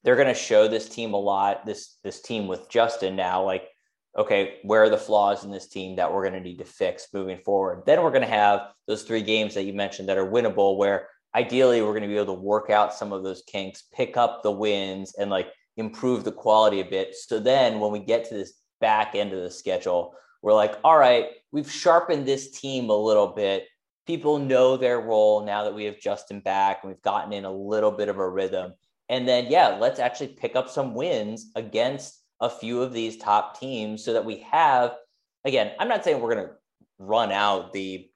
they're 0.05 0.17
going 0.17 0.29
to 0.29 0.35
show 0.35 0.69
this 0.69 0.89
team 0.89 1.15
a 1.15 1.21
lot, 1.21 1.67
this 1.67 1.99
this 2.05 2.23
team 2.23 2.47
with 2.47 2.71
Justin 2.71 3.17
now 3.17 3.45
like 3.45 3.69
okay, 4.19 4.59
where 4.63 4.83
are 4.83 4.89
the 4.89 4.97
flaws 4.97 5.45
in 5.45 5.51
this 5.51 5.69
team 5.69 5.97
that 5.97 6.11
we're 6.11 6.23
going 6.23 6.33
to 6.33 6.41
need 6.41 6.59
to 6.59 6.65
fix 6.65 7.09
moving 7.13 7.39
forward? 7.45 7.83
Then 7.85 8.03
we're 8.03 8.11
going 8.11 8.23
to 8.23 8.29
have 8.29 8.73
those 8.87 9.03
three 9.03 9.21
games 9.21 9.53
that 9.55 9.65
you 9.65 9.75
mentioned 9.75 10.09
that 10.09 10.17
are 10.17 10.25
winnable 10.27 10.79
where 10.79 11.09
ideally 11.35 11.83
we're 11.83 11.91
going 11.91 12.01
to 12.03 12.09
be 12.09 12.17
able 12.17 12.35
to 12.35 12.41
work 12.41 12.71
out 12.71 12.95
some 12.95 13.13
of 13.13 13.23
those 13.23 13.43
kinks, 13.47 13.85
pick 13.95 14.17
up 14.17 14.43
the 14.43 14.51
wins 14.51 15.15
and 15.19 15.31
like 15.31 15.49
improve 15.77 16.25
the 16.25 16.33
quality 16.33 16.81
a 16.81 16.85
bit. 16.85 17.15
So 17.15 17.39
then 17.39 17.81
when 17.81 17.93
we 17.93 17.99
get 17.99 18.29
to 18.29 18.35
this 18.35 18.55
back 18.81 19.15
end 19.15 19.33
of 19.33 19.43
the 19.43 19.51
schedule, 19.51 20.15
we're 20.43 20.55
like, 20.55 20.77
all 20.85 20.99
right, 20.99 21.27
we've 21.53 21.71
sharpened 21.71 22.27
this 22.27 22.51
team 22.51 22.91
a 22.91 22.97
little 22.97 23.29
bit. 23.29 23.65
People 24.07 24.39
know 24.39 24.77
their 24.77 25.01
role 25.01 25.45
now 25.45 25.65
that 25.65 25.75
we 25.75 25.85
have 25.85 25.99
Justin 25.99 26.41
back 26.41 26.81
and 26.83 26.93
we've 26.93 27.03
gotten 27.03 27.33
in 27.33 27.45
a 27.45 27.51
little 27.51 27.91
bit 27.91 28.09
of 28.09 28.19
a 28.19 28.29
rhythm. 28.29 28.73
And 29.09 29.27
then, 29.27 29.47
yeah, 29.49 29.77
let's 29.81 30.01
actually 30.01 30.29
pick 30.29 30.57
up 30.57 30.69
some 30.69 30.95
wins 30.95 31.51
against 31.57 32.23
a 32.41 32.51
few 32.51 32.83
of 32.83 32.93
these 32.93 33.17
top 33.17 33.59
teams 33.59 34.05
so 34.05 34.13
that 34.13 34.25
we 34.25 34.39
have, 34.51 34.95
again, 35.45 35.73
I'm 35.79 35.89
not 35.89 36.05
saying 36.05 36.21
we're 36.21 36.35
going 36.35 36.47
to 36.47 36.55
run 36.99 37.33
out 37.33 37.73
the 37.73 38.09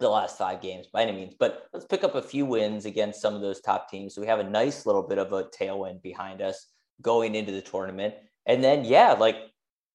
the 0.00 0.08
last 0.08 0.38
five 0.38 0.62
games 0.62 0.86
by 0.90 1.02
any 1.02 1.12
means, 1.12 1.34
but 1.38 1.68
let's 1.74 1.84
pick 1.84 2.02
up 2.04 2.14
a 2.14 2.22
few 2.22 2.46
wins 2.46 2.86
against 2.86 3.20
some 3.20 3.34
of 3.34 3.42
those 3.42 3.60
top 3.60 3.90
teams. 3.90 4.14
So 4.14 4.22
we 4.22 4.26
have 4.28 4.38
a 4.38 4.48
nice 4.48 4.86
little 4.86 5.02
bit 5.02 5.18
of 5.18 5.34
a 5.34 5.44
tailwind 5.44 6.00
behind 6.00 6.40
us 6.40 6.68
going 7.00 7.34
into 7.34 7.52
the 7.52 7.62
tournament. 7.62 8.14
And 8.46 8.62
then, 8.62 8.84
yeah, 8.84 9.12
like 9.12 9.36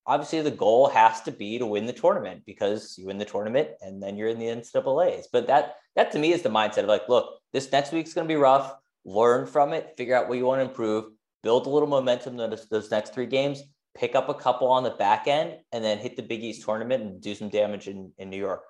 obviously 0.06 0.42
the 0.42 0.52
goal 0.52 0.88
has 0.90 1.22
to 1.22 1.32
be 1.32 1.58
to 1.58 1.66
win 1.66 1.86
the 1.86 1.94
tournament 1.94 2.44
because 2.46 2.96
you 2.98 3.08
win 3.08 3.18
the 3.18 3.26
tournament 3.26 3.70
and 3.82 4.02
then 4.02 4.18
you're 4.18 4.30
in 4.30 4.40
the 4.40 4.46
NCAA's. 4.46 5.28
But 5.32 5.48
that 5.48 5.76
that 5.96 6.12
to 6.12 6.20
me 6.20 6.32
is 6.32 6.42
the 6.42 6.50
mindset 6.50 6.80
of 6.80 6.88
like, 6.88 7.10
look, 7.10 7.40
this 7.54 7.72
next 7.72 7.92
week's 7.92 8.14
going 8.14 8.28
to 8.28 8.32
be 8.32 8.40
rough. 8.40 8.76
Learn 9.06 9.46
from 9.46 9.74
it, 9.74 9.94
figure 9.98 10.16
out 10.16 10.28
what 10.28 10.38
you 10.38 10.46
want 10.46 10.60
to 10.60 10.68
improve, 10.68 11.06
build 11.44 11.68
a 11.68 11.70
little 11.70 11.88
momentum 11.88 12.38
those, 12.38 12.68
those 12.70 12.90
next 12.90 13.14
three 13.14 13.28
games, 13.28 13.62
pick 13.96 14.16
up 14.16 14.30
a 14.30 14.34
couple 14.34 14.68
on 14.68 14.84
the 14.84 14.90
back 14.92 15.28
end, 15.28 15.58
and 15.72 15.84
then 15.84 16.00
hit 16.00 16.16
the 16.16 16.24
Big 16.24 16.44
East 16.44 16.66
tournament 16.66 17.04
and 17.04 17.22
do 17.22 17.36
some 17.36 17.50
damage 17.50 17.88
in, 17.88 18.12
in 18.18 18.30
New 18.30 18.38
York. 18.38 18.64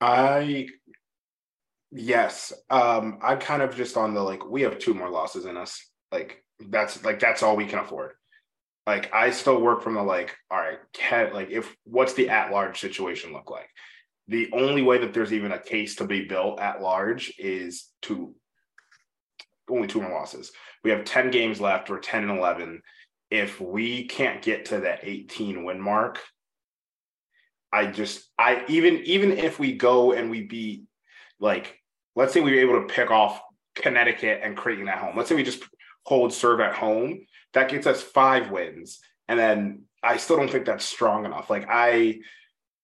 I 0.00 0.68
yes. 1.92 2.52
Um, 2.70 3.18
I'm 3.22 3.38
kind 3.38 3.62
of 3.62 3.76
just 3.76 3.96
on 3.96 4.14
the 4.14 4.22
like 4.22 4.44
we 4.44 4.62
have 4.62 4.78
two 4.78 4.94
more 4.94 5.10
losses 5.10 5.44
in 5.46 5.56
us. 5.56 5.90
Like 6.10 6.43
that's 6.60 7.04
like 7.04 7.20
that's 7.20 7.42
all 7.42 7.56
we 7.56 7.66
can 7.66 7.78
afford. 7.78 8.12
Like 8.86 9.12
I 9.14 9.30
still 9.30 9.60
work 9.60 9.82
from 9.82 9.94
the 9.94 10.02
like, 10.02 10.36
all 10.50 10.58
right, 10.58 10.78
can 10.92 11.32
like 11.32 11.50
if 11.50 11.74
what's 11.84 12.14
the 12.14 12.28
at 12.28 12.52
large 12.52 12.80
situation 12.80 13.32
look 13.32 13.50
like? 13.50 13.68
The 14.28 14.50
only 14.52 14.82
way 14.82 14.98
that 14.98 15.12
there's 15.12 15.32
even 15.32 15.52
a 15.52 15.58
case 15.58 15.96
to 15.96 16.06
be 16.06 16.24
built 16.24 16.60
at 16.60 16.80
large 16.80 17.34
is 17.38 17.86
to 18.02 18.34
only 19.68 19.86
two 19.86 20.00
more 20.00 20.12
losses. 20.12 20.52
We 20.82 20.90
have 20.90 21.04
10 21.04 21.30
games 21.30 21.60
left, 21.60 21.90
or 21.90 21.98
10 21.98 22.28
and 22.28 22.38
11. 22.38 22.82
If 23.30 23.60
we 23.60 24.06
can't 24.06 24.42
get 24.42 24.66
to 24.66 24.80
that 24.80 25.00
18 25.02 25.64
win 25.64 25.80
mark, 25.80 26.20
I 27.72 27.86
just 27.86 28.30
I 28.38 28.64
even 28.68 28.98
even 29.04 29.32
if 29.32 29.58
we 29.58 29.72
go 29.72 30.12
and 30.12 30.30
we 30.30 30.42
beat 30.42 30.84
like 31.40 31.76
let's 32.14 32.32
say 32.32 32.40
we 32.40 32.52
were 32.52 32.60
able 32.60 32.80
to 32.80 32.94
pick 32.94 33.10
off 33.10 33.40
Connecticut 33.74 34.40
and 34.44 34.56
Creighton 34.56 34.88
at 34.88 34.98
home. 34.98 35.16
Let's 35.16 35.28
say 35.28 35.34
we 35.34 35.42
just 35.42 35.64
hold 36.04 36.32
serve 36.32 36.60
at 36.60 36.74
home. 36.74 37.26
That 37.52 37.68
gets 37.70 37.86
us 37.86 38.02
five 38.02 38.50
wins. 38.50 39.00
And 39.28 39.38
then 39.38 39.82
I 40.02 40.16
still 40.18 40.36
don't 40.36 40.50
think 40.50 40.66
that's 40.66 40.84
strong 40.84 41.24
enough. 41.24 41.50
Like 41.50 41.66
I 41.68 42.20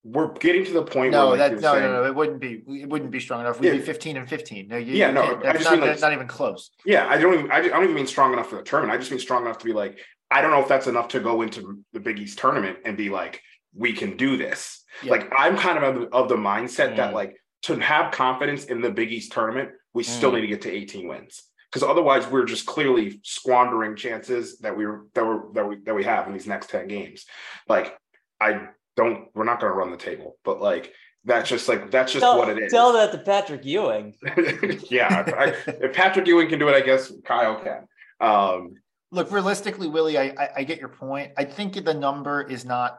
we're 0.02 0.32
getting 0.32 0.64
to 0.64 0.72
the 0.72 0.82
point 0.82 1.12
No, 1.12 1.28
where 1.28 1.38
like, 1.38 1.52
that 1.52 1.60
no, 1.60 1.72
saying, 1.74 1.82
no, 1.84 2.02
no, 2.02 2.04
it 2.06 2.14
wouldn't 2.14 2.40
be. 2.40 2.62
It 2.66 2.88
wouldn't 2.88 3.10
be 3.10 3.20
strong 3.20 3.40
enough. 3.42 3.60
We'd 3.60 3.72
be 3.72 3.78
15 3.80 4.16
and 4.16 4.26
15. 4.26 4.68
No, 4.68 4.78
you, 4.78 4.94
Yeah, 4.94 5.08
you 5.08 5.14
no, 5.14 5.38
that's 5.42 5.62
not, 5.62 5.72
like- 5.74 5.80
that's 5.90 6.00
not 6.00 6.14
even 6.14 6.26
close. 6.26 6.70
Yeah, 6.86 7.06
I 7.06 7.18
don't 7.18 7.34
even 7.34 7.50
I, 7.50 7.60
don't 7.60 7.82
even 7.84 7.94
mean 7.94 8.06
strong 8.06 8.32
enough 8.32 8.48
for 8.48 8.56
the 8.56 8.62
tournament. 8.62 8.94
I 8.96 8.98
just 8.98 9.10
mean 9.10 9.20
strong 9.20 9.44
enough 9.44 9.58
to 9.58 9.64
be 9.66 9.74
like, 9.74 9.98
I 10.30 10.40
don't 10.40 10.52
know 10.52 10.62
if 10.62 10.68
that's 10.68 10.86
enough 10.86 11.08
to 11.08 11.20
go 11.20 11.42
into 11.42 11.82
the 11.92 12.00
Big 12.00 12.18
East 12.18 12.38
tournament 12.38 12.78
and 12.86 12.96
be 12.96 13.10
like, 13.10 13.42
we 13.74 13.92
can 13.92 14.16
do 14.16 14.38
this. 14.38 14.82
Yeah. 15.02 15.10
Like 15.12 15.30
I'm 15.36 15.58
kind 15.58 15.76
of 15.76 15.84
of 15.96 16.00
the, 16.00 16.16
of 16.16 16.28
the 16.30 16.36
mindset 16.36 16.96
that 16.96 17.10
Mm. 17.10 17.14
like 17.14 17.36
to 17.64 17.76
have 17.76 18.12
confidence 18.12 18.64
in 18.64 18.80
the 18.80 18.90
Big 18.90 19.12
East 19.12 19.32
tournament, 19.32 19.72
we 19.92 20.02
still 20.02 20.30
Mm. 20.30 20.36
need 20.36 20.40
to 20.42 20.46
get 20.46 20.62
to 20.62 20.70
18 20.70 21.08
wins. 21.08 21.42
Because 21.70 21.88
otherwise 21.88 22.26
we're 22.26 22.44
just 22.44 22.66
clearly 22.66 23.20
squandering 23.22 23.94
chances 23.94 24.58
that 24.58 24.76
we 24.76 24.86
were 24.86 25.06
that 25.14 25.24
we're 25.24 25.52
that 25.52 25.68
we 25.68 25.76
that 25.84 25.94
we 25.94 26.04
have 26.04 26.26
in 26.26 26.32
these 26.32 26.46
next 26.46 26.70
10 26.70 26.88
games. 26.88 27.26
Like 27.68 27.96
I 28.40 28.68
don't 28.96 29.28
we're 29.34 29.44
not 29.44 29.60
gonna 29.60 29.72
run 29.72 29.90
the 29.90 29.96
table, 29.96 30.36
but 30.44 30.60
like 30.60 30.92
that's 31.24 31.48
just 31.48 31.68
like 31.68 31.90
that's 31.90 32.12
just 32.12 32.24
tell, 32.24 32.38
what 32.38 32.48
it 32.48 32.58
is. 32.58 32.72
Tell 32.72 32.92
that 32.94 33.12
to 33.12 33.18
Patrick 33.18 33.64
Ewing. 33.64 34.14
yeah. 34.90 35.24
I, 35.36 35.54
if 35.66 35.92
Patrick 35.92 36.26
Ewing 36.26 36.48
can 36.48 36.58
do 36.58 36.68
it, 36.68 36.74
I 36.74 36.80
guess 36.80 37.12
Kyle 37.24 37.62
can. 37.62 37.86
Um 38.20 38.74
Look, 39.12 39.32
realistically, 39.32 39.88
Willie, 39.88 40.18
I, 40.18 40.34
I 40.38 40.48
I 40.58 40.64
get 40.64 40.78
your 40.78 40.88
point. 40.88 41.32
I 41.36 41.44
think 41.44 41.84
the 41.84 41.94
number 41.94 42.42
is 42.42 42.64
not. 42.64 42.98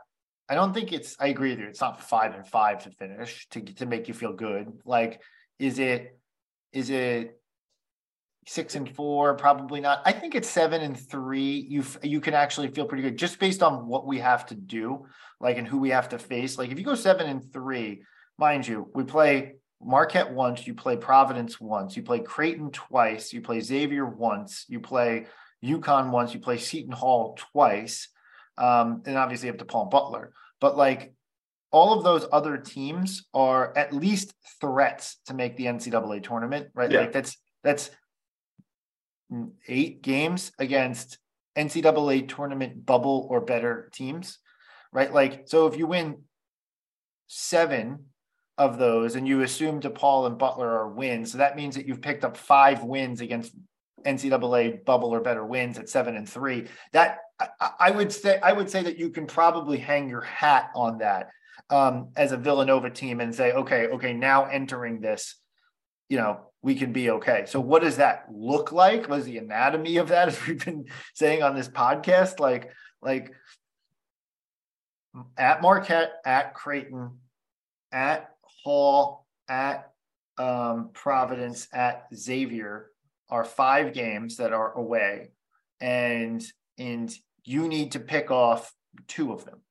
I 0.49 0.55
don't 0.55 0.73
think 0.73 0.91
it's. 0.91 1.15
I 1.19 1.27
agree 1.27 1.51
with 1.51 1.59
you. 1.59 1.67
It's 1.67 1.79
not 1.79 2.01
five 2.01 2.35
and 2.35 2.45
five 2.45 2.83
to 2.83 2.91
finish 2.91 3.47
to 3.51 3.61
to 3.61 3.85
make 3.85 4.09
you 4.09 4.13
feel 4.13 4.33
good. 4.33 4.67
Like, 4.85 5.21
is 5.57 5.79
it? 5.79 6.19
Is 6.73 6.89
it? 6.89 7.39
Six 8.51 8.75
and 8.75 8.93
four, 8.93 9.33
probably 9.35 9.79
not. 9.79 10.01
I 10.03 10.11
think 10.11 10.35
it's 10.35 10.49
seven 10.49 10.81
and 10.81 10.99
three. 10.99 11.65
You 11.69 11.85
you 12.03 12.19
can 12.19 12.33
actually 12.33 12.67
feel 12.67 12.83
pretty 12.85 13.01
good 13.01 13.17
just 13.17 13.39
based 13.39 13.63
on 13.63 13.87
what 13.87 14.05
we 14.05 14.19
have 14.19 14.45
to 14.47 14.55
do, 14.55 15.05
like 15.39 15.57
and 15.57 15.65
who 15.65 15.77
we 15.77 15.91
have 15.91 16.09
to 16.09 16.19
face. 16.19 16.57
Like 16.57 16.69
if 16.69 16.77
you 16.77 16.83
go 16.83 16.95
seven 16.95 17.27
and 17.27 17.41
three, 17.53 18.01
mind 18.37 18.67
you, 18.67 18.91
we 18.93 19.05
play 19.05 19.53
Marquette 19.81 20.33
once, 20.33 20.67
you 20.67 20.73
play 20.73 20.97
Providence 20.97 21.61
once, 21.61 21.95
you 21.95 22.03
play 22.03 22.19
Creighton 22.19 22.71
twice, 22.71 23.31
you 23.31 23.39
play 23.39 23.61
Xavier 23.61 24.05
once, 24.05 24.65
you 24.67 24.81
play 24.81 25.27
UConn 25.63 26.11
once, 26.11 26.33
you 26.33 26.41
play 26.41 26.57
Seton 26.57 26.91
Hall 26.91 27.37
twice, 27.53 28.09
um, 28.57 29.01
and 29.05 29.17
obviously 29.17 29.47
you 29.47 29.53
have 29.53 29.65
DePaul 29.65 29.89
Butler. 29.89 30.33
But 30.59 30.75
like 30.75 31.13
all 31.71 31.97
of 31.97 32.03
those 32.03 32.27
other 32.33 32.57
teams 32.57 33.29
are 33.33 33.71
at 33.77 33.93
least 33.93 34.33
threats 34.59 35.21
to 35.27 35.33
make 35.33 35.55
the 35.55 35.67
NCAA 35.67 36.21
tournament, 36.21 36.67
right? 36.73 36.91
Yeah. 36.91 36.99
Like 36.99 37.13
that's 37.13 37.37
that's 37.63 37.91
eight 39.67 40.01
games 40.01 40.51
against 40.59 41.17
NCAA 41.57 42.27
tournament 42.27 42.85
bubble 42.85 43.27
or 43.29 43.41
better 43.41 43.89
teams, 43.93 44.39
right? 44.91 45.13
Like 45.13 45.43
so 45.47 45.67
if 45.67 45.77
you 45.77 45.87
win 45.87 46.23
seven 47.27 48.05
of 48.57 48.77
those 48.77 49.15
and 49.15 49.27
you 49.27 49.41
assume 49.41 49.81
DePaul 49.81 50.27
and 50.27 50.37
Butler 50.37 50.69
are 50.69 50.89
wins, 50.89 51.31
so 51.31 51.37
that 51.39 51.55
means 51.55 51.75
that 51.75 51.87
you've 51.87 52.01
picked 52.01 52.23
up 52.23 52.37
five 52.37 52.83
wins 52.83 53.21
against 53.21 53.53
NCAA 54.05 54.83
bubble 54.85 55.09
or 55.09 55.21
better 55.21 55.45
wins 55.45 55.77
at 55.77 55.89
seven 55.89 56.15
and 56.15 56.27
three. 56.27 56.67
That 56.91 57.19
I, 57.39 57.71
I 57.79 57.91
would 57.91 58.11
say 58.11 58.39
I 58.41 58.53
would 58.53 58.69
say 58.69 58.83
that 58.83 58.97
you 58.97 59.09
can 59.09 59.27
probably 59.27 59.77
hang 59.77 60.09
your 60.09 60.21
hat 60.21 60.71
on 60.75 60.99
that 60.99 61.29
um, 61.69 62.09
as 62.15 62.31
a 62.31 62.37
Villanova 62.37 62.89
team 62.89 63.21
and 63.21 63.33
say, 63.33 63.53
okay, 63.53 63.87
okay, 63.87 64.13
now 64.13 64.45
entering 64.45 64.99
this, 64.99 65.35
you 66.09 66.17
know, 66.17 66.50
we 66.63 66.75
can 66.75 66.91
be 66.91 67.09
okay. 67.09 67.45
So 67.47 67.59
what 67.59 67.81
does 67.81 67.97
that 67.97 68.25
look 68.31 68.71
like? 68.71 69.09
Was 69.09 69.25
the 69.25 69.37
anatomy 69.37 69.97
of 69.97 70.09
that, 70.09 70.27
as 70.29 70.47
we've 70.47 70.63
been 70.63 70.85
saying 71.13 71.43
on 71.43 71.55
this 71.55 71.67
podcast, 71.67 72.39
like 72.39 72.71
like 73.01 73.33
at 75.37 75.61
Marquette, 75.61 76.13
at 76.25 76.53
Creighton, 76.53 77.17
at 77.91 78.29
Hall, 78.63 79.25
at 79.49 79.91
um, 80.37 80.89
Providence, 80.93 81.67
at 81.73 82.07
Xavier 82.13 82.87
are 83.29 83.43
five 83.45 83.93
games 83.93 84.37
that 84.37 84.53
are 84.53 84.73
away, 84.73 85.31
and 85.79 86.43
and 86.77 87.13
you 87.43 87.67
need 87.67 87.93
to 87.93 87.99
pick 87.99 88.29
off 88.29 88.73
two 89.07 89.31
of 89.31 89.45
them 89.45 89.61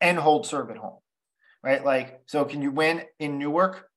and 0.00 0.18
hold 0.18 0.46
serve 0.46 0.70
at 0.70 0.76
home, 0.76 0.98
right? 1.62 1.84
Like, 1.84 2.20
so 2.26 2.44
can 2.44 2.60
you 2.60 2.70
win 2.70 3.02
in 3.18 3.38
Newark? 3.38 3.87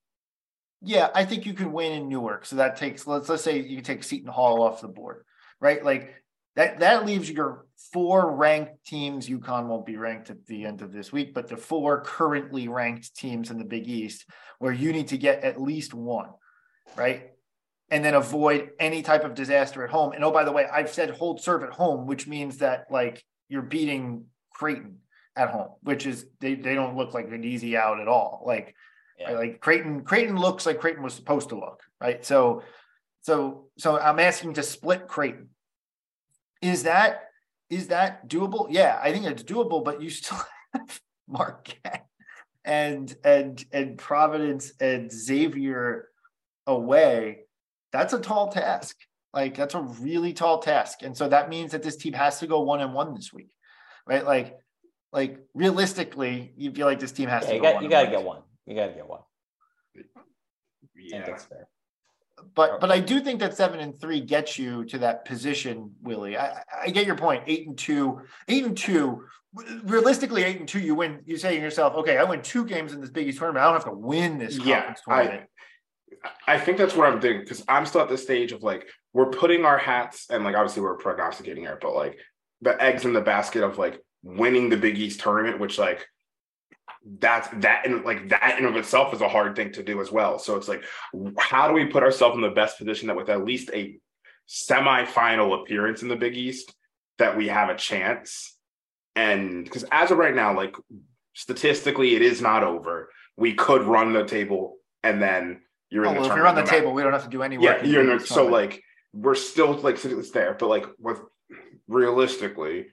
Yeah, 0.82 1.10
I 1.14 1.26
think 1.26 1.46
you 1.46 1.54
can 1.54 1.72
win 1.72 1.94
in 1.94 2.10
Newark. 2.10 2.46
So 2.46 2.56
that 2.56 2.76
takes 2.76 3.06
let's 3.06 3.30
let's 3.30 3.44
say 3.44 3.60
you 3.60 3.82
take 3.82 4.04
Seton 4.04 4.32
Hall 4.32 4.64
off 4.64 4.82
the 4.82 4.88
board, 4.88 5.24
right? 5.60 5.84
Like 5.84 6.16
that 6.56 6.80
that 6.80 7.06
leaves 7.06 7.30
your 7.30 7.68
four 7.94 8.36
ranked 8.36 8.84
teams. 8.86 9.30
UConn 9.30 9.68
won't 9.68 9.86
be 9.86 9.98
ranked 9.98 10.32
at 10.32 10.46
the 10.48 10.66
end 10.66 10.82
of 10.82 10.92
this 10.92 11.12
week, 11.12 11.34
but 11.34 11.48
the 11.48 11.58
four 11.58 12.02
currently 12.02 12.68
ranked 12.68 13.16
teams 13.16 13.52
in 13.52 13.60
the 13.60 13.64
Big 13.64 13.88
East, 13.88 14.26
where 14.60 14.74
you 14.74 14.92
need 14.92 15.10
to 15.10 15.18
get 15.18 15.44
at 15.44 15.62
least 15.62 15.94
one, 15.94 16.30
right? 16.96 17.30
And 17.92 18.04
then 18.04 18.16
avoid 18.16 18.72
any 18.80 19.04
type 19.04 19.24
of 19.24 19.36
disaster 19.36 19.84
at 19.84 19.92
home. 19.92 20.14
And 20.14 20.24
oh, 20.24 20.32
by 20.32 20.46
the 20.46 20.52
way, 20.52 20.66
I've 20.66 20.90
said 20.90 21.12
hold 21.12 21.42
serve 21.42 21.64
at 21.64 21.74
home, 21.74 22.08
which 22.08 22.28
means 22.28 22.58
that 22.58 22.86
like 22.90 23.24
you're 23.50 23.62
beating 23.62 24.26
Creighton 24.52 24.98
at 25.36 25.50
home, 25.50 25.70
which 25.84 26.08
is 26.08 26.26
they, 26.40 26.56
they 26.56 26.74
don't 26.74 26.98
look 26.98 27.14
like 27.14 27.28
an 27.28 27.44
easy 27.44 27.78
out 27.78 28.00
at 28.00 28.08
all. 28.08 28.44
Like 28.46 28.76
Yeah. 29.22 29.34
right? 29.34 29.38
like 29.38 29.60
Creighton, 29.62 30.04
Creighton 30.04 30.38
looks 30.38 30.66
like 30.66 30.80
Creighton 30.80 31.04
was 31.04 31.14
supposed 31.14 31.50
to 31.50 31.56
look, 31.56 31.82
right? 32.00 32.24
So 32.26 32.64
so 33.22 33.68
so 33.78 34.00
I'm 34.00 34.20
asking 34.20 34.54
to 34.56 34.64
split 34.64 35.08
Creighton. 35.08 35.50
Is 36.62 36.84
that 36.84 37.30
is 37.70 37.88
that 37.88 38.28
doable? 38.28 38.68
Yeah, 38.70 39.00
I 39.02 39.12
think 39.12 39.26
it's 39.26 39.44
doable, 39.44 39.84
but 39.84 40.02
you 40.02 40.10
still 40.10 40.40
have 40.74 41.00
Marquette 41.28 42.08
and 42.66 43.16
and 43.24 43.64
and 43.72 43.98
Providence 43.98 44.74
and 44.80 45.12
Xavier 45.12 46.10
away. 46.68 47.46
That's 47.92 48.14
a 48.14 48.20
tall 48.20 48.52
task. 48.52 48.98
Like 49.34 49.56
that's 49.56 49.76
a 49.76 49.82
really 49.82 50.34
tall 50.34 50.60
task. 50.60 51.04
And 51.04 51.16
so 51.16 51.30
that 51.30 51.50
means 51.50 51.72
that 51.72 51.84
this 51.84 51.96
team 51.96 52.14
has 52.14 52.40
to 52.40 52.48
go 52.48 52.62
one 52.62 52.82
and 52.82 52.94
one 52.94 53.14
this 53.14 53.32
week. 53.32 53.52
Right? 54.08 54.26
Like 54.26 54.58
like 55.14 55.40
realistically, 55.54 56.54
you 56.56 56.72
feel 56.72 56.88
like 56.88 57.00
this 57.00 57.12
team 57.12 57.30
has 57.30 57.44
Yeah, 57.44 57.50
to 57.50 57.56
you 57.56 57.62
go 57.62 57.68
got 57.68 57.76
one 57.76 57.84
you 57.84 57.90
got 57.90 58.04
to 58.04 58.12
get 58.12 58.24
one. 58.24 58.42
You 58.66 58.76
got 58.76 58.88
to 58.88 58.94
get 58.94 59.08
one. 59.08 59.22
I 59.98 60.02
think 60.96 61.12
yeah. 61.12 61.26
that's 61.26 61.46
fair. 61.46 61.68
but 62.56 62.80
but 62.80 62.92
I 62.92 63.00
do 63.00 63.20
think 63.20 63.40
that 63.40 63.56
seven 63.56 63.80
and 63.80 64.00
three 64.00 64.22
gets 64.22 64.58
you 64.58 64.86
to 64.86 65.00
that 65.00 65.26
position, 65.26 65.92
Willie. 66.02 66.38
I, 66.38 66.64
I 66.84 66.90
get 66.90 67.06
your 67.06 67.18
point. 67.18 67.44
Eight 67.48 67.68
and 67.68 67.78
two, 67.78 68.22
eight 68.48 68.66
and 68.66 68.78
two. 68.78 69.26
Realistically, 69.84 70.44
eight 70.44 70.60
and 70.60 70.68
two, 70.68 70.80
you 70.80 70.96
win. 70.96 71.22
You 71.26 71.38
say 71.38 71.56
to 71.58 71.62
yourself, 71.62 71.96
okay, 71.96 72.18
I 72.18 72.24
win 72.24 72.42
two 72.42 72.66
games 72.66 72.94
in 72.94 73.02
this 73.02 73.10
Big 73.10 73.28
East 73.28 73.40
tournament. 73.40 73.64
I 73.64 73.66
don't 73.66 73.74
have 73.74 73.92
to 73.92 73.98
win 73.98 74.38
this 74.38 74.58
Yeah, 74.58 74.76
conference 74.76 75.02
tournament. 75.06 75.50
I 76.48 76.60
think 76.60 76.78
that's 76.78 76.96
what 76.96 77.12
I'm 77.12 77.20
doing 77.20 77.40
because 77.40 77.64
I'm 77.68 77.86
still 77.86 78.02
at 78.02 78.10
the 78.10 78.18
stage 78.18 78.52
of 78.52 78.64
like 78.64 78.88
we're 79.14 79.32
putting 79.32 79.66
our 79.66 79.78
hats 79.78 80.28
and 80.30 80.44
like 80.44 80.56
obviously 80.56 80.84
we're 80.84 80.96
prognosticating 80.98 81.64
here, 81.64 81.80
but 81.82 81.96
like 81.96 82.18
the 82.62 82.82
eggs 82.82 83.06
in 83.06 83.14
the 83.14 83.22
basket 83.22 83.64
of 83.64 83.78
like 83.78 84.00
winning 84.24 84.70
the 84.70 84.78
Big 84.78 84.98
East 84.98 85.20
tournament, 85.20 85.60
which 85.60 85.78
like 85.78 86.06
that's 87.20 87.48
that 87.62 87.86
and 87.86 88.04
like 88.06 88.30
that 88.30 88.58
in 88.60 88.66
of 88.66 88.76
itself 88.76 89.14
is 89.14 89.22
a 89.22 89.30
hard 89.30 89.56
thing 89.56 89.72
to 89.74 89.84
do 89.84 90.02
as 90.02 90.12
well. 90.12 90.38
So 90.38 90.56
it's 90.56 90.68
like, 90.68 90.84
how 91.38 91.68
do 91.68 91.74
we 91.74 91.86
put 91.86 92.04
ourselves 92.04 92.36
in 92.36 92.42
the 92.42 92.50
best 92.50 92.78
position 92.78 93.08
that 93.08 93.16
with 93.16 93.30
at 93.30 93.44
least 93.44 93.72
a 93.74 93.98
semi-final 94.46 95.62
appearance 95.62 96.02
in 96.04 96.10
the 96.10 96.16
Big 96.16 96.38
East 96.38 96.74
that 97.18 97.36
we 97.36 97.48
have 97.48 97.70
a 97.70 97.76
chance? 97.76 98.56
And 99.16 99.64
because 99.64 99.84
as 99.92 100.12
of 100.12 100.18
right 100.18 100.36
now, 100.36 100.56
like 100.56 100.76
statistically, 101.34 102.16
it 102.16 102.22
is 102.22 102.42
not 102.42 102.64
over. 102.64 103.10
We 103.36 103.54
could 103.56 103.84
run 103.84 104.14
the 104.14 104.26
table 104.26 104.78
and 105.04 105.22
then 105.22 105.62
you're 105.90 106.06
Oh, 106.06 106.10
in 106.10 106.16
the 106.16 106.22
well, 106.22 106.32
if 106.32 106.36
you're 106.38 106.48
on 106.48 106.56
the 106.56 106.64
table, 106.64 106.94
we 106.94 107.02
don't 107.02 107.12
have 107.14 107.24
to 107.24 107.30
do 107.30 107.42
any 107.44 107.58
work. 107.58 107.80
yeah, 107.82 107.86
you're 107.86 108.02
in 108.02 108.18
the, 108.20 108.26
so 108.26 108.46
like 108.48 108.84
we're 109.14 109.36
still 109.36 109.74
like 109.74 110.04
it's 110.06 110.32
there, 110.32 110.56
but 110.58 110.68
like 110.68 110.86
with 111.00 111.20
realistically, 111.88 112.88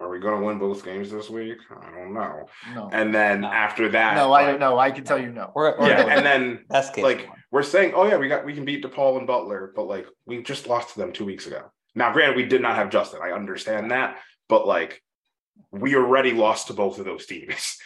are 0.00 0.08
we 0.08 0.18
going 0.18 0.40
to 0.40 0.46
win 0.46 0.58
both 0.58 0.84
games 0.84 1.10
this 1.10 1.28
week? 1.30 1.58
I 1.70 1.90
don't 1.90 2.14
know. 2.14 2.46
no, 2.74 2.90
And 2.92 3.14
then 3.14 3.42
No. 3.42 3.48
after 3.48 3.88
that, 3.90 4.14
no, 4.16 4.32
I 4.32 4.46
don't 4.46 4.60
know. 4.60 4.78
I 4.78 4.90
can 4.90 5.04
tell 5.04 5.18
you 5.20 5.30
no. 5.30 5.50
We're, 5.54 5.78
we're 5.78 5.88
Yeah, 5.88 6.02
going- 6.02 6.12
and 6.18 6.26
then 6.26 6.64
best 6.68 6.94
case. 6.94 7.04
like 7.04 7.18
scenario. 7.20 7.42
we're 7.50 7.62
saying, 7.62 7.92
oh 7.94 8.06
yeah, 8.06 8.16
we 8.16 8.28
got 8.28 8.44
we 8.44 8.54
can 8.54 8.64
beat 8.64 8.84
DePaul 8.84 9.18
and 9.18 9.26
Butler, 9.26 9.72
but 9.74 9.84
like 9.84 10.06
we 10.26 10.42
just 10.42 10.66
lost 10.66 10.94
to 10.94 10.98
them 11.00 11.12
two 11.12 11.24
weeks 11.24 11.46
ago. 11.46 11.62
Now, 11.94 12.12
granted, 12.12 12.36
we 12.36 12.44
did 12.46 12.62
not 12.62 12.76
have 12.76 12.90
Justin. 12.90 13.20
I 13.22 13.32
understand 13.32 13.90
that, 13.90 14.18
but 14.48 14.66
like 14.66 15.02
we 15.70 15.94
already 15.96 16.32
lost 16.32 16.68
to 16.68 16.72
both 16.74 16.98
of 16.98 17.04
those 17.04 17.26
teams. 17.26 17.76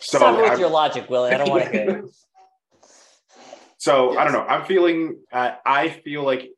So 0.00 0.18
Stop 0.18 0.36
with 0.36 0.50
I'm- 0.50 0.60
your 0.60 0.70
logic, 0.70 1.10
Willie. 1.10 1.32
I 1.32 1.38
don't 1.38 1.50
want 1.50 1.64
to 1.64 1.70
hear 1.70 1.90
it. 1.90 2.04
So 3.78 4.16
I 4.18 4.24
don't 4.24 4.32
know. 4.32 4.42
I'm 4.42 4.64
feeling. 4.64 5.18
Uh, 5.30 5.52
I 5.64 5.90
feel 5.90 6.22
like 6.24 6.48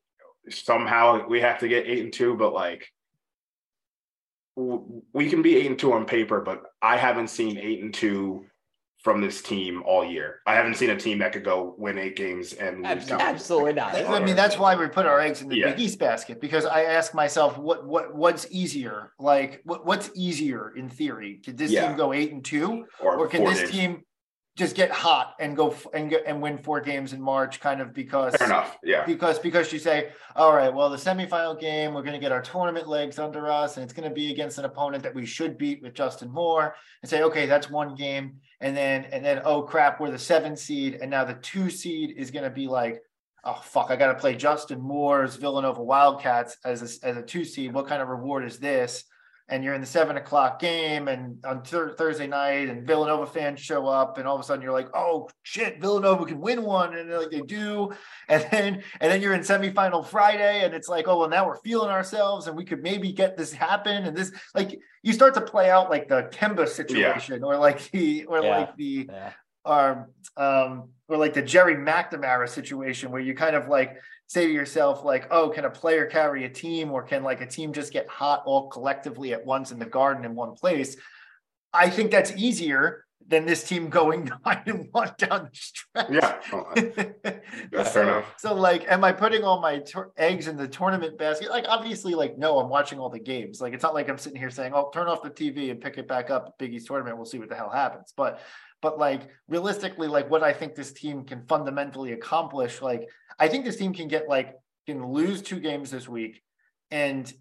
somehow 0.51 1.27
we 1.29 1.41
have 1.41 1.59
to 1.59 1.69
get 1.69 1.87
eight 1.87 2.03
and 2.05 2.13
two, 2.13 2.37
but 2.37 2.53
like 2.55 2.81
w- 2.81 2.89
we 4.59 5.31
can 5.31 5.43
be 5.43 5.57
eight 5.57 5.67
and 5.67 5.79
two 5.79 5.93
on 5.93 6.05
paper, 6.05 6.41
but 6.41 6.65
I 6.83 6.97
haven't 6.97 7.29
seen 7.29 7.59
eight 7.59 7.83
and 7.83 7.95
two 7.95 8.45
from 8.99 9.21
this 9.21 9.41
team 9.41 9.83
all 9.87 10.05
year. 10.05 10.41
I 10.47 10.55
haven't 10.55 10.75
seen 10.75 10.91
a 10.91 10.97
team 10.97 11.19
that 11.21 11.33
could 11.33 11.45
go 11.45 11.75
win 11.79 11.97
eight 11.99 12.17
games 12.17 12.53
and 12.55 12.83
lose 12.83 13.11
absolutely 13.11 13.75
not. 13.75 13.95
I 13.95 14.19
mean, 14.19 14.35
that's 14.35 14.59
why 14.59 14.75
we 14.75 14.89
put 14.89 15.07
our 15.07 15.21
eggs 15.21 15.41
in 15.41 15.49
the 15.49 15.59
yeah. 15.59 15.71
Big 15.71 15.81
East 15.81 16.01
basket 16.01 16.41
because 16.41 16.67
I 16.67 16.85
ask 16.85 17.15
myself, 17.15 17.57
what 17.57 17.87
what 17.87 18.15
what's 18.15 18.49
easier? 18.51 19.13
Like, 19.21 19.61
what 19.65 19.87
what's 19.87 20.11
easier 20.17 20.73
in 20.77 20.89
theory? 20.89 21.41
Could 21.45 21.57
this 21.57 21.71
yeah. 21.71 21.89
team 21.89 21.97
go 21.97 22.13
eight 22.13 22.33
and 22.33 22.45
two, 22.45 22.87
or, 23.01 23.19
or 23.19 23.29
can 23.29 23.45
this 23.45 23.61
days. 23.61 23.71
team 23.71 24.03
just 24.59 24.75
get 24.75 24.91
hot 24.91 25.37
and 25.39 25.57
go 25.57 25.71
f- 25.71 25.87
and 25.95 26.11
get 26.11 26.25
and 26.27 26.43
win 26.43 26.59
four 26.59 26.81
games 26.81 27.13
in 27.13 27.23
March, 27.23 27.61
kind 27.61 27.81
of 27.81 27.95
because 27.95 28.35
Fair 28.35 28.49
enough, 28.49 28.77
yeah. 28.83 29.07
Because 29.07 29.39
because 29.39 29.73
you 29.73 29.79
say, 29.79 30.11
all 30.35 30.53
right, 30.53 30.75
well, 30.75 30.91
the 30.91 30.97
semifinal 30.97 31.59
game, 31.59 31.95
we're 31.95 32.03
going 32.03 32.15
to 32.15 32.19
get 32.19 32.33
our 32.33 32.43
tournament 32.43 32.89
legs 32.89 33.21
under 33.21 33.49
us, 33.49 33.77
and 33.77 33.85
it's 33.85 33.93
going 33.93 34.09
to 34.09 34.15
be 34.15 34.33
against 34.33 34.59
an 34.59 34.65
opponent 34.65 35.05
that 35.05 35.15
we 35.15 35.25
should 35.25 35.57
beat 35.57 35.81
with 35.81 35.95
Justin 35.95 36.31
Moore, 36.31 36.75
and 37.03 37.09
say, 37.09 37.23
okay, 37.23 37.47
that's 37.47 37.71
one 37.71 37.95
game, 37.95 38.35
and 38.61 38.77
then 38.77 39.05
and 39.05 39.25
then 39.25 39.41
oh 39.45 39.63
crap, 39.63 40.01
we're 40.01 40.11
the 40.11 40.19
seven 40.19 40.57
seed, 40.57 40.99
and 41.01 41.09
now 41.09 41.25
the 41.25 41.35
two 41.35 41.71
seed 41.71 42.15
is 42.17 42.33
going 42.33 42.45
to 42.45 42.51
be 42.51 42.67
like, 42.67 43.01
oh 43.45 43.61
fuck, 43.63 43.93
I 43.93 43.97
got 43.97 44.13
to 44.13 44.19
play 44.19 44.35
Justin 44.35 44.81
Moore's 44.81 45.37
Villanova 45.37 45.83
Wildcats 45.83 46.57
as 46.65 46.83
a, 46.83 47.07
as 47.07 47.17
a 47.17 47.23
two 47.23 47.45
seed. 47.45 47.73
What 47.73 47.87
kind 47.87 48.03
of 48.03 48.09
reward 48.09 48.45
is 48.45 48.59
this? 48.59 49.05
And 49.51 49.65
you're 49.65 49.75
in 49.75 49.81
the 49.81 49.87
seven 49.87 50.19
o'clock 50.19 50.61
game 50.61 51.09
and 51.09 51.43
on 51.45 51.63
th- 51.63 51.97
Thursday 51.97 52.27
night 52.27 52.69
and 52.69 52.87
Villanova 52.87 53.27
fans 53.27 53.61
show 53.61 53.87
up 53.87 54.19
and 54.19 54.29
all 54.29 54.35
of 54.35 54.41
a 54.41 54.45
sudden 54.45 54.63
you're 54.63 54.73
like, 54.73 54.89
oh 54.95 55.29
shit, 55.43 55.81
Villanova 55.81 56.27
can 56.27 56.39
win 56.39 56.63
one. 56.63 56.95
And 56.97 57.11
like 57.11 57.31
they 57.31 57.41
do. 57.41 57.93
And 58.31 58.47
then, 58.51 58.83
and 59.01 59.11
then 59.11 59.23
you're 59.23 59.33
in 59.33 59.41
semifinal 59.41 60.07
Friday 60.07 60.63
and 60.63 60.75
it's 60.75 60.87
like, 60.87 61.09
oh, 61.09 61.21
well, 61.21 61.31
now 61.31 61.47
we're 61.47 61.57
feeling 61.57 61.89
ourselves 61.89 62.47
and 62.47 62.55
we 62.55 62.65
could 62.67 62.83
maybe 62.83 63.11
get 63.11 63.39
this 63.39 63.51
happen. 63.51 64.05
And 64.05 64.15
this, 64.15 64.31
like 64.55 64.79
you 65.03 65.15
start 65.15 65.33
to 65.35 65.41
play 65.41 65.71
out 65.71 65.89
like 65.89 66.09
the 66.09 66.29
Kemba 66.31 66.69
situation 66.69 67.41
yeah. 67.41 67.47
or 67.47 67.57
like 67.57 67.91
the, 67.91 68.27
or 68.27 68.43
yeah. 68.43 68.59
like 68.59 68.77
the, 68.77 69.09
yeah. 69.11 69.33
um, 69.65 70.07
um, 70.37 70.91
or 71.09 71.17
like 71.17 71.33
the 71.33 71.41
Gerry 71.41 71.75
McNamara 71.75 72.51
situation 72.51 73.11
where 73.11 73.23
you 73.23 73.35
kind 73.35 73.57
of 73.57 73.69
like, 73.69 73.97
say 74.29 74.47
to 74.47 74.53
yourself 74.53 75.05
like 75.05 75.27
oh 75.31 75.49
can 75.49 75.65
a 75.65 75.71
player 75.71 76.07
carry 76.07 76.45
a 76.45 76.49
team 76.49 76.93
or 76.93 77.03
can 77.03 77.25
like 77.25 77.41
a 77.41 77.47
team 77.47 77.73
just 77.73 77.93
get 77.93 78.07
hot 78.09 78.43
all 78.47 78.69
collectively 78.69 79.33
at 79.33 79.45
once 79.45 79.73
in 79.73 79.79
the 79.79 79.87
garden 79.87 80.25
in 80.25 80.35
one 80.35 80.55
place? 80.55 80.97
I 81.73 81.91
think 81.91 82.11
that's 82.11 82.33
easier 82.37 83.05
than 83.27 83.45
this 83.45 83.63
team 83.63 83.91
going 83.91 84.31
nine 84.47 84.63
and 84.67 84.89
one 84.91 85.13
down 85.19 85.45
the 85.45 85.51
stretch. 85.53 86.11
Yeah. 86.11 86.41
Oh, 86.53 86.65
that's 87.73 87.91
fair 87.93 88.03
enough. 88.05 88.35
So 88.39 88.55
like 88.55 88.91
am 88.91 89.03
i 89.03 89.13
putting 89.13 89.45
all 89.45 89.61
my 89.61 89.79
tor- 89.79 90.13
eggs 90.17 90.47
in 90.47 90.57
the 90.57 90.69
tournament 90.69 91.19
basket? 91.19 91.51
Like 91.51 91.67
obviously 91.69 92.15
like 92.15 92.39
no 92.39 92.59
i'm 92.59 92.69
watching 92.69 92.99
all 92.99 93.11
the 93.11 93.19
games. 93.19 93.61
Like 93.61 93.73
it's 93.73 93.83
not 93.83 93.95
like 93.95 94.09
i'm 94.09 94.19
sitting 94.19 94.39
here 94.39 94.51
saying 94.51 94.73
oh 94.75 94.91
turn 94.93 95.09
off 95.09 95.23
the 95.23 95.31
tv 95.31 95.71
and 95.71 95.81
pick 95.81 95.97
it 95.99 96.07
back 96.07 96.31
up 96.31 96.59
Biggie's 96.59 96.85
tournament 96.85 97.17
we'll 97.17 97.27
see 97.27 97.39
what 97.39 97.49
the 97.49 97.57
hell 97.57 97.71
happens. 97.71 98.13
But 98.15 98.41
but 98.81 98.99
like 98.99 99.29
realistically, 99.49 100.09
like 100.09 100.31
what 100.31 100.43
I 100.43 100.53
think 100.53 100.75
this 100.75 100.93
team 100.93 101.25
can 101.25 101.45
fundamentally 101.47 102.13
accomplish, 102.13 102.81
like 102.81 103.09
I 103.39 103.49
think 103.49 103.65
this 103.65 103.77
team 103.77 103.93
can 103.93 104.09
get 104.09 104.29
like 104.29 104.55
can 104.87 105.07
lose 105.07 105.43
two 105.43 105.61
games 105.61 105.91
this 105.91 106.09
week 106.09 106.43
and 106.91 107.33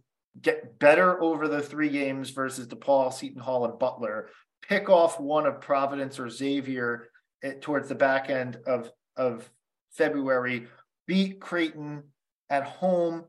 get 0.42 0.80
better 0.80 1.22
over 1.22 1.48
the 1.48 1.62
three 1.62 1.90
games 1.90 2.32
versus 2.32 2.68
DePaul, 2.68 3.14
Seton 3.14 3.42
Hall, 3.42 3.66
and 3.66 3.80
Butler. 3.80 4.30
Pick 4.62 4.90
off 4.90 5.20
one 5.20 5.46
of 5.46 5.62
Providence 5.62 6.20
or 6.20 6.30
Xavier 6.30 7.10
at, 7.44 7.62
towards 7.62 7.90
the 7.90 7.96
back 7.96 8.30
end 8.30 8.58
of 8.66 8.92
of 9.16 9.50
February. 9.92 10.68
Beat 11.08 11.40
Creighton 11.40 12.04
at 12.50 12.64
home, 12.64 13.26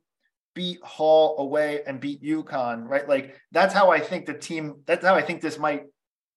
beat 0.55 0.83
Hall 0.83 1.39
away, 1.39 1.83
and 1.87 2.01
beat 2.01 2.23
UConn. 2.23 2.89
Right, 2.89 3.09
like 3.09 3.37
that's 3.53 3.75
how 3.75 3.91
I 3.91 4.01
think 4.01 4.27
the 4.27 4.35
team. 4.35 4.83
That's 4.87 5.05
how 5.05 5.15
I 5.15 5.23
think 5.23 5.41
this 5.41 5.59
might 5.59 5.85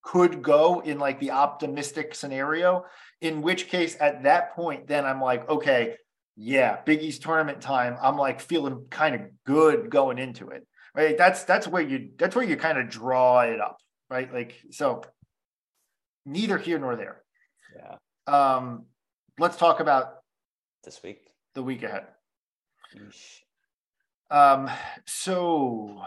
could 0.02 0.42
go 0.42 0.80
in 0.80 0.98
like 0.98 1.20
the 1.20 1.30
optimistic 1.30 2.14
scenario, 2.14 2.84
in 3.20 3.40
which 3.40 3.68
case 3.68 3.96
at 4.00 4.24
that 4.24 4.54
point, 4.54 4.88
then 4.88 5.04
I'm 5.04 5.20
like, 5.20 5.48
okay, 5.48 5.96
yeah, 6.36 6.80
Big 6.84 7.02
East 7.02 7.22
tournament 7.22 7.60
time. 7.60 7.96
I'm 8.02 8.16
like 8.16 8.40
feeling 8.40 8.86
kind 8.90 9.14
of 9.14 9.22
good 9.44 9.90
going 9.90 10.18
into 10.18 10.48
it. 10.48 10.66
Right. 10.94 11.16
That's 11.16 11.44
that's 11.44 11.66
where 11.66 11.82
you 11.82 12.10
that's 12.18 12.36
where 12.36 12.44
you 12.44 12.56
kind 12.56 12.78
of 12.78 12.88
draw 12.88 13.40
it 13.40 13.60
up. 13.60 13.78
Right. 14.10 14.32
Like 14.32 14.60
so 14.70 15.02
neither 16.26 16.58
here 16.58 16.78
nor 16.78 16.96
there. 16.96 17.22
Yeah. 17.76 17.96
Um, 18.26 18.86
let's 19.38 19.56
talk 19.56 19.80
about 19.80 20.16
this 20.84 21.02
week. 21.02 21.20
The 21.54 21.62
week 21.62 21.82
ahead. 21.82 22.04
Yeesh. 22.94 23.40
Um, 24.30 24.70
so 25.06 26.02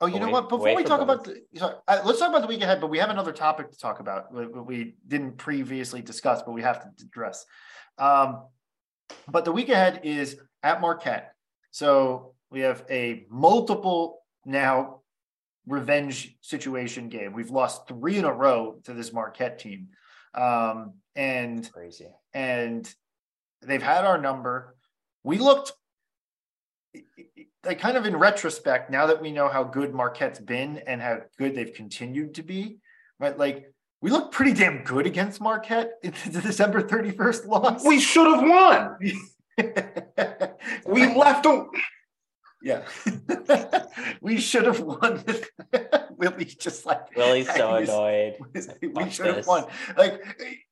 Oh, 0.00 0.06
you 0.06 0.20
know 0.20 0.28
what? 0.28 0.48
Before 0.48 0.74
we 0.74 0.84
talk 0.84 1.00
about 1.00 1.24
the, 1.24 1.40
sorry, 1.54 1.76
uh, 1.88 2.00
let's 2.04 2.18
talk 2.18 2.28
about 2.28 2.42
the 2.42 2.48
week 2.48 2.62
ahead, 2.62 2.80
but 2.80 2.88
we 2.88 2.98
have 2.98 3.08
another 3.08 3.32
topic 3.32 3.70
to 3.70 3.78
talk 3.78 4.00
about. 4.00 4.32
We, 4.32 4.46
we 4.46 4.94
didn't 5.08 5.38
previously 5.38 6.02
discuss, 6.02 6.42
but 6.42 6.52
we 6.52 6.62
have 6.62 6.80
to 6.80 6.88
address. 7.02 7.46
Um, 7.96 8.44
but 9.26 9.46
the 9.46 9.52
week 9.52 9.70
ahead 9.70 10.00
is 10.04 10.36
at 10.62 10.82
Marquette. 10.82 11.32
So 11.70 12.34
we 12.50 12.60
have 12.60 12.84
a 12.90 13.24
multiple 13.30 14.22
now 14.44 15.00
revenge 15.66 16.36
situation 16.42 17.08
game. 17.08 17.32
We've 17.32 17.50
lost 17.50 17.88
three 17.88 18.18
in 18.18 18.24
a 18.24 18.32
row 18.32 18.80
to 18.84 18.92
this 18.92 19.12
Marquette 19.12 19.58
team. 19.58 19.88
Um, 20.34 20.94
and 21.14 21.70
crazy. 21.72 22.08
And 22.34 22.92
they've 23.62 23.82
had 23.82 24.04
our 24.04 24.18
number. 24.18 24.76
We 25.24 25.38
looked 25.38 25.72
like 27.66 27.78
kind 27.80 27.96
of 27.96 28.06
in 28.06 28.16
retrospect, 28.16 28.90
now 28.90 29.06
that 29.06 29.20
we 29.20 29.30
know 29.32 29.48
how 29.48 29.64
good 29.64 29.92
Marquette's 29.92 30.38
been 30.38 30.78
and 30.86 31.00
how 31.00 31.20
good 31.38 31.54
they've 31.54 31.74
continued 31.74 32.34
to 32.34 32.42
be, 32.42 32.78
right? 33.18 33.36
Like 33.36 33.72
we 34.00 34.10
look 34.10 34.32
pretty 34.32 34.52
damn 34.52 34.84
good 34.84 35.06
against 35.06 35.40
Marquette 35.40 35.92
in 36.02 36.12
the 36.30 36.40
December 36.40 36.82
31st 36.82 37.46
loss. 37.46 37.84
We 37.84 38.00
should 38.00 38.26
have 38.26 38.42
won. 38.42 38.98
we 40.86 41.14
left 41.14 41.44
them. 41.44 41.70
Yeah. 42.62 42.82
we 44.20 44.38
should 44.38 44.64
have 44.64 44.80
won. 44.80 45.24
Willie's 46.16 46.54
just 46.54 46.86
like 46.86 47.14
Willie's 47.16 47.52
so 47.54 47.74
annoyed. 47.74 48.36
we 48.82 49.10
should 49.10 49.26
have 49.26 49.46
won. 49.46 49.66
Like 49.96 50.22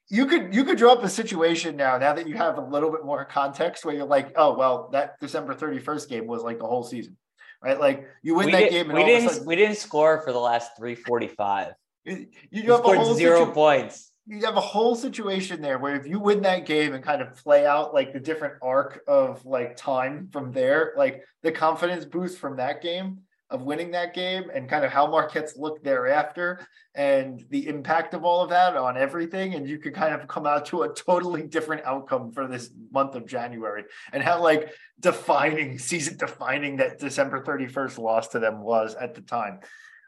you 0.08 0.26
could 0.26 0.54
you 0.54 0.64
could 0.64 0.78
draw 0.78 0.92
up 0.92 1.02
a 1.02 1.08
situation 1.08 1.76
now 1.76 1.96
now 1.98 2.12
that 2.12 2.28
you 2.28 2.34
have 2.34 2.58
a 2.58 2.60
little 2.60 2.90
bit 2.90 3.04
more 3.04 3.24
context 3.24 3.84
where 3.84 3.94
you're 3.94 4.04
like 4.04 4.32
oh 4.36 4.56
well 4.56 4.90
that 4.92 5.18
december 5.20 5.54
31st 5.54 6.08
game 6.08 6.26
was 6.26 6.42
like 6.42 6.58
the 6.58 6.66
whole 6.66 6.82
season 6.82 7.16
right? 7.64 7.80
Like 7.80 8.08
you 8.22 8.34
win 8.34 8.46
we 8.46 8.52
that 8.52 8.70
did, 8.70 8.70
game 8.70 8.92
we 8.92 9.04
didn't 9.04 9.30
sudden, 9.30 9.46
we 9.46 9.56
didn't 9.56 9.76
score 9.76 10.20
for 10.20 10.32
the 10.32 10.38
last 10.38 10.76
345 10.76 11.72
you, 12.04 12.26
you 12.50 12.70
have 12.70 12.80
scored 12.80 13.16
zero 13.16 13.40
situ- 13.40 13.52
points. 13.52 14.12
you 14.26 14.44
have 14.44 14.56
a 14.56 14.60
whole 14.60 14.94
situation 14.94 15.62
there 15.62 15.78
where 15.78 15.96
if 15.96 16.06
you 16.06 16.20
win 16.20 16.42
that 16.42 16.66
game 16.66 16.92
and 16.92 17.02
kind 17.02 17.22
of 17.22 17.34
play 17.36 17.66
out 17.66 17.94
like 17.94 18.12
the 18.12 18.20
different 18.20 18.54
arc 18.62 19.00
of 19.08 19.44
like 19.46 19.76
time 19.76 20.28
from 20.30 20.52
there 20.52 20.92
like 20.96 21.22
the 21.42 21.50
confidence 21.50 22.04
boost 22.04 22.38
from 22.38 22.56
that 22.56 22.82
game 22.82 23.20
of 23.50 23.62
winning 23.62 23.90
that 23.90 24.14
game 24.14 24.44
and 24.52 24.68
kind 24.68 24.84
of 24.84 24.90
how 24.90 25.06
Marquette's 25.06 25.56
looked 25.56 25.84
thereafter 25.84 26.66
and 26.94 27.44
the 27.50 27.68
impact 27.68 28.14
of 28.14 28.24
all 28.24 28.42
of 28.42 28.50
that 28.50 28.76
on 28.76 28.96
everything. 28.96 29.54
And 29.54 29.68
you 29.68 29.78
could 29.78 29.94
kind 29.94 30.14
of 30.14 30.26
come 30.26 30.46
out 30.46 30.66
to 30.66 30.82
a 30.82 30.94
totally 30.94 31.42
different 31.42 31.84
outcome 31.84 32.32
for 32.32 32.46
this 32.46 32.70
month 32.90 33.14
of 33.14 33.26
January 33.26 33.84
and 34.12 34.22
how 34.22 34.42
like 34.42 34.72
defining, 34.98 35.78
season 35.78 36.16
defining 36.16 36.76
that 36.76 36.98
December 36.98 37.42
31st 37.42 37.98
loss 37.98 38.28
to 38.28 38.38
them 38.38 38.62
was 38.62 38.94
at 38.94 39.14
the 39.14 39.20
time. 39.20 39.60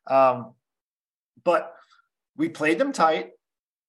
Um, 0.07 0.53
but 1.45 1.75
we 2.37 2.49
played 2.49 2.79
them 2.79 2.93
tight. 2.93 3.31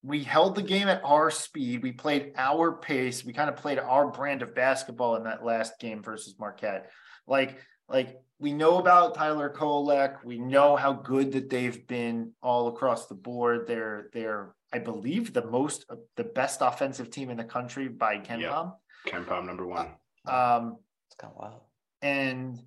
We 0.04 0.24
held 0.24 0.56
the 0.56 0.62
game 0.62 0.88
at 0.88 1.02
our 1.04 1.32
speed. 1.32 1.84
We 1.84 1.92
played 1.92 2.34
our 2.38 2.74
pace. 2.74 3.26
We 3.26 3.34
kind 3.34 3.50
of 3.50 3.56
played 3.56 3.80
our 3.80 4.10
brand 4.12 4.42
of 4.42 4.54
basketball 4.54 5.16
in 5.16 5.24
that 5.24 5.44
last 5.44 5.80
game 5.80 6.04
versus 6.04 6.36
Marquette. 6.40 6.92
Like, 7.26 7.58
like 7.90 8.20
we 8.40 8.54
know 8.54 8.78
about 8.78 9.16
Tyler 9.16 9.50
Kolek. 9.50 10.24
We 10.24 10.38
know 10.38 10.76
how 10.76 10.94
good 10.94 11.32
that 11.34 11.50
they've 11.50 11.88
been 11.88 12.34
all 12.42 12.68
across 12.68 13.08
the 13.08 13.16
board. 13.16 13.68
They're 13.68 14.10
they're 14.14 14.56
I 14.72 14.80
believe 14.80 15.34
the 15.34 15.46
most 15.46 15.86
the 16.16 16.24
best 16.24 16.60
offensive 16.62 17.10
team 17.10 17.30
in 17.30 17.38
the 17.38 17.44
country 17.44 17.88
by 17.88 18.18
KenPom. 18.18 18.40
Yeah. 18.40 18.70
KenPom 19.08 19.46
number 19.46 19.66
one. 19.66 19.88
Um, 20.28 20.78
it's 21.08 21.16
kind 21.18 21.34
of 21.34 21.38
wild. 21.38 21.62
And 22.02 22.62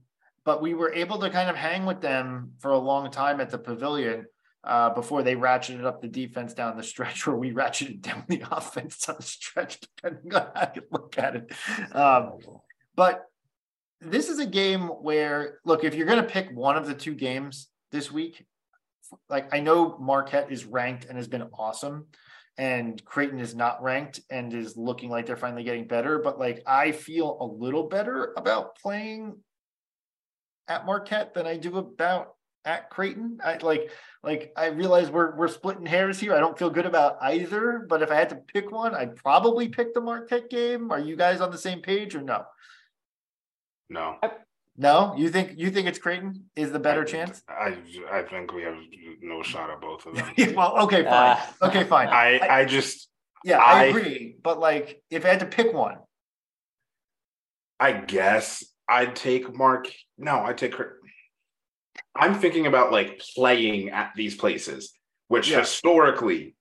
but 0.45 0.62
we 0.62 0.75
were 0.75 0.93
able 0.93 1.18
to 1.18 1.31
kind 1.31 1.51
of 1.51 1.57
hang 1.57 1.85
with 1.85 2.01
them 2.01 2.53
for 2.59 2.73
a 2.73 2.79
long 2.79 3.11
time 3.11 3.41
at 3.41 3.51
the 3.51 3.59
pavilion 3.59 4.27
uh, 4.64 4.91
before 4.91 5.23
they 5.23 5.37
ratcheted 5.37 5.85
up 5.85 6.01
the 6.03 6.09
defense 6.09 6.55
down 6.55 6.77
the 6.77 6.83
stretch, 6.83 7.27
where 7.27 7.37
we 7.37 7.53
ratcheted 7.53 8.01
down 8.01 8.25
the 8.29 8.43
offense 8.51 8.99
down 8.99 9.16
the 9.18 9.23
stretch, 9.23 9.79
depending 9.81 10.35
on 10.35 10.49
how 10.55 10.73
you 10.75 10.83
look 10.91 11.16
at 11.18 11.37
it. 11.37 11.53
Um, 11.95 12.39
but 12.97 13.30
this 14.01 14.29
is 14.29 14.39
a 14.39 14.47
game 14.47 14.89
where 14.89 15.59
look 15.65 15.85
if 15.85 15.95
you're 15.95 16.07
going 16.07 16.23
to 16.23 16.29
pick 16.29 16.51
one 16.51 16.77
of 16.77 16.87
the 16.87 16.95
two 16.95 17.15
games 17.15 17.69
this 17.93 18.11
week 18.11 18.47
like 19.29 19.53
i 19.55 19.61
know 19.61 19.97
marquette 19.99 20.51
is 20.51 20.65
ranked 20.65 21.05
and 21.05 21.17
has 21.17 21.29
been 21.29 21.49
awesome 21.59 22.07
and 22.57 23.05
creighton 23.05 23.39
is 23.39 23.55
not 23.55 23.83
ranked 23.83 24.21
and 24.31 24.55
is 24.55 24.77
looking 24.77 25.11
like 25.11 25.27
they're 25.27 25.37
finally 25.37 25.65
getting 25.65 25.87
better 25.87 26.19
but 26.19 26.39
like 26.39 26.63
i 26.67 26.93
feel 26.93 27.37
a 27.41 27.45
little 27.45 27.89
better 27.89 28.33
about 28.37 28.77
playing 28.77 29.37
at 30.69 30.87
marquette 30.87 31.35
than 31.35 31.47
i 31.47 31.57
do 31.57 31.77
about 31.77 32.35
at 32.67 32.91
Creighton. 32.91 33.39
I 33.43 33.57
like 33.57 33.91
like 34.23 34.53
I 34.57 34.67
realize 34.67 35.11
we're 35.11 35.35
we're 35.35 35.49
splitting 35.49 35.87
hairs 35.87 36.21
here. 36.21 36.35
I 36.35 36.41
don't 36.41 36.59
feel 36.59 36.69
good 36.69 36.85
about 36.85 37.17
either, 37.23 37.87
but 37.89 38.03
if 38.03 38.11
I 38.11 38.17
had 38.17 38.29
to 38.31 38.37
pick 38.37 38.71
one, 38.71 38.95
I'd 38.95 39.17
probably 39.17 39.69
pick 39.69 39.95
the 39.95 40.01
Marquette 40.03 40.51
game. 40.51 40.91
Are 40.91 41.01
you 41.01 41.17
guys 41.17 41.41
on 41.41 41.51
the 41.51 41.59
same 41.59 41.81
page 41.81 42.15
or 42.15 42.21
no? 42.21 42.45
No. 43.91 44.16
No, 44.76 45.14
you 45.18 45.28
think 45.28 45.59
you 45.59 45.70
think 45.70 45.88
it's 45.88 45.99
Creighton 45.99 46.45
is 46.57 46.72
the 46.72 46.78
better 46.78 47.03
I, 47.03 47.05
chance? 47.05 47.43
I 47.49 47.76
I 48.11 48.22
think 48.22 48.55
we 48.55 48.62
have 48.62 48.76
no 49.20 49.43
shot 49.43 49.68
at 49.68 49.80
both 49.80 50.07
of 50.07 50.14
them. 50.14 50.32
well, 50.55 50.78
okay, 50.84 51.03
fine. 51.03 51.36
Uh, 51.61 51.66
okay, 51.66 51.84
fine. 51.84 52.09
I 52.09 52.38
I 52.49 52.64
just 52.64 53.09
yeah, 53.45 53.59
I, 53.59 53.82
I- 53.82 53.84
agree. 53.86 54.36
But 54.43 54.59
like, 54.59 55.03
if 55.11 55.26
I 55.26 55.28
had 55.28 55.41
to 55.41 55.47
pick 55.47 55.74
one, 55.74 55.97
I 57.78 57.93
guess 57.93 58.64
I'd 58.88 59.16
take 59.16 59.55
Mark. 59.55 59.88
No, 60.16 60.38
I'd 60.38 60.57
take. 60.57 60.72
Cre- 60.72 61.01
I'm 62.14 62.34
thinking 62.34 62.66
about 62.66 62.93
like 62.93 63.20
playing 63.34 63.91
at 63.91 64.12
these 64.16 64.34
places, 64.36 64.93
which 65.28 65.51
Yeah. 65.51 65.59
historically 65.61 66.55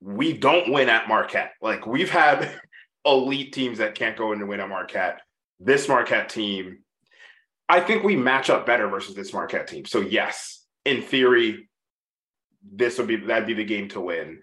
we 0.00 0.34
don't 0.34 0.72
win 0.72 0.88
at 0.88 1.08
Marquette. 1.08 1.52
Like 1.60 1.86
we've 1.86 2.10
had 2.10 2.48
elite 3.04 3.52
teams 3.52 3.78
that 3.78 3.94
can't 3.94 4.16
go 4.16 4.32
in 4.32 4.40
and 4.40 4.48
win 4.48 4.60
at 4.60 4.68
Marquette. 4.68 5.20
This 5.60 5.88
Marquette 5.88 6.30
team, 6.30 6.78
I 7.68 7.80
think 7.80 8.02
we 8.02 8.16
match 8.16 8.50
up 8.50 8.66
better 8.66 8.88
versus 8.88 9.14
this 9.14 9.32
Marquette 9.32 9.68
team. 9.68 9.84
So 9.84 10.00
yes, 10.00 10.64
in 10.84 11.02
theory, 11.02 11.68
this 12.72 12.98
would 12.98 13.06
be 13.06 13.16
that'd 13.16 13.46
be 13.46 13.54
the 13.54 13.64
game 13.64 13.88
to 13.90 14.00
win. 14.00 14.40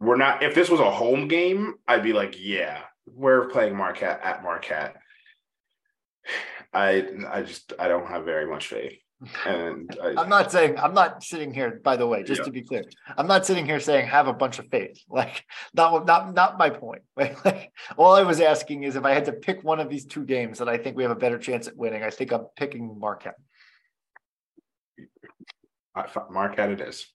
We're 0.00 0.16
not. 0.16 0.42
If 0.42 0.54
this 0.54 0.70
was 0.70 0.80
a 0.80 0.90
home 0.90 1.28
game, 1.28 1.74
I'd 1.86 2.02
be 2.02 2.12
like, 2.12 2.36
yeah, 2.38 2.80
we're 3.06 3.48
playing 3.48 3.76
Marquette 3.76 4.20
at 4.22 4.42
Marquette. 4.42 4.96
I 6.72 7.06
I 7.30 7.42
just 7.42 7.72
I 7.78 7.86
don't 7.86 8.08
have 8.08 8.24
very 8.24 8.46
much 8.46 8.66
faith, 8.66 8.98
and 9.46 9.96
I, 10.02 10.14
I'm 10.20 10.28
not 10.28 10.50
saying 10.52 10.78
I'm 10.78 10.94
not 10.94 11.22
sitting 11.22 11.52
here. 11.54 11.80
By 11.82 11.96
the 11.96 12.06
way, 12.06 12.22
just 12.22 12.40
Yeah. 12.40 12.44
to 12.44 12.50
be 12.50 12.62
clear, 12.62 12.84
I'm 13.16 13.26
not 13.26 13.46
sitting 13.46 13.64
here 13.64 13.80
saying 13.80 14.08
have 14.08 14.28
a 14.28 14.32
bunch 14.32 14.58
of 14.58 14.66
faith. 14.68 14.98
Like, 15.08 15.44
not 15.74 16.06
not 16.06 16.34
not 16.34 16.58
my 16.58 16.70
point. 16.70 17.02
Like, 17.16 17.72
all 17.96 18.14
I 18.14 18.22
was 18.22 18.40
asking 18.40 18.82
is 18.82 18.96
if 18.96 19.04
I 19.04 19.12
had 19.12 19.26
to 19.26 19.32
pick 19.32 19.62
one 19.62 19.80
of 19.80 19.88
these 19.88 20.04
two 20.06 20.24
games 20.24 20.58
that 20.58 20.68
I 20.68 20.76
think 20.78 20.96
we 20.96 21.02
have 21.04 21.12
a 21.12 21.16
better 21.16 21.38
chance 21.38 21.68
at 21.68 21.76
winning, 21.76 22.02
I 22.02 22.10
think 22.10 22.32
I'm 22.32 22.46
picking 22.56 22.98
Marquette. 22.98 23.36
I, 25.94 26.06
Marquette 26.30 26.70
it 26.72 26.80
is. 26.80 27.06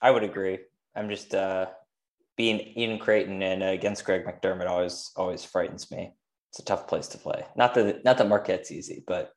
I 0.00 0.10
would 0.10 0.22
agree. 0.22 0.58
I'm 0.94 1.08
just 1.08 1.34
uh, 1.34 1.66
being 2.36 2.58
in 2.58 2.98
Creighton 2.98 3.42
and 3.42 3.62
uh, 3.62 3.66
against 3.66 4.04
Greg 4.04 4.24
McDermott 4.24 4.68
always 4.68 5.10
always 5.16 5.44
frightens 5.44 5.90
me. 5.90 6.12
It's 6.50 6.60
a 6.60 6.64
tough 6.64 6.86
place 6.86 7.08
to 7.08 7.18
play. 7.18 7.44
Not 7.56 7.74
that 7.74 8.04
not 8.04 8.18
that 8.18 8.28
Marquette's 8.28 8.70
easy, 8.70 9.02
but 9.06 9.32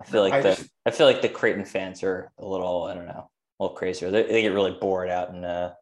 I 0.00 0.04
feel 0.04 0.22
like 0.22 0.32
I 0.32 0.40
the 0.40 0.54
just- 0.54 0.70
I 0.86 0.90
feel 0.90 1.06
like 1.06 1.22
the 1.22 1.28
Creighton 1.28 1.64
fans 1.64 2.02
are 2.02 2.30
a 2.38 2.46
little 2.46 2.84
I 2.84 2.94
don't 2.94 3.06
know 3.06 3.30
a 3.58 3.64
little 3.64 3.76
crazier. 3.76 4.10
They, 4.10 4.22
they 4.24 4.42
get 4.42 4.52
really 4.52 4.76
bored 4.80 5.10
out 5.10 5.30
in 5.30 5.44
uh, 5.44 5.74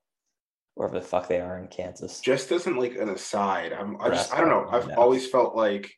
wherever 0.75 0.99
the 0.99 1.05
fuck 1.05 1.29
they 1.29 1.41
are 1.41 1.59
in 1.59 1.69
Kansas. 1.69 2.21
Just 2.21 2.49
doesn't 2.49 2.77
like 2.77 2.97
an 2.97 3.09
aside. 3.09 3.73
I'm 3.73 4.01
I 4.01 4.09
just 4.11 4.33
I 4.33 4.41
don't 4.41 4.49
know. 4.49 4.67
I've 4.71 4.89
yeah. 4.89 4.95
always 4.95 5.29
felt 5.29 5.55
like 5.55 5.93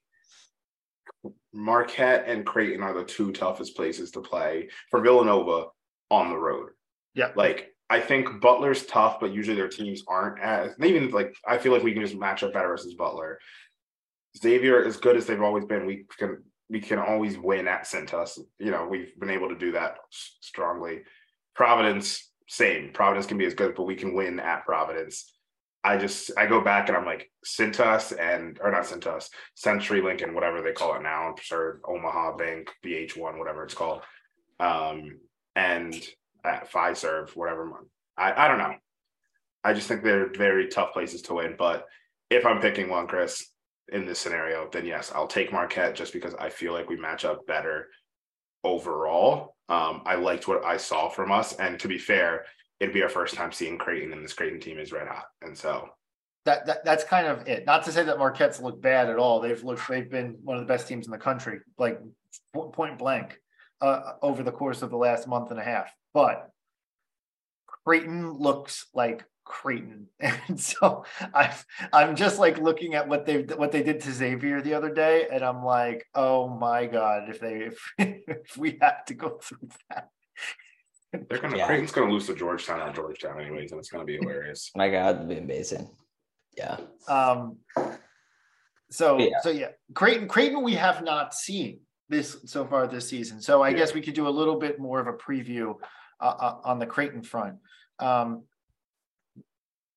Marquette 1.53 2.25
and 2.27 2.45
Creighton 2.45 2.83
are 2.83 2.95
the 2.95 3.05
two 3.05 3.33
toughest 3.33 3.77
places 3.77 4.11
to 4.13 4.21
play 4.21 4.69
for 4.91 5.01
Villanova 5.01 5.67
on 6.11 6.31
the 6.31 6.37
road. 6.37 6.71
Yeah. 7.15 7.33
Like 7.37 7.75
I 7.91 8.01
think 8.01 8.41
Butler's 8.41 8.85
tough, 8.87 9.19
but 9.21 9.33
usually 9.33 9.57
their 9.57 9.69
teams 9.69 10.03
aren't 10.07 10.41
as 10.41 10.73
even 10.83 11.11
like 11.11 11.35
I 11.47 11.59
feel 11.59 11.73
like 11.73 11.83
we 11.83 11.93
can 11.93 12.03
just 12.03 12.17
match 12.17 12.43
up 12.43 12.53
better 12.53 12.69
versus 12.69 12.95
Butler. 12.95 13.39
Xavier, 14.37 14.85
as 14.85 14.99
good 14.99 15.17
as 15.17 15.27
they've 15.27 15.43
always 15.43 15.65
been, 15.65 15.87
we 15.87 16.05
can 16.19 16.43
we 16.71 16.81
can 16.81 16.99
always 16.99 17.39
win 17.39 17.67
at 17.69 17.85
Cintas. 17.85 18.39
You 18.59 18.71
know, 18.71 18.87
we've 18.89 19.19
been 19.19 19.31
able 19.31 19.49
to 19.49 19.59
do 19.59 19.73
that 19.73 19.97
strongly. 20.11 21.01
Providence, 21.55 22.31
same. 22.47 22.93
Providence 22.93 23.27
can 23.27 23.39
be 23.39 23.47
as 23.47 23.55
good, 23.55 23.75
but 23.75 23.85
we 23.85 23.97
can 23.97 24.15
win 24.15 24.39
at 24.41 24.65
Providence. 24.65 25.35
I 25.85 25.97
just 25.97 26.33
I 26.37 26.47
go 26.47 26.61
back 26.61 26.89
and 26.89 26.97
I'm 26.97 27.07
like 27.07 27.31
Cintas 27.47 28.19
and 28.19 28.59
or 28.63 28.71
not 28.71 28.85
Cintas, 28.85 29.29
CenturyLink, 29.65 30.35
whatever 30.35 30.61
they 30.61 30.73
call 30.73 30.97
it 30.97 31.03
now. 31.03 31.29
I'm 31.29 31.81
Omaha 31.87 32.37
Bank, 32.37 32.71
BH1, 32.85 33.39
whatever 33.39 33.65
it's 33.65 33.75
called. 33.75 34.03
Um, 34.61 35.19
and 35.55 35.95
at 36.45 36.71
Fiserv, 36.71 37.31
whatever. 37.37 37.71
I, 38.17 38.45
I 38.45 38.49
don't 38.49 38.59
know. 38.59 38.75
I 39.65 39.73
just 39.73 39.89
think 39.89 40.03
they're 40.03 40.31
very 40.33 40.69
tough 40.69 40.93
places 40.93 41.23
to 41.23 41.35
win. 41.35 41.55
But 41.59 41.87
if 42.31 42.45
I'm 42.45 42.61
picking 42.61 42.89
one, 42.89 43.07
Chris, 43.07 43.47
in 43.93 44.07
this 44.07 44.19
scenario, 44.19 44.69
then 44.71 44.87
yes, 44.87 45.13
I'll 45.15 45.27
take 45.27 45.53
Marquette 45.53 45.95
just 45.95 46.13
because 46.13 46.35
I 46.35 46.51
feel 46.51 46.73
like 46.73 46.89
we 46.89 46.97
match 46.97 47.25
up 47.25 47.47
better 47.47 47.89
overall. 48.65 49.57
Um, 49.69 50.03
I 50.07 50.15
liked 50.15 50.49
what 50.49 50.65
I 50.65 50.77
saw 50.77 51.09
from 51.09 51.31
us, 51.31 51.55
and 51.57 51.79
to 51.81 51.89
be 51.89 51.99
fair, 51.99 52.45
it'd 52.81 52.95
be 52.95 53.03
our 53.03 53.09
first 53.09 53.35
time 53.35 53.53
seeing 53.53 53.79
Creighton, 53.79 54.13
and 54.13 54.25
this 54.25 54.33
Creighton 54.33 54.61
team 54.61 54.79
is 54.79 54.93
red 54.93 55.09
hot, 55.09 55.27
and 55.43 55.57
so 55.57 55.89
That, 56.45 56.67
that 56.67 56.85
that's 56.85 57.05
kind 57.05 57.27
of 57.27 57.47
it. 57.47 57.67
Not 57.67 57.85
to 57.85 57.93
say 57.93 58.05
that 58.05 58.19
Marquette's 58.19 58.61
looked 58.61 58.81
bad 58.81 59.11
at 59.11 59.19
all. 59.19 59.41
They've 59.41 59.63
looked 59.63 59.87
they've 59.89 60.11
been 60.11 60.39
one 60.43 60.57
of 60.57 60.63
the 60.63 60.73
best 60.73 60.89
teams 60.89 61.07
in 61.07 61.13
the 61.13 61.19
country, 61.19 61.61
like 61.77 61.99
point 62.55 62.99
blank, 62.99 63.39
uh, 63.81 64.13
over 64.23 64.43
the 64.43 64.53
course 64.53 64.83
of 64.83 64.91
the 64.91 64.97
last 64.97 65.29
month 65.29 65.51
and 65.51 65.61
a 65.61 65.65
half. 65.65 65.93
But 66.15 66.49
Creighton 67.85 68.33
looks 68.33 68.87
like 68.95 69.25
Creighton, 69.49 70.07
and 70.21 70.61
so 70.61 71.05
I 71.35 71.55
I'm 71.93 72.15
just 72.15 72.39
like 72.39 72.59
looking 72.59 72.95
at 72.95 73.09
what 73.09 73.25
they 73.25 73.43
what 73.43 73.73
they 73.73 73.83
did 73.83 74.01
to 74.03 74.13
Xavier 74.13 74.61
the 74.61 74.75
other 74.75 74.93
day, 74.93 75.27
and 75.33 75.43
I'm 75.43 75.65
like, 75.65 76.07
oh 76.15 76.49
my 76.49 76.87
god, 76.87 77.31
if 77.31 77.41
they 77.41 77.55
if, 77.71 77.91
if 77.99 78.57
we 78.59 78.79
have 78.83 79.07
to 79.07 79.15
go 79.15 79.39
through 79.43 79.69
that. 79.91 80.11
they're 81.13 81.39
gonna 81.39 81.57
Yeah. 81.57 81.67
Creighton's 81.67 81.93
gonna 81.93 82.13
lose 82.13 82.27
to 82.27 82.35
Georgetown 82.35 82.87
at 82.87 82.95
Georgetown 82.95 83.41
anyways, 83.41 83.73
and 83.73 83.79
it's 83.81 83.89
gonna 83.89 84.05
be 84.05 84.19
hilarious. 84.19 84.71
My 84.77 84.91
God, 84.91 85.17
that'd 85.17 85.29
be 85.29 85.39
amazing. 85.39 85.89
Yeah. 86.57 86.77
Um, 87.09 87.57
so 88.91 89.19
Yeah. 89.19 89.41
so 89.41 89.49
yeah, 89.51 89.71
Creighton 89.95 90.29
Creighton 90.29 90.63
we 90.63 90.75
have 90.75 91.03
not 91.03 91.33
seen 91.35 91.81
this 92.11 92.37
so 92.45 92.67
far 92.67 92.87
this 92.87 93.09
season. 93.09 93.41
So 93.41 93.63
I 93.63 93.71
Yeah. 93.71 93.79
guess 93.79 93.95
we 93.95 94.03
could 94.03 94.15
do 94.15 94.29
a 94.29 94.31
little 94.31 94.57
bit 94.59 94.79
more 94.79 95.01
of 95.01 95.07
a 95.07 95.15
preview 95.15 95.75
uh, 96.21 96.25
uh, 96.25 96.61
on 96.65 96.79
the 96.79 96.87
Creighton 96.87 97.23
front. 97.23 97.57
Um, 97.99 98.45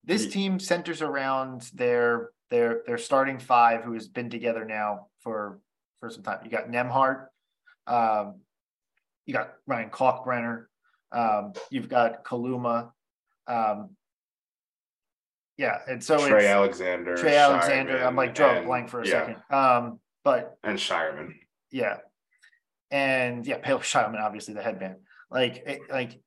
this 0.04 0.28
team 0.28 0.60
centers 0.60 1.02
around 1.02 1.70
their 1.74 2.32
their 2.50 2.82
their 2.86 2.98
starting 2.98 3.40
five, 3.40 3.84
who 3.84 3.94
has 3.94 4.08
been 4.08 4.30
together 4.30 4.66
now 4.66 5.08
for 5.20 5.60
for 6.00 6.10
some 6.10 6.24
time. 6.24 6.40
You 6.44 6.52
got 6.52 6.68
Nembhard, 6.68 7.28
um, 7.88 8.42
you 9.26 9.34
got 9.34 9.54
Ryan 9.68 9.90
Kalkbrenner, 9.90 10.66
um, 11.12 11.54
you've 11.70 11.90
got 11.90 12.24
Kaluma. 12.24 12.92
Um, 13.48 13.92
yeah, 15.58 15.80
and 15.88 16.04
so 16.04 16.28
Trey 16.28 16.48
Alexander, 16.48 17.16
Trey 17.16 17.38
Alexander. 17.38 18.04
I'm 18.04 18.16
like 18.16 18.34
draw 18.34 18.60
a 18.60 18.64
blank 18.64 18.90
for 18.90 19.02
a 19.02 19.06
yeah, 19.06 19.12
second. 19.12 19.36
Um, 19.52 20.00
but 20.24 20.58
and 20.64 20.78
Scheierman. 20.78 21.34
yeah, 21.72 21.98
and 22.90 23.46
yeah, 23.46 23.58
Pale 23.58 23.80
Scheierman, 23.80 24.20
obviously 24.20 24.54
the 24.54 24.64
headband. 24.64 24.96
Like, 25.32 25.82
like 25.90 26.20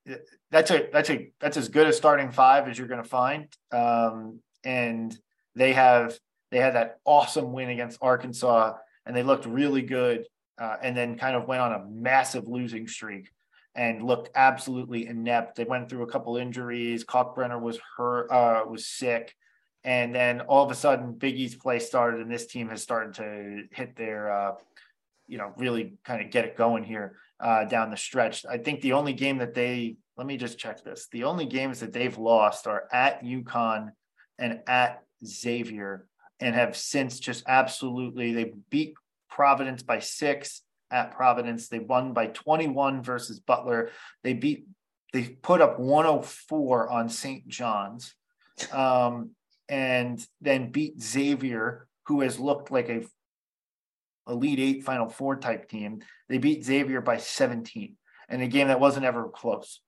that's 0.51 0.71
a 0.71 0.89
that's 0.93 1.11
a 1.11 1.31
that's 1.41 1.57
as 1.57 1.69
good 1.69 1.87
a 1.87 1.93
starting 1.93 2.31
five 2.31 2.69
as 2.69 2.79
you're 2.79 2.89
going 2.89 3.03
to 3.03 3.09
find. 3.09 3.49
Um, 3.71 4.41
and 4.65 5.17
they 5.55 5.75
have 5.75 6.19
they 6.51 6.59
had 6.59 6.75
that 6.75 6.99
awesome 7.05 7.53
win 7.53 7.69
against 7.69 7.99
Arkansas, 8.01 8.75
and 9.05 9.15
they 9.15 9.23
looked 9.23 9.47
really 9.47 9.83
good. 9.83 10.27
Uh, 10.57 10.77
and 10.83 10.97
then 10.97 11.19
kind 11.19 11.35
of 11.35 11.49
went 11.49 11.61
on 11.61 11.73
a 11.73 11.85
massive 11.91 12.47
losing 12.47 12.87
streak 12.87 13.29
and 13.75 14.05
looked 14.05 14.31
absolutely 14.37 15.09
inept. 15.09 15.57
They 15.57 15.65
went 15.65 15.89
through 15.89 16.05
a 16.05 16.07
couple 16.07 16.37
injuries. 16.37 17.05
Kalkbrenner 17.05 17.61
was 17.61 17.77
hurt, 17.97 18.31
uh, 18.31 18.63
was 18.69 18.87
sick, 18.87 19.35
and 19.83 20.15
then 20.15 20.43
all 20.43 20.65
of 20.65 20.71
a 20.71 20.75
sudden, 20.77 21.15
Biggie's 21.15 21.57
play 21.57 21.81
started, 21.81 22.21
and 22.21 22.31
this 22.31 22.47
team 22.47 22.69
has 22.69 22.83
started 22.83 23.15
to 23.15 23.65
hit 23.73 23.97
their, 23.97 24.33
uh, 24.33 24.53
you 25.27 25.39
know, 25.39 25.53
really 25.57 25.99
kind 26.05 26.25
of 26.25 26.31
get 26.31 26.45
it 26.45 26.57
going 26.57 26.85
here 26.85 27.17
uh, 27.41 27.65
down 27.65 27.91
the 27.91 27.97
stretch. 27.97 28.45
I 28.47 28.59
think 28.59 28.81
the 28.81 28.93
only 28.93 29.13
game 29.13 29.39
that 29.39 29.55
they 29.55 29.97
let 30.17 30.27
me 30.27 30.37
just 30.37 30.59
check 30.59 30.83
this. 30.83 31.09
The 31.11 31.25
only 31.25 31.47
games 31.47 31.81
that 31.81 31.93
they've 31.93 32.17
lost 32.17 32.67
are 32.67 32.89
at 32.93 33.25
UConn 33.25 33.91
and 34.39 34.61
at 34.67 35.03
Xavier, 35.25 36.07
and 36.41 36.55
have 36.55 36.77
since 36.77 37.19
just 37.19 37.45
absolutely 37.47 38.33
they 38.33 38.53
beat 38.71 38.95
Providence 39.29 39.83
by 39.83 39.99
six 39.99 40.63
at 40.91 41.13
Providence. 41.13 41.69
They 41.69 41.81
won 41.81 42.13
by 42.13 42.29
21 42.29 43.03
versus 43.03 43.41
Butler. 43.41 43.91
They 44.23 44.35
beat, 44.35 44.67
they 45.13 45.25
put 45.25 45.61
up 45.61 45.79
104 45.79 46.91
on 46.91 47.09
St. 47.09 47.49
John's, 47.49 48.15
um, 48.73 49.31
and 49.69 50.25
then 50.41 50.71
beat 50.71 51.01
Xavier, 51.03 51.89
who 52.07 52.21
has 52.21 52.39
looked 52.39 52.71
like 52.71 52.89
a 52.89 53.03
Elite 54.29 54.61
Eight, 54.61 54.85
Final 54.85 55.09
Four 55.09 55.37
type 55.37 55.69
team. 55.69 56.03
They 56.29 56.39
beat 56.39 56.65
Xavier 56.65 57.01
by 57.01 57.19
17 57.19 57.97
in 58.31 58.41
a 58.41 58.49
game 58.49 58.69
that 58.69 58.81
wasn't 58.81 59.05
ever 59.07 59.29
close. 59.29 59.81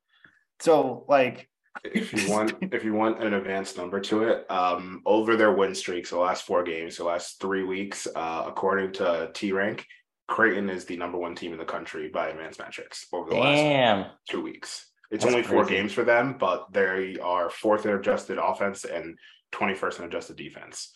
So, 0.60 1.04
like, 1.08 1.48
If 1.84 2.12
you 2.12 2.30
want, 2.32 2.54
if 2.72 2.84
you 2.84 2.94
want 2.94 3.22
an 3.22 3.34
advanced 3.34 3.76
number 3.76 4.00
to 4.00 4.24
it, 4.24 4.50
um, 4.50 5.02
over 5.04 5.36
their 5.36 5.52
win 5.52 5.74
streaks, 5.74 6.10
the 6.10 6.18
last 6.18 6.46
four 6.46 6.62
games, 6.62 6.96
the 6.96 7.04
last 7.04 7.40
three 7.40 7.64
weeks, 7.64 8.06
uh, 8.14 8.44
according 8.46 8.92
to 8.94 9.30
T 9.34 9.52
Rank, 9.52 9.86
Creighton 10.28 10.70
is 10.70 10.84
the 10.86 10.96
number 10.96 11.18
one 11.18 11.34
team 11.34 11.52
in 11.52 11.58
the 11.58 11.64
country 11.64 12.08
by 12.08 12.28
advanced 12.28 12.58
metrics 12.58 13.06
over 13.12 13.28
the 13.30 13.36
Damn. 13.36 14.00
last 14.00 14.10
two 14.28 14.40
weeks. 14.42 14.90
It's 15.10 15.22
That's 15.22 15.34
only 15.34 15.46
four 15.46 15.64
crazy. 15.64 15.80
games 15.82 15.92
for 15.92 16.02
them, 16.02 16.36
but 16.38 16.72
they 16.72 17.16
are 17.22 17.48
fourth 17.48 17.86
in 17.86 17.92
adjusted 17.92 18.38
offense 18.38 18.84
and 18.84 19.18
21st 19.52 20.00
in 20.00 20.04
adjusted 20.06 20.36
defense. 20.36 20.95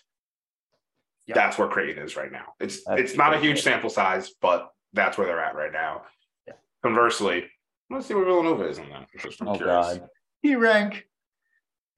Yeah. 1.31 1.35
That's 1.37 1.59
where 1.59 1.69
Creighton 1.69 2.03
is 2.05 2.17
right 2.17 2.31
now. 2.33 2.55
It's 2.61 2.85
That's 2.85 3.01
it's 3.01 3.17
not 3.17 3.29
a 3.33 3.37
crazy. 3.39 3.47
huge 3.49 3.63
sample 3.63 3.91
size, 3.91 4.31
but 4.43 4.69
that's 4.93 5.17
where 5.17 5.27
they're 5.27 5.43
at 5.43 5.55
right 5.55 5.73
now. 5.73 6.03
Yeah. 6.47 6.55
Conversely, 6.83 7.47
let's 7.89 8.07
see 8.07 8.15
where 8.15 8.25
Villanova 8.25 8.65
is 8.69 8.79
on 8.79 8.89
that. 8.91 9.07
Just, 9.19 9.41
I'm 9.41 9.49
Oh 9.49 9.55
curious. 9.57 9.99
god. 9.99 10.09
T 10.45 10.57
rank. 10.57 11.07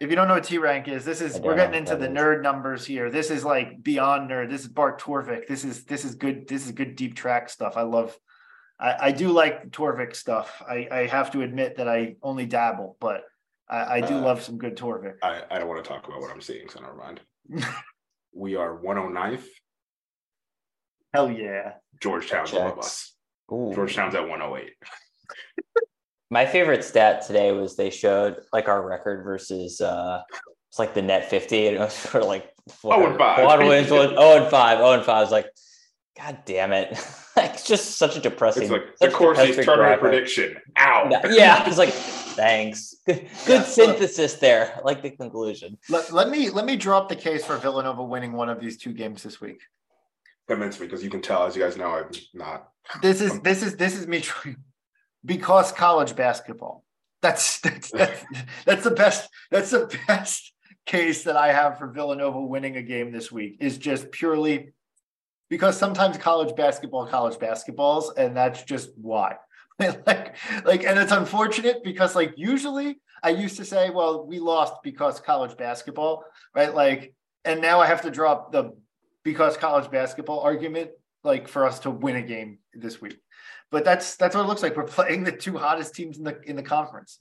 If 0.00 0.10
you 0.10 0.16
don't 0.16 0.26
know 0.28 0.34
what 0.34 0.44
T 0.44 0.58
rank 0.58 0.88
is, 0.88 1.04
this 1.04 1.20
is 1.20 1.38
we're 1.40 1.54
getting 1.56 1.76
into 1.78 1.92
the 1.92 2.08
that 2.08 2.10
is. 2.10 2.16
nerd 2.18 2.42
numbers 2.42 2.84
here. 2.84 3.10
This 3.10 3.30
is 3.30 3.44
like 3.44 3.82
beyond 3.82 4.28
nerd. 4.30 4.50
This 4.50 4.62
is 4.62 4.68
Bart 4.68 5.00
Torvik. 5.00 5.46
This 5.46 5.64
is 5.64 5.84
this 5.84 6.04
is 6.04 6.14
good. 6.16 6.46
This 6.48 6.66
is 6.66 6.72
good 6.72 6.96
deep 6.96 7.14
track 7.14 7.48
stuff. 7.48 7.76
I 7.76 7.82
love. 7.82 8.16
I, 8.80 8.96
I 9.08 9.12
do 9.12 9.28
like 9.28 9.70
Torvik 9.70 10.14
stuff. 10.16 10.60
I, 10.68 10.88
I 10.90 11.06
have 11.06 11.30
to 11.32 11.42
admit 11.42 11.76
that 11.76 11.88
I 11.88 12.16
only 12.22 12.46
dabble, 12.46 12.96
but 13.00 13.22
I, 13.70 13.98
I 13.98 14.00
do 14.00 14.16
Uh, 14.16 14.20
love 14.22 14.42
some 14.42 14.58
good 14.58 14.76
Torvik. 14.76 15.14
I, 15.22 15.42
I 15.50 15.58
don't 15.58 15.68
want 15.68 15.82
to 15.84 15.88
talk 15.88 16.06
about 16.08 16.20
what 16.20 16.32
I'm 16.32 16.40
seeing, 16.40 16.68
so 16.68 16.80
never 16.80 16.94
mind. 16.96 17.20
we 18.34 18.56
are 18.56 18.76
109th. 18.76 19.44
Hell 21.14 21.30
yeah! 21.30 21.72
Georgetown's 22.00 22.52
above 22.52 22.76
Checks. 22.76 22.86
us. 22.86 23.12
Ooh. 23.52 23.72
Georgetown's 23.74 24.14
at 24.14 24.26
108. 24.28 24.70
My 26.30 26.46
favorite 26.46 26.82
stat 26.84 27.26
today 27.26 27.52
was 27.52 27.76
they 27.76 27.90
showed 27.90 28.36
like 28.52 28.68
our 28.68 28.86
record 28.86 29.22
versus 29.22 29.80
uh 29.82 30.22
it's 30.70 30.78
like 30.78 30.94
the 30.94 31.02
net 31.02 31.28
50 31.28 31.66
and 31.66 31.76
it 31.76 31.80
was 31.80 31.92
sort 31.92 32.22
of 32.22 32.28
like 32.28 32.50
Oh, 32.84 33.06
and 33.06 33.18
five. 33.18 33.44
One 33.44 33.66
wins, 33.66 33.90
one, 33.90 34.14
oh 34.16 34.40
and 34.40 34.50
five, 34.50 34.78
oh 34.80 34.92
and 34.92 35.04
five. 35.04 35.16
I 35.16 35.20
was 35.20 35.32
like, 35.32 35.46
God 36.16 36.38
damn 36.46 36.72
it. 36.72 36.90
like 37.36 37.54
it's 37.54 37.66
just 37.66 37.96
such 37.98 38.16
a 38.16 38.20
depressing 38.20 38.62
It's 38.62 38.72
like 38.72 38.96
the 39.00 39.10
course 39.10 39.38
a 39.38 39.42
Corsi's 39.42 39.56
depressing 39.56 39.64
tournament 39.64 40.00
prediction. 40.00 40.56
Ow. 40.78 41.08
No, 41.10 41.20
Yeah, 41.28 41.66
it's 41.68 41.76
like 41.76 41.92
thanks. 42.32 42.94
Good, 43.06 43.28
good 43.46 43.60
Yeah. 43.60 43.62
synthesis 43.62 44.34
there. 44.34 44.74
I 44.76 44.80
like 44.84 45.02
the 45.02 45.10
conclusion. 45.10 45.78
Let, 45.88 46.12
let 46.12 46.28
me 46.30 46.50
let 46.50 46.64
me 46.64 46.76
drop 46.76 47.08
the 47.08 47.16
case 47.16 47.44
for 47.44 47.56
Villanova 47.56 48.02
winning 48.04 48.32
one 48.32 48.48
of 48.48 48.60
these 48.60 48.76
two 48.76 48.92
games 48.92 49.22
this 49.22 49.40
week. 49.40 49.60
Convince 50.48 50.78
me 50.80 50.86
because 50.86 51.02
you 51.04 51.10
can 51.10 51.22
tell, 51.22 51.46
as 51.46 51.56
you 51.56 51.62
guys 51.62 51.76
know, 51.76 51.86
I'm 51.90 52.10
not. 52.34 52.68
This 53.00 53.20
is 53.20 53.40
this 53.40 53.62
is 53.62 53.76
this 53.76 53.96
is 53.98 54.06
me 54.06 54.20
trying 54.20 54.56
because 55.24 55.72
college 55.72 56.14
basketball. 56.16 56.84
That's 57.20 57.60
that's 57.60 57.90
that's, 57.90 58.24
that's 58.66 58.84
the 58.84 58.90
best 58.90 59.28
that's 59.50 59.70
the 59.70 59.96
best 60.08 60.52
case 60.84 61.22
that 61.24 61.36
I 61.36 61.52
have 61.52 61.78
for 61.78 61.86
Villanova 61.86 62.40
winning 62.40 62.76
a 62.76 62.82
game 62.82 63.12
this 63.12 63.30
week 63.30 63.58
is 63.60 63.78
just 63.78 64.10
purely 64.10 64.72
because 65.48 65.76
sometimes 65.78 66.18
college 66.18 66.56
basketball 66.56 67.06
college 67.06 67.38
basketballs 67.38 68.16
and 68.16 68.36
that's 68.36 68.64
just 68.64 68.90
why. 68.96 69.36
like 70.06 70.36
like 70.64 70.84
and 70.84 70.98
it's 70.98 71.12
unfortunate 71.12 71.82
because 71.82 72.14
like 72.14 72.34
usually 72.36 73.00
I 73.22 73.30
used 73.30 73.56
to 73.56 73.64
say 73.64 73.90
well 73.90 74.26
we 74.26 74.38
lost 74.38 74.74
because 74.82 75.20
college 75.20 75.56
basketball, 75.56 76.24
right? 76.54 76.74
Like 76.74 77.14
and 77.44 77.60
now 77.60 77.80
I 77.80 77.86
have 77.86 78.02
to 78.02 78.10
drop 78.10 78.52
the 78.52 78.72
because 79.24 79.56
college 79.56 79.90
basketball 79.90 80.40
argument 80.40 80.90
like 81.24 81.48
for 81.48 81.64
us 81.64 81.78
to 81.80 81.90
win 81.90 82.16
a 82.16 82.22
game 82.22 82.58
this 82.74 83.00
week. 83.00 83.18
But 83.70 83.84
that's 83.84 84.16
that's 84.16 84.34
what 84.34 84.44
it 84.44 84.48
looks 84.48 84.62
like. 84.62 84.76
We're 84.76 84.84
playing 84.98 85.24
the 85.24 85.32
two 85.32 85.56
hottest 85.56 85.94
teams 85.94 86.18
in 86.18 86.24
the 86.24 86.40
in 86.44 86.56
the 86.56 86.62
conference. 86.62 87.20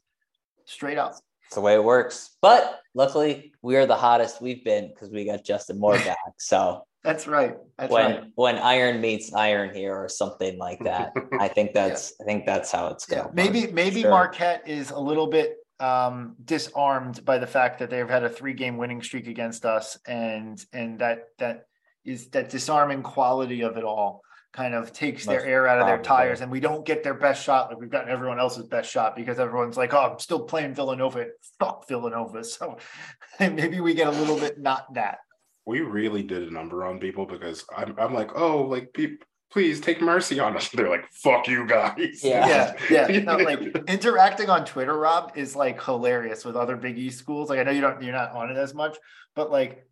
Straight 0.66 0.98
up. 0.98 1.16
It's 1.46 1.56
the 1.56 1.62
way 1.62 1.74
it 1.74 1.84
works. 1.84 2.38
But 2.42 2.80
luckily, 2.94 3.54
we 3.62 3.76
are 3.76 3.86
the 3.86 3.96
hottest 3.96 4.42
we've 4.42 4.64
been 4.64 4.88
because 4.88 5.10
we 5.10 5.26
got 5.26 5.44
Justin 5.44 5.80
Moore 5.80 5.98
back. 5.98 6.18
So 6.38 6.86
That's 7.04 7.28
right. 7.28 7.56
That's 7.78 7.92
when 7.92 8.12
right. 8.12 8.24
when 8.36 8.58
iron 8.58 9.02
meets 9.02 9.34
iron 9.34 9.74
here 9.74 9.96
or 9.96 10.08
something 10.08 10.58
like 10.60 10.80
that, 10.84 11.14
I 11.40 11.48
think 11.48 11.74
that's 11.74 12.14
I 12.22 12.26
think 12.26 12.46
that's 12.46 12.72
how 12.72 12.88
it's 12.88 13.08
Yeah. 13.10 13.24
going. 13.24 13.36
Maybe 13.36 13.72
maybe 13.72 14.02
Sure. 14.02 14.12
Marquette 14.12 14.68
is 14.68 14.92
a 14.92 15.00
little 15.00 15.28
bit 15.28 15.58
um 15.80 16.36
disarmed 16.46 17.26
by 17.26 17.40
the 17.40 17.48
fact 17.48 17.80
that 17.80 17.90
they've 17.90 18.08
had 18.10 18.24
a 18.24 18.30
three 18.30 18.54
game 18.54 18.78
winning 18.78 19.02
streak 19.02 19.28
against 19.28 19.66
us 19.66 19.98
and 20.08 20.64
and 20.74 21.00
that 21.00 21.24
that 21.40 21.66
is 22.06 22.30
that 22.30 22.50
disarming 22.50 23.02
quality 23.02 23.62
of 23.62 23.78
it 23.78 23.84
all 23.84 24.22
kind 24.54 24.76
of 24.76 24.92
takes 24.94 25.26
their 25.26 25.44
air 25.46 25.66
out 25.66 25.80
of 25.80 25.88
their 25.88 25.98
probably. 25.98 26.26
tires 26.26 26.42
and 26.42 26.52
we 26.52 26.60
don't 26.60 26.86
get 26.86 27.04
their 27.04 27.14
best 27.16 27.44
shot 27.44 27.70
like 27.70 27.80
we've 27.80 27.90
gotten 27.90 28.10
everyone 28.10 28.38
else's 28.40 28.68
best 28.68 28.92
shot 28.92 29.16
because 29.16 29.40
everyone's 29.40 29.78
like 29.78 29.94
oh 29.94 30.12
i'm 30.12 30.20
still 30.20 30.42
playing 30.42 30.76
villanova 30.76 31.26
fuck 31.58 31.88
villanova 31.88 32.44
so 32.44 32.78
maybe 33.40 33.80
we 33.80 33.94
get 33.96 34.08
a 34.08 34.12
little 34.12 34.38
bit 34.38 34.60
not 34.60 34.94
that 34.94 35.20
We 35.66 35.82
really 35.82 36.24
did 36.24 36.48
a 36.48 36.52
number 36.52 36.86
on 36.86 37.00
people 37.00 37.26
because 37.26 37.66
I'm, 37.76 37.96
I'm 38.00 38.14
like, 38.14 38.32
oh, 38.36 38.64
like, 38.64 38.94
pe- 38.94 39.18
please 39.52 39.80
take 39.80 40.02
mercy 40.02 40.40
on 40.40 40.56
us. 40.56 40.70
They're 40.74 40.90
like, 40.90 41.08
fuck 41.12 41.48
you 41.48 41.68
guys. 41.68 42.24
Yeah. 42.24 42.76
yeah 42.90 43.08
yeah 43.08 43.20
no, 43.24 43.38
like 43.38 43.60
interacting 43.88 44.50
on 44.50 44.66
twitter 44.66 44.98
rob 44.98 45.34
is 45.36 45.56
like 45.56 45.82
hilarious 45.84 46.46
with 46.46 46.56
other 46.56 46.76
big 46.76 46.98
east 46.98 47.20
schools 47.20 47.50
like 47.50 47.60
i 47.60 47.64
know 47.64 47.72
you 47.72 47.82
don't 47.82 48.02
you're 48.02 48.14
not 48.14 48.32
on 48.32 48.50
it 48.50 48.58
as 48.58 48.74
much 48.74 48.98
but 49.36 49.52
like 49.52 49.86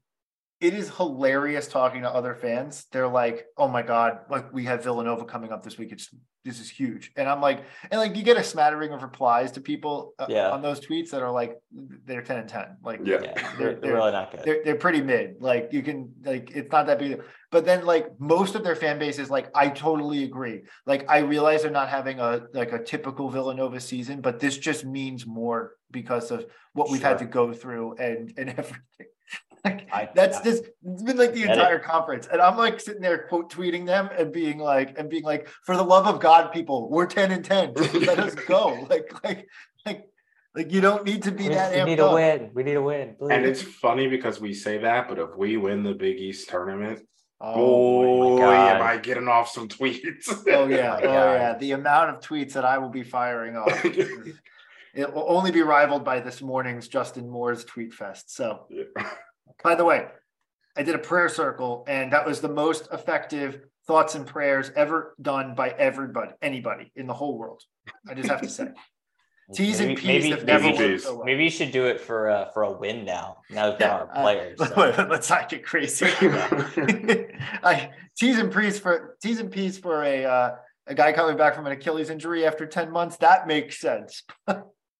it 0.61 0.73
is 0.73 0.89
hilarious 0.97 1.67
talking 1.67 2.01
to 2.01 2.09
other 2.09 2.35
fans 2.35 2.85
they're 2.91 3.07
like 3.07 3.45
oh 3.57 3.67
my 3.67 3.81
god 3.81 4.19
like 4.29 4.51
we 4.53 4.65
have 4.65 4.83
villanova 4.83 5.25
coming 5.25 5.51
up 5.51 5.63
this 5.63 5.77
week 5.77 5.91
it's 5.91 6.09
this 6.45 6.59
is 6.59 6.69
huge 6.69 7.11
and 7.17 7.27
i'm 7.27 7.41
like 7.41 7.63
and 7.91 7.99
like 7.99 8.15
you 8.15 8.23
get 8.23 8.37
a 8.37 8.43
smattering 8.43 8.91
of 8.93 9.01
replies 9.03 9.51
to 9.51 9.61
people 9.61 10.13
uh, 10.19 10.25
Yeah. 10.29 10.49
on 10.51 10.61
those 10.61 10.79
tweets 10.79 11.09
that 11.11 11.21
are 11.21 11.31
like 11.31 11.57
they're 12.05 12.21
10 12.21 12.37
and 12.39 12.49
10 12.49 12.77
like 12.83 13.01
Yeah. 13.03 13.19
Yeah, 13.21 13.33
They're- 13.33 13.33
they're, 13.33 13.57
they're- 13.57 13.79
they're 13.81 13.93
really 13.95 14.11
not 14.11 14.31
good. 14.31 14.41
they're 14.45 14.61
they're 14.63 14.75
pretty 14.75 15.01
mid. 15.01 15.41
Like 15.41 15.69
you 15.71 15.81
can 15.83 16.13
like 16.23 16.51
it's 16.55 16.71
not 16.71 16.87
that 16.87 16.97
big. 16.99 17.21
But 17.51 17.65
then 17.65 17.85
like 17.85 18.07
most 18.19 18.55
of 18.55 18.63
their 18.63 18.75
fan 18.75 18.99
base 18.99 19.17
is 19.19 19.29
like, 19.29 19.49
I 19.55 19.69
totally 19.69 20.23
agree. 20.23 20.61
Like 20.85 21.09
I 21.09 21.19
realize 21.19 21.63
they're 21.63 21.71
not 21.71 21.89
having 21.89 22.19
a 22.19 22.41
like 22.53 22.71
a 22.71 22.81
typical 22.83 23.29
Villanova 23.29 23.79
season, 23.79 24.21
but 24.21 24.39
this 24.39 24.57
just 24.57 24.85
means 24.85 25.25
more 25.27 25.73
because 25.91 26.31
of 26.31 26.45
what 26.73 26.89
we've 26.89 27.01
had 27.01 27.17
to 27.19 27.25
go 27.25 27.51
through 27.53 27.95
and 27.97 28.33
and 28.37 28.49
everything. 28.61 29.07
Like 29.65 29.87
I- 29.91 30.09
that's 30.15 30.37
I- 30.37 30.43
just 30.43 30.63
it's 30.85 31.03
been 31.03 31.17
like 31.17 31.33
the 31.33 31.39
Get 31.41 31.49
it. 31.49 31.53
entire 31.57 31.79
conference. 31.79 32.27
And 32.31 32.39
I'm 32.41 32.57
like 32.57 32.79
sitting 32.79 33.01
there 33.01 33.27
quote 33.27 33.51
tweeting 33.51 33.85
them 33.85 34.09
and 34.17 34.31
being 34.31 34.57
like 34.59 34.97
and 34.97 35.09
being 35.09 35.23
like, 35.23 35.49
for 35.63 35.75
the 35.75 35.83
love 35.83 36.07
of 36.07 36.19
God, 36.21 36.51
people, 36.53 36.89
we're 36.89 37.05
10 37.05 37.31
and 37.31 37.43
10. 37.43 37.73
Let 38.05 38.19
us 38.19 38.35
go. 38.47 38.85
Like 38.89 39.11
like 39.23 39.47
like 39.85 40.05
like 40.55 40.71
you 40.71 40.81
don't 40.81 41.05
need 41.05 41.23
to 41.23 41.31
be 41.31 41.49
we, 41.49 41.55
that 41.55 41.73
we 41.73 41.77
amped 41.79 41.85
need 41.87 41.99
a 41.99 42.13
win. 42.13 42.51
We 42.53 42.63
need 42.63 42.75
a 42.75 42.81
win. 42.81 43.15
And 43.21 43.45
it's 43.45 43.61
funny 43.61 44.07
because 44.07 44.39
we 44.39 44.53
say 44.53 44.77
that, 44.79 45.09
but 45.09 45.19
if 45.19 45.35
we 45.37 45.57
win 45.57 45.83
the 45.83 45.93
Big 45.93 46.19
East 46.19 46.49
tournament, 46.49 47.01
Oh, 47.41 47.55
boy, 48.37 48.39
my 48.39 48.45
God. 48.45 48.75
am 48.77 48.81
I 48.81 48.97
getting 48.97 49.27
off 49.29 49.49
some 49.49 49.67
tweets. 49.69 50.27
Oh 50.53 50.67
yeah, 50.67 50.89
my 50.89 51.01
oh 51.03 51.33
yeah. 51.33 51.57
The 51.57 51.71
amount 51.71 52.09
of 52.09 52.19
tweets 52.21 52.53
that 52.53 52.65
I 52.65 52.77
will 52.79 52.89
be 52.89 53.03
firing 53.03 53.55
off, 53.55 53.85
it 53.85 55.13
will 55.13 55.25
only 55.27 55.51
be 55.51 55.61
rivaled 55.61 56.03
by 56.03 56.19
this 56.19 56.41
morning's 56.41 56.87
Justin 56.89 57.29
Moore's 57.29 57.63
tweet 57.63 57.93
fest. 57.93 58.35
So, 58.35 58.65
Yeah. 58.69 58.83
By 59.63 59.75
the 59.75 59.85
way, 59.85 60.07
I 60.75 60.83
did 60.83 60.95
a 60.95 60.99
prayer 60.99 61.29
circle, 61.29 61.83
and 61.87 62.11
that 62.13 62.25
was 62.25 62.41
the 62.41 62.49
most 62.49 62.87
effective 62.91 63.61
thoughts 63.87 64.15
and 64.15 64.25
prayers 64.25 64.71
ever 64.75 65.15
done 65.21 65.55
by 65.55 65.69
everybody, 65.71 66.31
anybody 66.41 66.91
in 66.95 67.07
the 67.07 67.13
whole 67.13 67.37
world. 67.37 67.61
I 68.07 68.13
just 68.13 68.29
have 68.29 68.41
to 68.41 68.49
say, 68.49 68.67
T's 69.53 69.79
and 69.79 69.89
Maybe- 69.89 70.01
P's 70.01 70.07
maybe- 70.25 70.29
have 70.29 70.45
never 70.45 70.63
maybe- 70.65 70.97
so 70.99 71.15
well. 71.15 71.25
Maybe 71.25 71.43
you 71.43 71.49
should 71.49 71.71
do 71.71 71.87
it 71.87 71.99
for 71.99 72.29
uh, 72.29 72.51
for 72.51 72.63
a 72.63 72.71
win 72.71 73.03
now. 73.03 73.37
Now 73.49 73.71
got 73.71 73.79
Yeah, 73.81 73.93
our 73.95 74.09
uh, 74.15 74.21
players. 74.21 74.59
so. 74.69 75.05
Let's 75.09 75.29
not 75.29 75.49
get 75.49 75.65
crazy. 75.65 76.05
I 76.21 77.89
T's 78.17 78.37
and 78.37 78.53
P's 78.53 78.79
for 78.79 79.17
T's 79.23 79.39
and 79.39 79.51
P's 79.51 79.77
for 79.79 80.03
a 80.03 80.23
uh, 80.25 80.55
a 80.85 80.93
guy 80.93 81.13
coming 81.13 81.35
back 81.35 81.55
from 81.55 81.65
an 81.65 81.71
Achilles 81.71 82.09
injury 82.11 82.45
after 82.45 82.65
10 82.65 82.91
months, 82.91 83.17
that 83.17 83.47
makes 83.47 83.79
sense. 83.79 84.23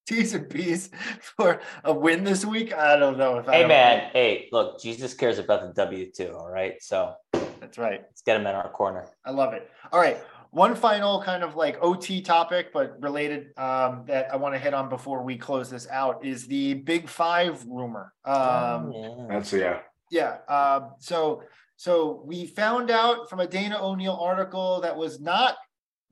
T's 0.10 0.34
and 0.34 0.50
P's 0.50 0.90
for 1.22 1.62
a 1.84 1.94
win 1.94 2.24
this 2.24 2.44
week. 2.44 2.74
I 2.74 2.98
don't 2.98 3.18
know 3.18 3.38
if 3.38 3.48
I 3.48 3.54
Hey 3.54 3.60
don't- 3.62 3.68
man, 3.70 4.10
hey, 4.12 4.50
look, 4.52 4.82
Jesus 4.82 5.14
cares 5.14 5.38
about 5.38 5.62
the 5.62 5.74
W 5.74 6.12
too. 6.12 6.36
All 6.36 6.50
right, 6.50 6.82
so 6.82 7.14
That's 7.60 7.78
right. 7.78 8.02
let's 8.02 8.22
get 8.24 8.36
him 8.40 8.48
in 8.48 8.56
our 8.56 8.70
corner. 8.70 9.08
I 9.24 9.32
love 9.32 9.54
it. 9.54 9.70
All 9.92 10.00
right. 10.00 10.18
One 10.52 10.74
final 10.74 11.22
kind 11.22 11.44
of 11.44 11.56
like 11.56 11.78
OT 11.80 12.24
topic, 12.24 12.74
but 12.74 13.00
related 13.00 13.56
um, 13.56 14.04
that 14.08 14.34
I 14.34 14.36
want 14.38 14.56
to 14.56 14.60
hit 14.60 14.74
on 14.74 14.90
before 14.90 15.22
we 15.22 15.38
close 15.38 15.70
this 15.70 15.88
out 15.92 16.26
is 16.26 16.48
the 16.48 16.74
Big 16.74 17.08
Five 17.08 17.64
rumor. 17.68 18.12
Um, 18.26 18.92
yeah. 18.92 19.26
That's 19.30 19.54
yeah. 19.54 19.80
Yeah. 20.10 20.38
Um, 20.48 20.94
so 20.98 21.44
so 21.76 22.24
we 22.26 22.48
found 22.48 22.90
out 22.90 23.30
from 23.30 23.42
a 23.42 23.46
Dana 23.48 23.78
O'Neill 23.80 24.18
article 24.20 24.82
that 24.82 24.98
was 24.98 25.20
not 25.22 25.56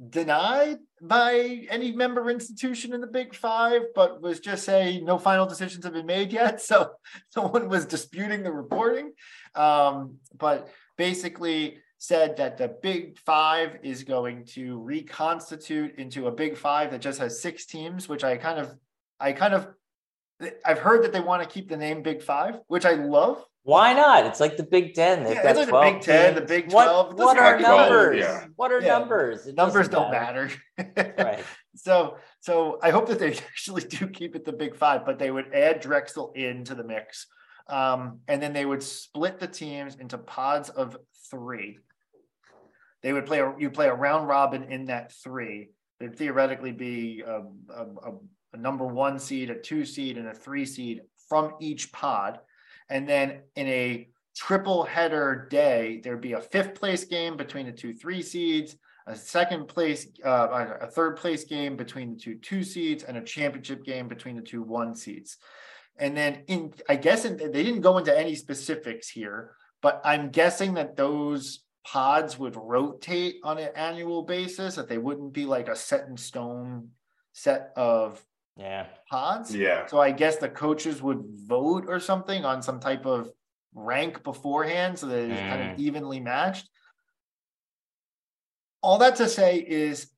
denied 0.07 0.77
by 1.01 1.65
any 1.69 1.91
member 1.91 2.29
institution 2.29 2.93
in 2.93 3.01
the 3.01 3.07
Big 3.07 3.35
Five, 3.35 3.81
but 3.93 4.21
was 4.21 4.39
just 4.39 4.65
saying 4.65 5.05
no 5.05 5.17
final 5.17 5.45
decisions 5.45 5.83
have 5.85 5.93
been 5.93 6.05
made 6.05 6.31
yet. 6.31 6.61
So 6.67 6.91
someone 7.29 7.69
was 7.69 7.85
disputing 7.85 8.43
the 8.43 8.51
reporting, 8.51 9.13
um, 9.55 10.17
but 10.37 10.69
basically 10.97 11.77
said 11.99 12.37
that 12.37 12.57
the 12.57 12.67
Big 12.67 13.17
Five 13.19 13.77
is 13.83 14.03
going 14.03 14.45
to 14.53 14.79
reconstitute 14.79 15.97
into 15.97 16.27
a 16.27 16.31
Big 16.31 16.57
Five 16.57 16.91
that 16.91 17.01
just 17.01 17.19
has 17.19 17.41
six 17.41 17.65
teams, 17.65 18.09
which 18.09 18.23
I 18.23 18.37
kind 18.37 18.59
of 18.59 18.75
I 19.19 19.31
kind 19.33 19.53
of 19.53 19.67
I've 20.65 20.79
heard 20.79 21.03
that 21.03 21.13
they 21.13 21.19
want 21.19 21.41
to 21.41 21.49
keep 21.49 21.69
the 21.69 21.77
name 21.77 22.01
Big 22.01 22.21
Five, 22.21 22.59
which 22.67 22.85
I 22.85 22.93
love. 22.93 23.43
Why 23.67 23.91
not? 23.91 24.25
It's 24.25 24.39
like 24.39 24.55
the 24.55 24.63
Big 24.63 24.93
Ten. 24.93 25.25
They've 25.25 25.35
Yeah, 25.35 25.43
got 25.43 25.57
it's 25.57 25.69
like 25.69 25.93
the 25.93 25.97
Big 25.97 26.01
10, 26.01 26.35
the. 26.35 26.41
Big 26.41 26.71
What- 26.71 26.85
12. 26.85 27.11
It 27.11 27.17
What, 27.17 27.37
are 27.37 27.59
matter. 27.59 27.61
numbers? 27.63 28.17
Yeah. 28.17 28.45
What 28.55 28.71
are 28.71 28.79
Yeah. 28.79 28.97
numbers? 28.99 29.45
It 29.45 29.55
Numbers 29.55 29.89
don't 29.89 30.09
matter. 30.09 30.49
Right. 30.97 31.43
So, 31.75 32.15
so 32.39 32.79
I 32.81 32.91
hope 32.91 33.09
that 33.09 33.19
they 33.19 33.33
actually 33.51 33.81
do 33.83 34.07
keep 34.07 34.37
it 34.37 34.45
the 34.45 34.53
Big 34.53 34.77
Five, 34.77 35.05
but 35.05 35.19
they 35.19 35.31
would 35.31 35.53
add 35.53 35.81
Drexel 35.81 36.31
into 36.33 36.75
the 36.75 36.83
mix, 36.85 37.27
um, 37.67 38.21
and 38.29 38.41
then 38.41 38.53
they 38.53 38.65
would 38.65 38.81
split 38.81 39.37
the 39.37 39.47
teams 39.47 39.95
into 39.97 40.17
pods 40.17 40.69
of 40.69 40.95
three. 41.29 41.79
They 43.03 43.11
would 43.11 43.25
play 43.25 43.43
you 43.59 43.69
play 43.69 43.87
a 43.89 43.93
round 43.93 44.29
robin 44.29 44.63
in 44.71 44.85
that 44.85 45.11
three. 45.11 45.71
There'd 45.99 46.15
theoretically 46.17 46.71
be 46.71 47.21
a, 47.27 47.41
a, 47.41 47.83
a, 47.83 48.11
a 48.53 48.57
number 48.57 48.85
one 48.87 49.19
seed, 49.19 49.49
a 49.49 49.55
two 49.59 49.83
seed, 49.83 50.17
and 50.17 50.29
a 50.29 50.33
three 50.33 50.65
seed 50.65 51.01
from 51.27 51.55
each 51.59 51.91
pod, 51.91 52.39
and 52.89 53.07
then 53.07 53.41
in 53.55 53.67
a 53.67 54.07
triple 54.35 54.83
header 54.83 55.47
day, 55.49 55.99
there'd 56.03 56.21
be 56.21 56.33
a 56.33 56.41
fifth 56.41 56.75
place 56.75 57.05
game 57.05 57.37
between 57.37 57.65
the 57.65 57.71
two 57.71 57.93
three 57.93 58.21
seeds, 58.21 58.75
a 59.07 59.15
second 59.15 59.67
place, 59.67 60.07
uh, 60.23 60.77
a 60.81 60.87
third 60.87 61.17
place 61.17 61.43
game 61.43 61.75
between 61.75 62.13
the 62.13 62.19
two 62.19 62.35
two 62.35 62.63
seeds, 62.63 63.03
and 63.03 63.17
a 63.17 63.21
championship 63.21 63.83
game 63.83 64.07
between 64.07 64.35
the 64.35 64.41
two 64.41 64.61
one 64.61 64.95
seeds. 64.95 65.37
And 65.97 66.15
then 66.15 66.43
in, 66.47 66.73
I 66.87 66.95
guess 66.95 67.25
in, 67.25 67.37
they 67.37 67.63
didn't 67.63 67.81
go 67.81 67.97
into 67.97 68.17
any 68.17 68.35
specifics 68.35 69.09
here, 69.09 69.55
but 69.81 70.01
I'm 70.05 70.29
guessing 70.29 70.75
that 70.75 70.95
those 70.95 71.61
pods 71.83 72.37
would 72.37 72.55
rotate 72.55 73.37
on 73.43 73.57
an 73.57 73.69
annual 73.75 74.21
basis, 74.23 74.75
that 74.75 74.89
they 74.89 74.97
wouldn't 74.97 75.33
be 75.33 75.45
like 75.45 75.69
a 75.69 75.75
set 75.75 76.07
in 76.07 76.17
stone 76.17 76.89
set 77.33 77.71
of 77.75 78.23
Yeah. 78.57 78.87
pods. 79.09 79.55
Yeah. 79.55 79.85
So 79.85 79.99
I 79.99 80.11
guess 80.11 80.37
the 80.37 80.49
coaches 80.49 81.01
would 81.01 81.23
vote 81.47 81.85
or 81.87 81.99
something 81.99 82.43
on 82.43 82.61
some 82.61 82.79
type 82.79 83.05
of 83.05 83.29
rank 83.73 84.23
beforehand 84.23 84.97
so 84.97 85.07
that 85.07 85.29
it's 85.29 85.39
kind 85.39 85.61
of 85.61 85.77
mm. 85.77 85.79
evenly 85.79 86.19
matched. 86.19 86.69
All 88.81 88.97
that 88.99 89.15
to 89.17 89.27
say 89.27 89.57
is 89.57 90.11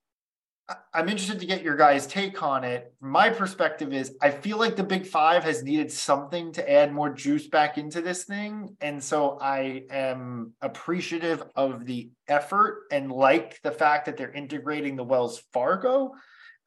I- 0.69 0.75
I'm 0.93 1.09
interested 1.09 1.39
to 1.39 1.45
get 1.45 1.63
your 1.63 1.75
guys' 1.75 2.07
take 2.07 2.41
on 2.43 2.63
it. 2.63 2.93
My 3.01 3.29
perspective 3.29 3.91
is 3.91 4.15
I 4.21 4.29
feel 4.29 4.57
like 4.57 4.75
the 4.75 4.83
Big 4.83 5.05
Five 5.05 5.43
has 5.43 5.63
needed 5.63 5.91
something 5.91 6.51
to 6.53 6.71
add 6.71 6.93
more 6.93 7.09
juice 7.09 7.47
back 7.47 7.77
into 7.77 8.01
this 8.01 8.23
thing. 8.23 8.77
And 8.79 9.03
so 9.03 9.37
I 9.41 9.83
am 9.89 10.53
appreciative 10.61 11.43
of 11.55 11.85
the 11.85 12.11
effort 12.27 12.83
and 12.91 13.11
like 13.11 13.59
the 13.63 13.71
fact 13.71 14.05
that 14.05 14.15
they're 14.15 14.31
integrating 14.31 14.95
the 14.95 15.03
Wells 15.03 15.41
Fargo 15.51 16.13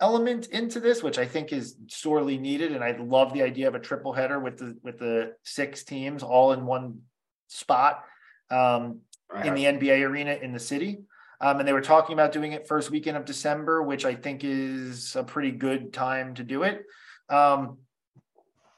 element 0.02 0.48
into 0.48 0.80
this, 0.80 1.02
which 1.02 1.16
I 1.16 1.24
think 1.24 1.52
is 1.52 1.76
sorely 1.86 2.36
needed. 2.36 2.72
And 2.72 2.82
I 2.82 2.96
love 2.98 3.32
the 3.32 3.42
idea 3.42 3.68
of 3.68 3.76
a 3.76 3.78
triple 3.78 4.12
header 4.12 4.40
with 4.40 4.58
the 4.58 4.76
with 4.82 4.98
the 4.98 5.34
six 5.44 5.84
teams 5.84 6.22
all 6.22 6.52
in 6.52 6.66
one 6.66 7.02
spot 7.46 8.04
um, 8.50 9.00
I 9.32 9.46
in 9.46 9.54
the 9.54 9.64
NBA 9.64 10.06
arena 10.06 10.32
in 10.32 10.52
the 10.52 10.58
city. 10.58 11.04
Um, 11.40 11.58
and 11.58 11.66
they 11.66 11.72
were 11.72 11.80
talking 11.80 12.12
about 12.12 12.32
doing 12.32 12.52
it 12.52 12.68
first 12.68 12.90
weekend 12.90 13.16
of 13.16 13.24
December, 13.24 13.82
which 13.82 14.04
I 14.04 14.14
think 14.14 14.44
is 14.44 15.16
a 15.16 15.24
pretty 15.24 15.52
good 15.52 15.92
time 15.92 16.34
to 16.34 16.44
do 16.44 16.64
it. 16.64 16.82
Um, 17.28 17.78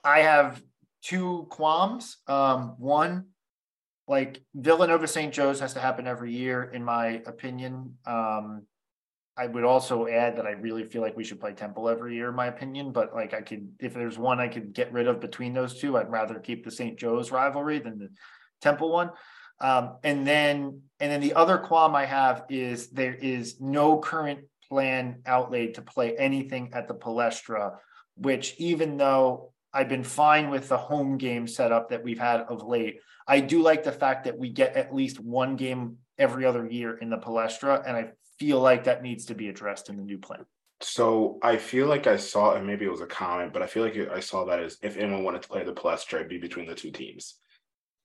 I 0.02 0.20
have 0.20 0.62
two 1.02 1.46
qualms. 1.50 2.18
Um, 2.26 2.74
one, 2.78 3.26
like 4.06 4.42
Villanova 4.54 5.06
St. 5.06 5.32
Joe's 5.32 5.60
has 5.60 5.74
to 5.74 5.80
happen 5.80 6.06
every 6.06 6.32
year, 6.32 6.62
in 6.62 6.84
my 6.84 7.22
opinion. 7.26 7.96
Um, 8.06 8.66
I 9.36 9.46
would 9.46 9.64
also 9.64 10.06
add 10.06 10.36
that 10.36 10.46
I 10.46 10.52
really 10.52 10.84
feel 10.84 11.02
like 11.02 11.16
we 11.16 11.24
should 11.24 11.40
play 11.40 11.52
Temple 11.52 11.88
every 11.88 12.14
year, 12.14 12.28
in 12.28 12.36
my 12.36 12.46
opinion. 12.46 12.92
But 12.92 13.14
like 13.14 13.34
I 13.34 13.40
could, 13.42 13.72
if 13.80 13.94
there's 13.94 14.18
one 14.18 14.38
I 14.38 14.48
could 14.48 14.72
get 14.72 14.92
rid 14.92 15.08
of 15.08 15.20
between 15.20 15.52
those 15.52 15.80
two, 15.80 15.96
I'd 15.96 16.10
rather 16.10 16.38
keep 16.38 16.64
the 16.64 16.70
St. 16.70 16.96
Joe's 16.96 17.32
rivalry 17.32 17.80
than 17.80 17.98
the 17.98 18.10
Temple 18.60 18.92
one. 18.92 19.10
Um, 19.60 19.96
and 20.04 20.26
then, 20.26 20.82
and 21.00 21.10
then 21.10 21.20
the 21.20 21.34
other 21.34 21.58
qualm 21.58 21.94
I 21.94 22.04
have 22.04 22.44
is 22.48 22.90
there 22.90 23.14
is 23.14 23.60
no 23.60 23.98
current 23.98 24.40
plan 24.68 25.22
outlaid 25.26 25.74
to 25.74 25.82
play 25.82 26.16
anything 26.16 26.70
at 26.72 26.86
the 26.86 26.94
Palestra, 26.94 27.76
which 28.16 28.54
even 28.58 28.96
though 28.96 29.52
I've 29.72 29.88
been 29.88 30.04
fine 30.04 30.50
with 30.50 30.68
the 30.68 30.78
home 30.78 31.18
game 31.18 31.46
setup 31.48 31.90
that 31.90 32.04
we've 32.04 32.18
had 32.18 32.40
of 32.42 32.64
late, 32.64 33.00
I 33.26 33.40
do 33.40 33.62
like 33.62 33.82
the 33.82 33.92
fact 33.92 34.24
that 34.24 34.38
we 34.38 34.50
get 34.50 34.76
at 34.76 34.94
least 34.94 35.18
one 35.18 35.56
game 35.56 35.98
every 36.18 36.44
other 36.44 36.68
year 36.68 36.96
in 36.96 37.10
the 37.10 37.18
Palestra, 37.18 37.82
and 37.86 37.96
I 37.96 38.10
feel 38.38 38.60
like 38.60 38.84
that 38.84 39.02
needs 39.02 39.26
to 39.26 39.34
be 39.34 39.48
addressed 39.48 39.88
in 39.88 39.96
the 39.96 40.02
new 40.02 40.18
plan. 40.18 40.44
So 40.80 41.38
I 41.42 41.56
feel 41.56 41.86
like 41.86 42.06
I 42.06 42.16
saw, 42.16 42.54
and 42.54 42.66
maybe 42.66 42.84
it 42.84 42.90
was 42.90 43.00
a 43.00 43.06
comment, 43.06 43.52
but 43.52 43.62
I 43.62 43.66
feel 43.66 43.84
like 43.84 43.96
I 43.96 44.20
saw 44.20 44.44
that 44.46 44.60
as 44.60 44.76
if 44.82 44.96
anyone 44.96 45.24
wanted 45.24 45.42
to 45.42 45.48
play 45.48 45.64
the 45.64 45.72
Palestra, 45.72 46.14
it'd 46.16 46.28
be 46.28 46.38
between 46.38 46.66
the 46.66 46.74
two 46.74 46.90
teams. 46.90 47.36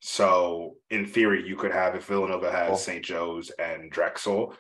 So 0.02 0.78
in 0.90 1.06
theory, 1.06 1.46
you 1.46 1.56
could 1.56 1.72
have 1.72 1.96
if 1.96 2.06
Villanova 2.06 2.52
has 2.52 2.68
Cool. 2.68 2.78
St. 2.78 3.04
Joe's 3.04 3.50
and 3.52 3.92
Drexel, 3.92 4.56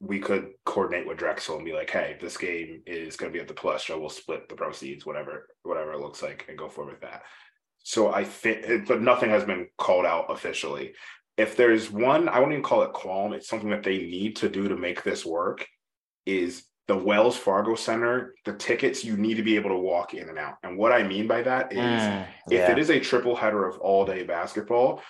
we 0.00 0.18
could 0.18 0.52
coordinate 0.64 1.06
with 1.06 1.18
Drexel 1.18 1.56
and 1.56 1.64
be 1.64 1.74
like, 1.74 1.90
"Hey, 1.90 2.16
this 2.20 2.36
game 2.36 2.82
is 2.86 3.16
going 3.16 3.30
to 3.30 3.36
be 3.36 3.40
at 3.40 3.48
the 3.48 3.54
Palestra. 3.54 4.00
We'll 4.00 4.08
split 4.08 4.48
the 4.48 4.54
proceeds, 4.54 5.04
whatever, 5.04 5.48
whatever 5.62 5.92
it 5.92 6.00
looks 6.00 6.22
like, 6.22 6.46
and 6.48 6.56
go 6.56 6.68
forward 6.68 6.92
with 6.92 7.02
that." 7.02 7.22
So 7.84 8.12
I 8.12 8.24
think, 8.24 8.88
but 8.88 9.02
nothing 9.02 9.30
has 9.30 9.44
been 9.44 9.68
called 9.76 10.06
out 10.06 10.26
officially. 10.30 10.94
If 11.36 11.56
there's 11.56 11.90
one, 11.90 12.28
I 12.28 12.38
wouldn't 12.38 12.52
even 12.52 12.62
call 12.62 12.82
it 12.82 12.92
qualm. 12.92 13.32
It's 13.32 13.48
something 13.48 13.70
that 13.70 13.82
they 13.82 13.98
need 13.98 14.36
to 14.36 14.48
do 14.48 14.68
to 14.68 14.76
make 14.76 15.02
this 15.02 15.24
work. 15.24 15.66
Is 16.26 16.64
the 16.88 16.96
Wells 16.96 17.36
Fargo 17.36 17.74
Center 17.74 18.34
the 18.44 18.52
tickets 18.52 19.04
you 19.04 19.16
need 19.16 19.34
to 19.34 19.42
be 19.42 19.56
able 19.56 19.70
to 19.70 19.76
walk 19.78 20.14
in 20.14 20.28
and 20.28 20.38
out? 20.38 20.56
And 20.62 20.76
what 20.76 20.92
I 20.92 21.02
mean 21.02 21.26
by 21.26 21.42
that 21.42 21.72
is 21.72 21.78
Mm, 21.78 22.26
if 22.48 22.52
yeah. 22.52 22.70
it 22.70 22.78
is 22.78 22.90
a 22.90 23.00
triple 23.00 23.34
header 23.34 23.66
of 23.66 23.78
all 23.78 24.04
day 24.04 24.22
basketball, 24.24 25.02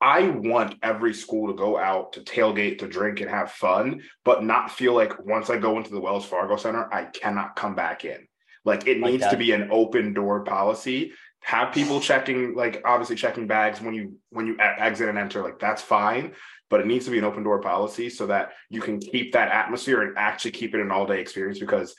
I 0.00 0.28
want 0.28 0.76
every 0.82 1.14
school 1.14 1.48
to 1.48 1.54
go 1.54 1.78
out 1.78 2.12
to 2.14 2.20
tailgate, 2.20 2.80
to 2.80 2.86
drink 2.86 3.20
and 3.20 3.30
have 3.30 3.50
fun, 3.52 4.02
but 4.24 4.44
not 4.44 4.70
feel 4.70 4.94
like 4.94 5.24
once 5.24 5.48
I 5.48 5.56
go 5.56 5.78
into 5.78 5.90
the 5.90 6.00
Wells 6.00 6.26
Fargo 6.26 6.56
Center, 6.56 6.92
I 6.92 7.04
cannot 7.04 7.56
come 7.56 7.74
back 7.74 8.04
in. 8.04 8.28
Like 8.64 8.86
it 8.86 9.00
Like 9.00 9.12
needs 9.12 9.26
to 9.28 9.36
be 9.36 9.52
an 9.52 9.68
open 9.70 10.12
door 10.12 10.44
policy. 10.44 11.12
Have 11.46 11.72
people 11.72 12.00
checking, 12.00 12.54
like 12.56 12.82
obviously 12.84 13.14
checking 13.14 13.46
bags 13.46 13.80
when 13.80 13.94
you 13.94 14.18
when 14.30 14.48
you 14.48 14.56
exit 14.58 15.08
and 15.08 15.16
enter, 15.16 15.42
like 15.44 15.60
that's 15.60 15.80
fine. 15.80 16.32
But 16.68 16.80
it 16.80 16.86
needs 16.88 17.04
to 17.04 17.12
be 17.12 17.18
an 17.18 17.24
open 17.24 17.44
door 17.44 17.60
policy 17.60 18.10
so 18.10 18.26
that 18.26 18.50
you 18.68 18.80
can 18.80 18.98
keep 18.98 19.32
that 19.34 19.52
atmosphere 19.52 20.02
and 20.02 20.18
actually 20.18 20.50
keep 20.50 20.74
it 20.74 20.80
an 20.80 20.90
all 20.90 21.06
day 21.06 21.20
experience 21.20 21.60
because 21.60 21.94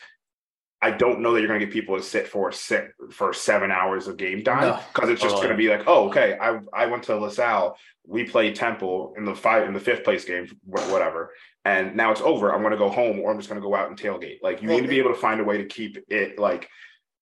I 0.81 0.91
don't 0.91 1.21
know 1.21 1.31
that 1.33 1.39
you're 1.39 1.47
going 1.47 1.61
to 1.61 1.65
get 1.65 1.71
people 1.73 1.95
to 1.95 2.03
sit 2.03 2.27
for 2.27 2.51
sit 2.51 2.89
for 3.11 3.31
seven 3.31 3.71
hours 3.71 4.07
of 4.09 4.17
game 4.17 4.43
time 4.43 4.61
No. 4.63 4.79
because 4.93 5.09
it's 5.09 5.21
just 5.21 5.35
Totally. 5.35 5.55
going 5.55 5.57
to 5.57 5.63
be 5.63 5.69
like, 5.75 5.87
oh, 5.87 6.09
okay, 6.09 6.37
I 6.39 6.59
I 6.73 6.87
went 6.87 7.03
to 7.03 7.15
LaSalle, 7.15 7.77
we 8.05 8.25
played 8.25 8.53
Temple 8.55 9.13
in 9.17 9.23
the 9.23 9.33
five 9.33 9.65
in 9.65 9.73
the 9.73 9.79
fifth 9.79 10.03
place 10.03 10.25
game, 10.25 10.47
whatever, 10.65 11.31
and 11.63 11.95
now 11.95 12.11
it's 12.11 12.21
over. 12.21 12.53
I'm 12.53 12.61
going 12.61 12.71
to 12.73 12.77
go 12.77 12.89
home, 12.89 13.19
or 13.21 13.31
I'm 13.31 13.37
just 13.37 13.47
going 13.49 13.61
to 13.61 13.65
go 13.67 13.75
out 13.75 13.87
and 13.89 13.97
tailgate. 13.97 14.39
Like 14.43 14.61
you 14.61 14.67
need 14.67 14.81
to 14.81 14.89
be 14.89 14.99
able 14.99 15.13
to 15.13 15.19
find 15.19 15.39
a 15.39 15.45
way 15.45 15.57
to 15.59 15.65
keep 15.65 15.97
it 16.09 16.37
like, 16.37 16.67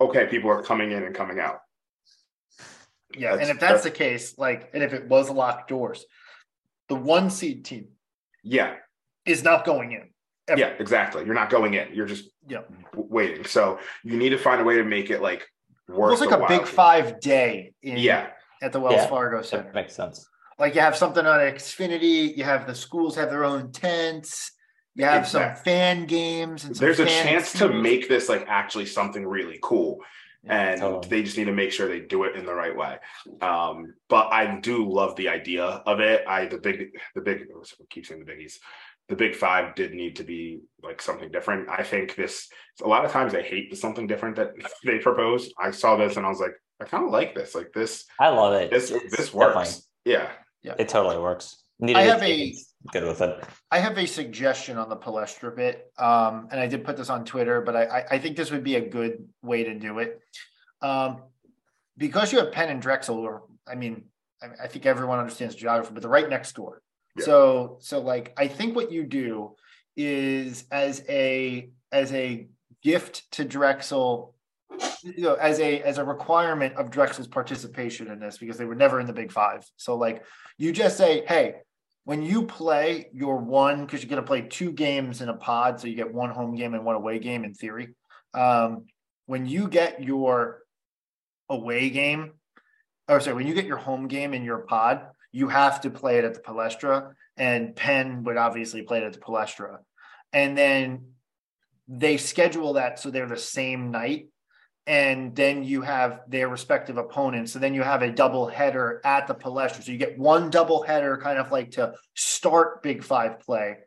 okay, 0.01 0.26
people 0.26 0.49
are 0.49 0.63
coming 0.63 0.91
in 0.91 1.03
and 1.03 1.13
coming 1.13 1.39
out. 1.39 1.59
Yeah, 3.18 3.34
and 3.36 3.49
if 3.49 3.59
that's 3.59 3.84
the 3.84 3.91
case, 3.91 4.38
like, 4.38 4.70
and 4.74 4.84
if 4.84 4.93
it 4.93 5.07
was 5.07 5.30
locked 5.30 5.70
doors, 5.70 6.05
the 6.89 6.95
one 6.95 7.30
seed 7.30 7.66
team 7.66 7.88
Yeah, 8.43 8.76
is 9.26 9.43
not 9.43 9.66
going 9.66 9.91
in. 9.93 10.09
Ever. 10.47 10.59
yeah, 10.59 10.68
exactly. 10.80 11.26
You're 11.26 11.34
not 11.34 11.49
going 11.49 11.74
in. 11.74 11.93
You're 11.93 12.05
just 12.05 12.30
Yeah. 12.47 12.61
w- 12.91 13.07
waiting. 13.09 13.45
So 13.45 13.80
you 14.03 14.16
need 14.18 14.30
to 14.30 14.38
find 14.38 14.61
a 14.61 14.63
way 14.63 14.76
to 14.76 14.84
make 14.84 15.09
it 15.09 15.20
like 15.22 15.47
worth. 15.88 16.13
It's 16.13 16.22
like 16.22 16.30
the 16.30 16.43
a 16.43 16.47
big 16.47 16.68
five 16.68 17.20
day 17.20 17.74
in 17.82 17.97
Yeah, 17.97 18.28
at 18.61 18.72
the 18.72 18.80
Wells 18.80 18.95
Yeah. 18.95 19.07
Fargo 19.07 19.38
That 19.38 19.45
Center. 19.47 19.72
makes 19.74 19.95
sense. 19.95 20.28
Like 20.59 20.76
you 20.76 20.82
have 20.82 20.95
something 20.95 21.26
on 21.26 21.39
Xfinity, 21.39 22.38
you 22.38 22.43
have 22.43 22.68
the 22.68 22.76
schools 22.76 23.16
have 23.16 23.32
their 23.32 23.43
own 23.43 23.72
tents, 23.72 24.51
you 24.93 25.03
have 25.05 25.28
some 25.28 25.55
fan 25.55 26.05
games 26.05 26.63
and 26.63 26.78
some 26.78 26.86
there's 26.86 26.99
a 26.99 27.05
fan 27.07 27.26
chance 27.28 27.51
to 27.53 27.68
make 27.74 28.07
this 28.07 28.30
like 28.30 28.45
actually 28.47 28.86
something 28.86 29.26
really 29.26 29.59
cool 29.63 29.99
and 30.47 30.79
totally. 30.81 31.07
they 31.09 31.23
just 31.23 31.37
need 31.37 31.45
to 31.45 31.51
make 31.53 31.71
sure 31.71 31.87
they 31.87 31.99
do 32.01 32.23
it 32.23 32.35
in 32.35 32.45
the 32.45 32.53
right 32.53 32.75
way 32.75 32.97
um 33.41 33.93
but 34.09 34.27
i 34.31 34.59
do 34.59 34.89
love 34.89 35.15
the 35.15 35.27
idea 35.29 35.63
of 35.63 35.99
it 35.99 36.23
i 36.27 36.45
the 36.45 36.57
big 36.57 36.89
the 37.15 37.21
big 37.21 37.41
I 37.41 37.83
keep 37.89 38.05
saying 38.05 38.23
the 38.23 38.31
biggies 38.31 38.55
the 39.09 39.15
big 39.15 39.35
five 39.35 39.75
did 39.75 39.93
need 39.93 40.15
to 40.17 40.23
be 40.23 40.59
like 40.83 41.01
something 41.01 41.31
different 41.31 41.69
i 41.69 41.83
think 41.83 42.15
this 42.15 42.47
a 42.83 42.87
lot 42.87 43.05
of 43.05 43.11
times 43.11 43.33
i 43.35 43.41
hate 43.41 43.69
the 43.69 43.75
something 43.75 44.07
different 44.07 44.35
that 44.35 44.51
they 44.85 44.99
propose 44.99 45.51
i 45.59 45.71
saw 45.71 45.95
this 45.95 46.17
and 46.17 46.25
i 46.25 46.29
was 46.29 46.39
like 46.39 46.53
i 46.81 46.85
kind 46.85 47.05
of 47.05 47.11
like 47.11 47.33
this 47.35 47.55
like 47.55 47.71
this 47.73 48.05
I 48.19 48.29
love 48.29 48.53
it. 48.53 48.69
this 48.71 48.91
It's 48.91 49.15
this 49.15 49.27
definitely- 49.31 49.55
works 49.55 49.87
yeah 50.05 50.29
It 50.63 50.89
totally 50.89 51.17
works. 51.19 51.61
Needed 51.79 51.99
I 51.99 52.03
have 52.03 52.21
a- 52.23 52.49
it. 52.49 52.55
Good 52.91 53.03
with 53.03 53.21
it. 53.21 53.43
I 53.71 53.79
have 53.79 53.97
a 53.97 54.05
suggestion 54.05 54.77
on 54.77 54.89
the 54.89 54.95
Palestra 54.95 55.55
bit, 55.55 55.91
um, 55.97 56.47
and 56.51 56.59
I 56.59 56.67
did 56.67 56.83
put 56.83 56.97
this 56.97 57.09
on 57.09 57.25
Twitter, 57.25 57.61
but 57.61 57.75
I, 57.75 57.83
I, 57.83 58.05
I 58.11 58.19
think 58.19 58.38
this 58.38 58.51
would 58.51 58.63
be 58.63 58.75
a 58.75 58.81
good 58.81 59.27
way 59.41 59.63
to 59.63 59.73
do 59.77 59.99
it. 59.99 60.19
Um, 60.81 61.23
because 61.97 62.31
you 62.31 62.39
have 62.39 62.51
Penn 62.51 62.69
and 62.69 62.81
Drexel, 62.81 63.17
or 63.17 63.43
I 63.67 63.75
mean, 63.75 64.05
I, 64.41 64.65
I 64.65 64.67
think 64.67 64.86
everyone 64.86 65.19
understands 65.19 65.55
geography, 65.55 65.93
but 65.93 66.01
they're 66.01 66.11
right 66.11 66.29
next 66.29 66.53
door. 66.53 66.81
Yeah. 67.17 67.25
So, 67.25 67.77
so 67.79 67.99
like, 67.99 68.33
I 68.38 68.47
think 68.47 68.75
what 68.75 68.91
you 68.91 69.03
do 69.03 69.55
is 69.95 70.65
as 70.71 71.03
a 71.07 71.69
as 71.91 72.11
a 72.11 72.47
gift 72.83 73.31
to 73.31 73.45
Drexel 73.45 74.36
you 75.03 75.23
know, 75.23 75.36
as 75.36 75.59
a 75.59 75.81
as 75.81 75.97
a 75.97 76.03
requirement 76.03 76.75
of 76.75 76.89
Drexel's 76.89 77.27
participation 77.27 78.09
in 78.09 78.19
this 78.19 78.38
because 78.38 78.57
they 78.57 78.65
were 78.65 78.75
never 78.75 78.99
in 78.99 79.07
the 79.07 79.13
Big 79.13 79.31
Five. 79.31 79.65
So 79.77 79.95
like 79.95 80.23
you 80.57 80.71
just 80.71 80.97
say, 80.97 81.23
hey, 81.27 81.55
when 82.06 82.22
you 82.22 82.45
play 82.45 83.10
your 83.14 83.38
one 83.38 83.86
because 83.86 84.01
you're 84.01 84.10
going 84.10 84.22
to 84.22 84.28
play 84.28 84.41
two 84.41 84.72
games 84.72 85.22
in 85.22 85.30
a 85.30 85.34
pod, 85.34 85.82
so 85.82 85.88
you 85.88 85.95
get 85.95 86.14
one 86.14 86.30
home 86.30 86.56
game 86.56 86.74
and 86.74 86.86
one 86.86 86.95
away 86.95 87.20
game 87.20 87.43
in 87.43 87.53
theory. 87.53 87.89
Um, 88.34 88.86
when 89.26 89.45
you 89.45 89.68
get 89.68 90.03
your 90.03 90.62
away 91.49 91.89
game, 91.89 92.34
or 93.10 93.20
sorry, 93.20 93.36
when 93.36 93.47
you 93.47 93.56
get 93.56 93.66
your 93.66 93.78
home 93.78 94.08
game 94.08 94.34
in 94.34 94.43
your 94.43 94.60
pod, 94.60 95.08
you 95.32 95.49
have 95.49 95.82
to 95.82 95.89
play 95.89 96.18
it 96.20 96.24
at 96.24 96.36
the 96.36 96.39
Palestra, 96.39 97.12
and 97.38 97.76
Penn 97.76 98.24
would 98.24 98.38
obviously 98.38 98.84
play 98.84 98.99
it 98.99 99.03
at 99.03 99.14
the 99.14 99.20
Palestra, 99.20 99.80
and 100.32 100.58
then 100.58 101.08
they 101.88 102.18
schedule 102.18 102.74
that 102.74 102.99
so 102.99 103.10
they're 103.10 103.28
the 103.28 103.38
same 103.38 103.91
night 103.91 104.28
and 104.88 105.36
then 105.36 105.63
you 105.63 105.81
have 105.81 106.21
their 106.27 106.47
respective 106.47 106.97
opponents. 106.97 107.51
So 107.51 107.59
then 107.59 107.73
you 107.73 107.81
have 107.81 108.03
a 108.03 108.11
double 108.11 108.47
header 108.47 109.01
at 109.03 109.27
the 109.27 109.33
Palestra. 109.33 109.83
So 109.83 109.91
you 109.91 109.97
get 109.97 110.17
one 110.17 110.49
double 110.49 110.83
header 110.83 111.17
kind 111.17 111.39
of 111.39 111.51
like 111.51 111.71
to 111.71 111.95
start 112.13 112.83
Big 112.83 113.03
Five 113.03 113.39
play. 113.39 113.77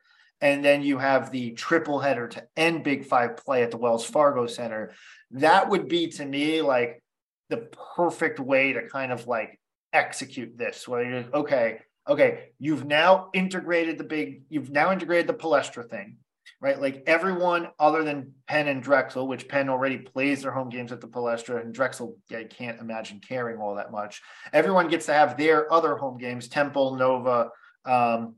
And 0.41 0.65
then 0.65 0.83
you 0.83 0.99
have 0.99 1.31
the 1.31 1.53
triple 1.53 2.01
header 2.01 2.29
to 2.29 2.45
end 2.57 2.83
Big 2.83 3.05
Five 3.05 3.37
play 3.37 3.63
at 3.63 3.71
the 3.71 3.77
Wells 3.77 4.05
Fargo 4.05 4.47
Center. 4.47 4.93
That 5.33 5.69
would 5.69 5.89
be 5.89 6.09
to 6.13 6.25
me 6.25 6.63
like 6.63 7.03
the 7.49 7.69
perfect 7.97 8.41
way 8.41 8.73
to 8.73 8.89
kind 8.89 9.13
of 9.13 9.27
like 9.27 9.61
execute 9.93 10.59
this. 10.59 10.89
Where 10.89 11.09
you're 11.09 11.25
okay, 11.33 11.79
okay, 12.09 12.51
you've 12.59 12.85
now 12.85 13.31
integrated 13.35 13.99
the 13.99 14.05
big, 14.05 14.43
you've 14.49 14.71
now 14.71 14.93
integrated 14.93 15.29
the 15.29 15.35
Palestra 15.35 15.89
thing 15.89 16.17
right? 16.61 16.81
Like 16.81 17.05
everyone 17.07 17.69
other 17.79 18.03
than 18.03 18.33
Penn 18.47 18.69
and 18.69 18.83
Drexel, 18.83 19.29
which 19.29 19.49
Penn 19.49 19.69
already 19.69 19.99
plays 19.99 20.43
their 20.43 20.51
home 20.51 20.69
games 20.69 20.93
at 20.93 21.01
the 21.01 21.07
Palestra, 21.07 21.61
and 21.61 21.73
Drexel, 21.73 22.17
I 22.31 22.45
can't 22.45 22.81
imagine 22.81 23.21
caring 23.21 23.59
all 23.59 23.77
that 23.77 23.93
much. 23.93 24.23
Everyone 24.53 24.89
gets 24.89 25.07
to 25.07 25.13
have 25.13 25.37
their 25.37 25.73
other 25.73 25.97
home 25.97 26.19
games: 26.19 26.49
Temple, 26.49 26.97
Nova, 26.97 27.51
um, 27.85 28.35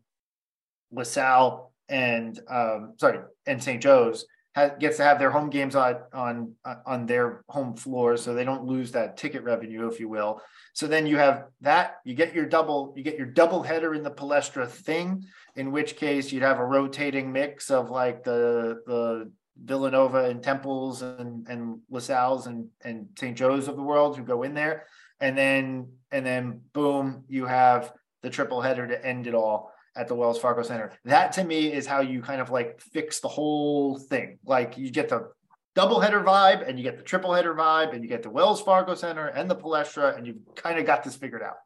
LaSalle, 0.93 1.73
and 1.89 2.39
um, 2.49 2.95
sorry, 2.99 3.21
and 3.47 3.63
St. 3.63 3.83
Joe's 3.83 4.27
gets 4.55 4.97
to 4.97 5.05
have 5.05 5.19
their 5.19 5.31
home 5.31 5.51
games 5.51 5.77
on 5.77 5.97
on 6.13 6.55
on 6.85 7.07
their 7.07 7.45
home 7.49 7.77
floor, 7.77 8.17
so 8.17 8.35
they 8.35 8.45
don't 8.45 8.65
lose 8.65 8.93
that 8.93 9.17
ticket 9.17 9.43
revenue, 9.45 9.87
if 9.87 10.01
you 10.01 10.09
will. 10.09 10.41
So 10.73 10.87
then 10.87 11.07
you 11.07 11.17
have 11.19 11.47
that. 11.61 11.97
You 12.05 12.15
get 12.15 12.35
your 12.35 12.47
double. 12.47 12.93
You 12.97 13.03
get 13.03 13.17
your 13.17 13.27
double 13.27 13.63
header 13.63 13.95
in 13.95 14.03
the 14.03 14.11
Palestra 14.11 14.69
thing. 14.69 15.25
In 15.57 15.73
which 15.73 15.97
case, 15.97 16.33
you'd 16.33 16.43
have 16.43 16.59
a 16.59 16.65
rotating 16.65 17.33
mix 17.33 17.71
of 17.71 17.91
like 17.91 18.25
the 18.25 18.83
the 18.87 19.31
Villanova 19.63 20.25
and 20.25 20.43
Temples 20.43 21.03
and 21.03 21.47
and 21.49 21.79
LaSalle's 21.91 22.47
and 22.47 22.69
and 22.83 23.09
St. 23.19 23.37
Joe's 23.37 23.69
of 23.69 23.77
the 23.77 23.83
world 23.83 24.17
who 24.17 24.25
go 24.25 24.43
in 24.43 24.55
there, 24.55 24.87
and 25.21 25.39
then 25.39 25.93
and 26.11 26.27
then 26.27 26.63
boom, 26.73 27.25
you 27.29 27.47
have 27.47 27.93
the 28.23 28.31
triple 28.31 28.61
header 28.61 28.87
to 28.87 29.07
end 29.07 29.27
it 29.27 29.35
all 29.35 29.73
at 29.97 30.09
the 30.09 30.15
Wells 30.15 30.39
Fargo 30.39 30.63
Center. 30.63 30.93
That 31.05 31.33
to 31.33 31.45
me 31.45 31.73
is 31.73 31.87
how 31.87 32.01
you 32.01 32.23
kind 32.23 32.41
of 32.41 32.51
like 32.51 32.81
fix 32.81 33.21
the 33.21 33.29
whole 33.29 33.99
thing. 33.99 34.39
Like 34.45 34.79
you 34.79 34.91
get 34.91 35.09
the 35.09 35.31
double 35.75 36.01
header 36.01 36.23
vibe 36.23 36.69
and 36.69 36.79
you 36.79 36.85
get 36.85 36.97
the 36.97 37.03
triple 37.03 37.35
header 37.35 37.55
vibe 37.55 37.95
and 37.95 38.03
you 38.03 38.09
get 38.09 38.23
the 38.23 38.31
Wells 38.31 38.63
Fargo 38.63 38.95
Center 38.95 39.27
and 39.27 39.51
the 39.51 39.57
Palestra 39.57 40.17
and 40.17 40.27
you've 40.27 40.39
kind 40.55 40.79
of 40.79 40.87
got 40.87 41.03
this 41.03 41.17
figured 41.17 41.43
out. 41.43 41.57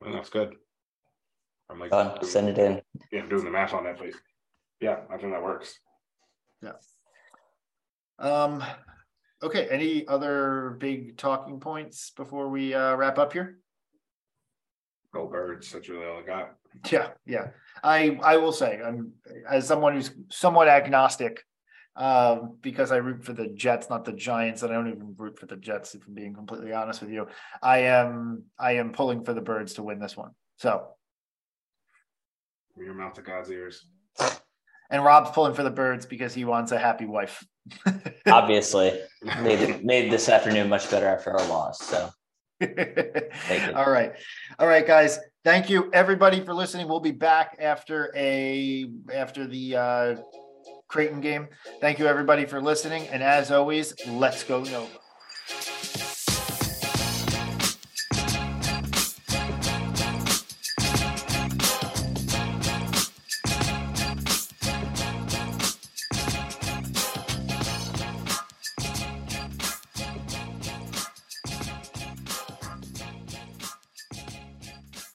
Well, 0.00 0.12
that's 0.12 0.30
good. 0.30 0.54
I'm 1.70 1.78
like, 1.80 1.90
Done. 1.90 2.24
send 2.24 2.48
it 2.48 2.58
in. 2.58 2.80
Yeah, 3.12 3.20
I'm 3.20 3.28
doing 3.28 3.44
the 3.44 3.50
math 3.50 3.74
on 3.74 3.84
that, 3.84 3.98
but 3.98 4.08
yeah, 4.80 5.00
I 5.10 5.18
think 5.18 5.32
that 5.32 5.42
works. 5.42 5.78
Yeah. 6.62 6.72
Um, 8.18 8.64
okay. 9.42 9.68
Any 9.68 10.06
other 10.06 10.76
big 10.78 11.16
talking 11.16 11.60
points 11.60 12.10
before 12.10 12.48
we 12.48 12.74
uh, 12.74 12.94
wrap 12.96 13.18
up 13.18 13.32
here? 13.32 13.58
Go 15.12 15.26
birds. 15.26 15.72
That's 15.72 15.88
really 15.88 16.06
all 16.06 16.18
I 16.18 16.22
got. 16.22 16.54
Yeah, 16.90 17.08
yeah. 17.26 17.48
I 17.82 18.18
I 18.22 18.36
will 18.36 18.52
say, 18.52 18.80
I'm 18.84 19.12
as 19.48 19.66
someone 19.66 19.94
who's 19.94 20.10
somewhat 20.30 20.68
agnostic, 20.68 21.42
um, 21.96 22.58
because 22.60 22.92
I 22.92 22.96
root 22.98 23.24
for 23.24 23.32
the 23.32 23.48
Jets, 23.48 23.88
not 23.88 24.04
the 24.04 24.12
Giants, 24.12 24.62
and 24.62 24.70
I 24.70 24.76
don't 24.76 24.88
even 24.88 25.14
root 25.16 25.38
for 25.38 25.46
the 25.46 25.56
Jets. 25.56 25.94
If 25.94 26.06
I'm 26.06 26.14
being 26.14 26.34
completely 26.34 26.72
honest 26.72 27.00
with 27.00 27.10
you, 27.10 27.26
I 27.62 27.78
am 27.80 28.44
I 28.58 28.72
am 28.72 28.92
pulling 28.92 29.24
for 29.24 29.32
the 29.32 29.40
Birds 29.40 29.74
to 29.74 29.82
win 29.82 29.98
this 29.98 30.16
one. 30.16 30.32
So, 30.58 30.88
from 32.74 32.84
your 32.84 32.94
mouth 32.94 33.14
to 33.14 33.22
God's 33.22 33.50
ears. 33.50 33.86
And 34.90 35.04
Rob's 35.04 35.30
pulling 35.30 35.54
for 35.54 35.62
the 35.62 35.70
Birds 35.70 36.06
because 36.06 36.32
he 36.32 36.44
wants 36.44 36.72
a 36.72 36.78
happy 36.78 37.04
wife. 37.06 37.44
Obviously, 38.26 38.98
made 39.42 39.84
made 39.84 40.12
this 40.12 40.28
afternoon 40.28 40.68
much 40.68 40.90
better 40.90 41.06
after 41.06 41.32
our 41.32 41.48
loss. 41.48 41.84
So. 41.84 42.10
All 42.60 43.90
right. 43.90 44.12
All 44.58 44.66
right, 44.66 44.86
guys. 44.86 45.18
Thank 45.44 45.70
you 45.70 45.90
everybody 45.92 46.44
for 46.44 46.52
listening. 46.52 46.88
We'll 46.88 47.00
be 47.00 47.12
back 47.12 47.56
after 47.60 48.12
a 48.16 48.86
after 49.12 49.46
the 49.46 49.76
uh 49.76 50.16
Creighton 50.88 51.20
game. 51.20 51.48
Thank 51.80 51.98
you 51.98 52.06
everybody 52.06 52.46
for 52.46 52.60
listening. 52.60 53.06
And 53.08 53.22
as 53.22 53.50
always, 53.50 53.94
let's 54.06 54.42
go 54.42 54.62
Nova. 54.64 54.88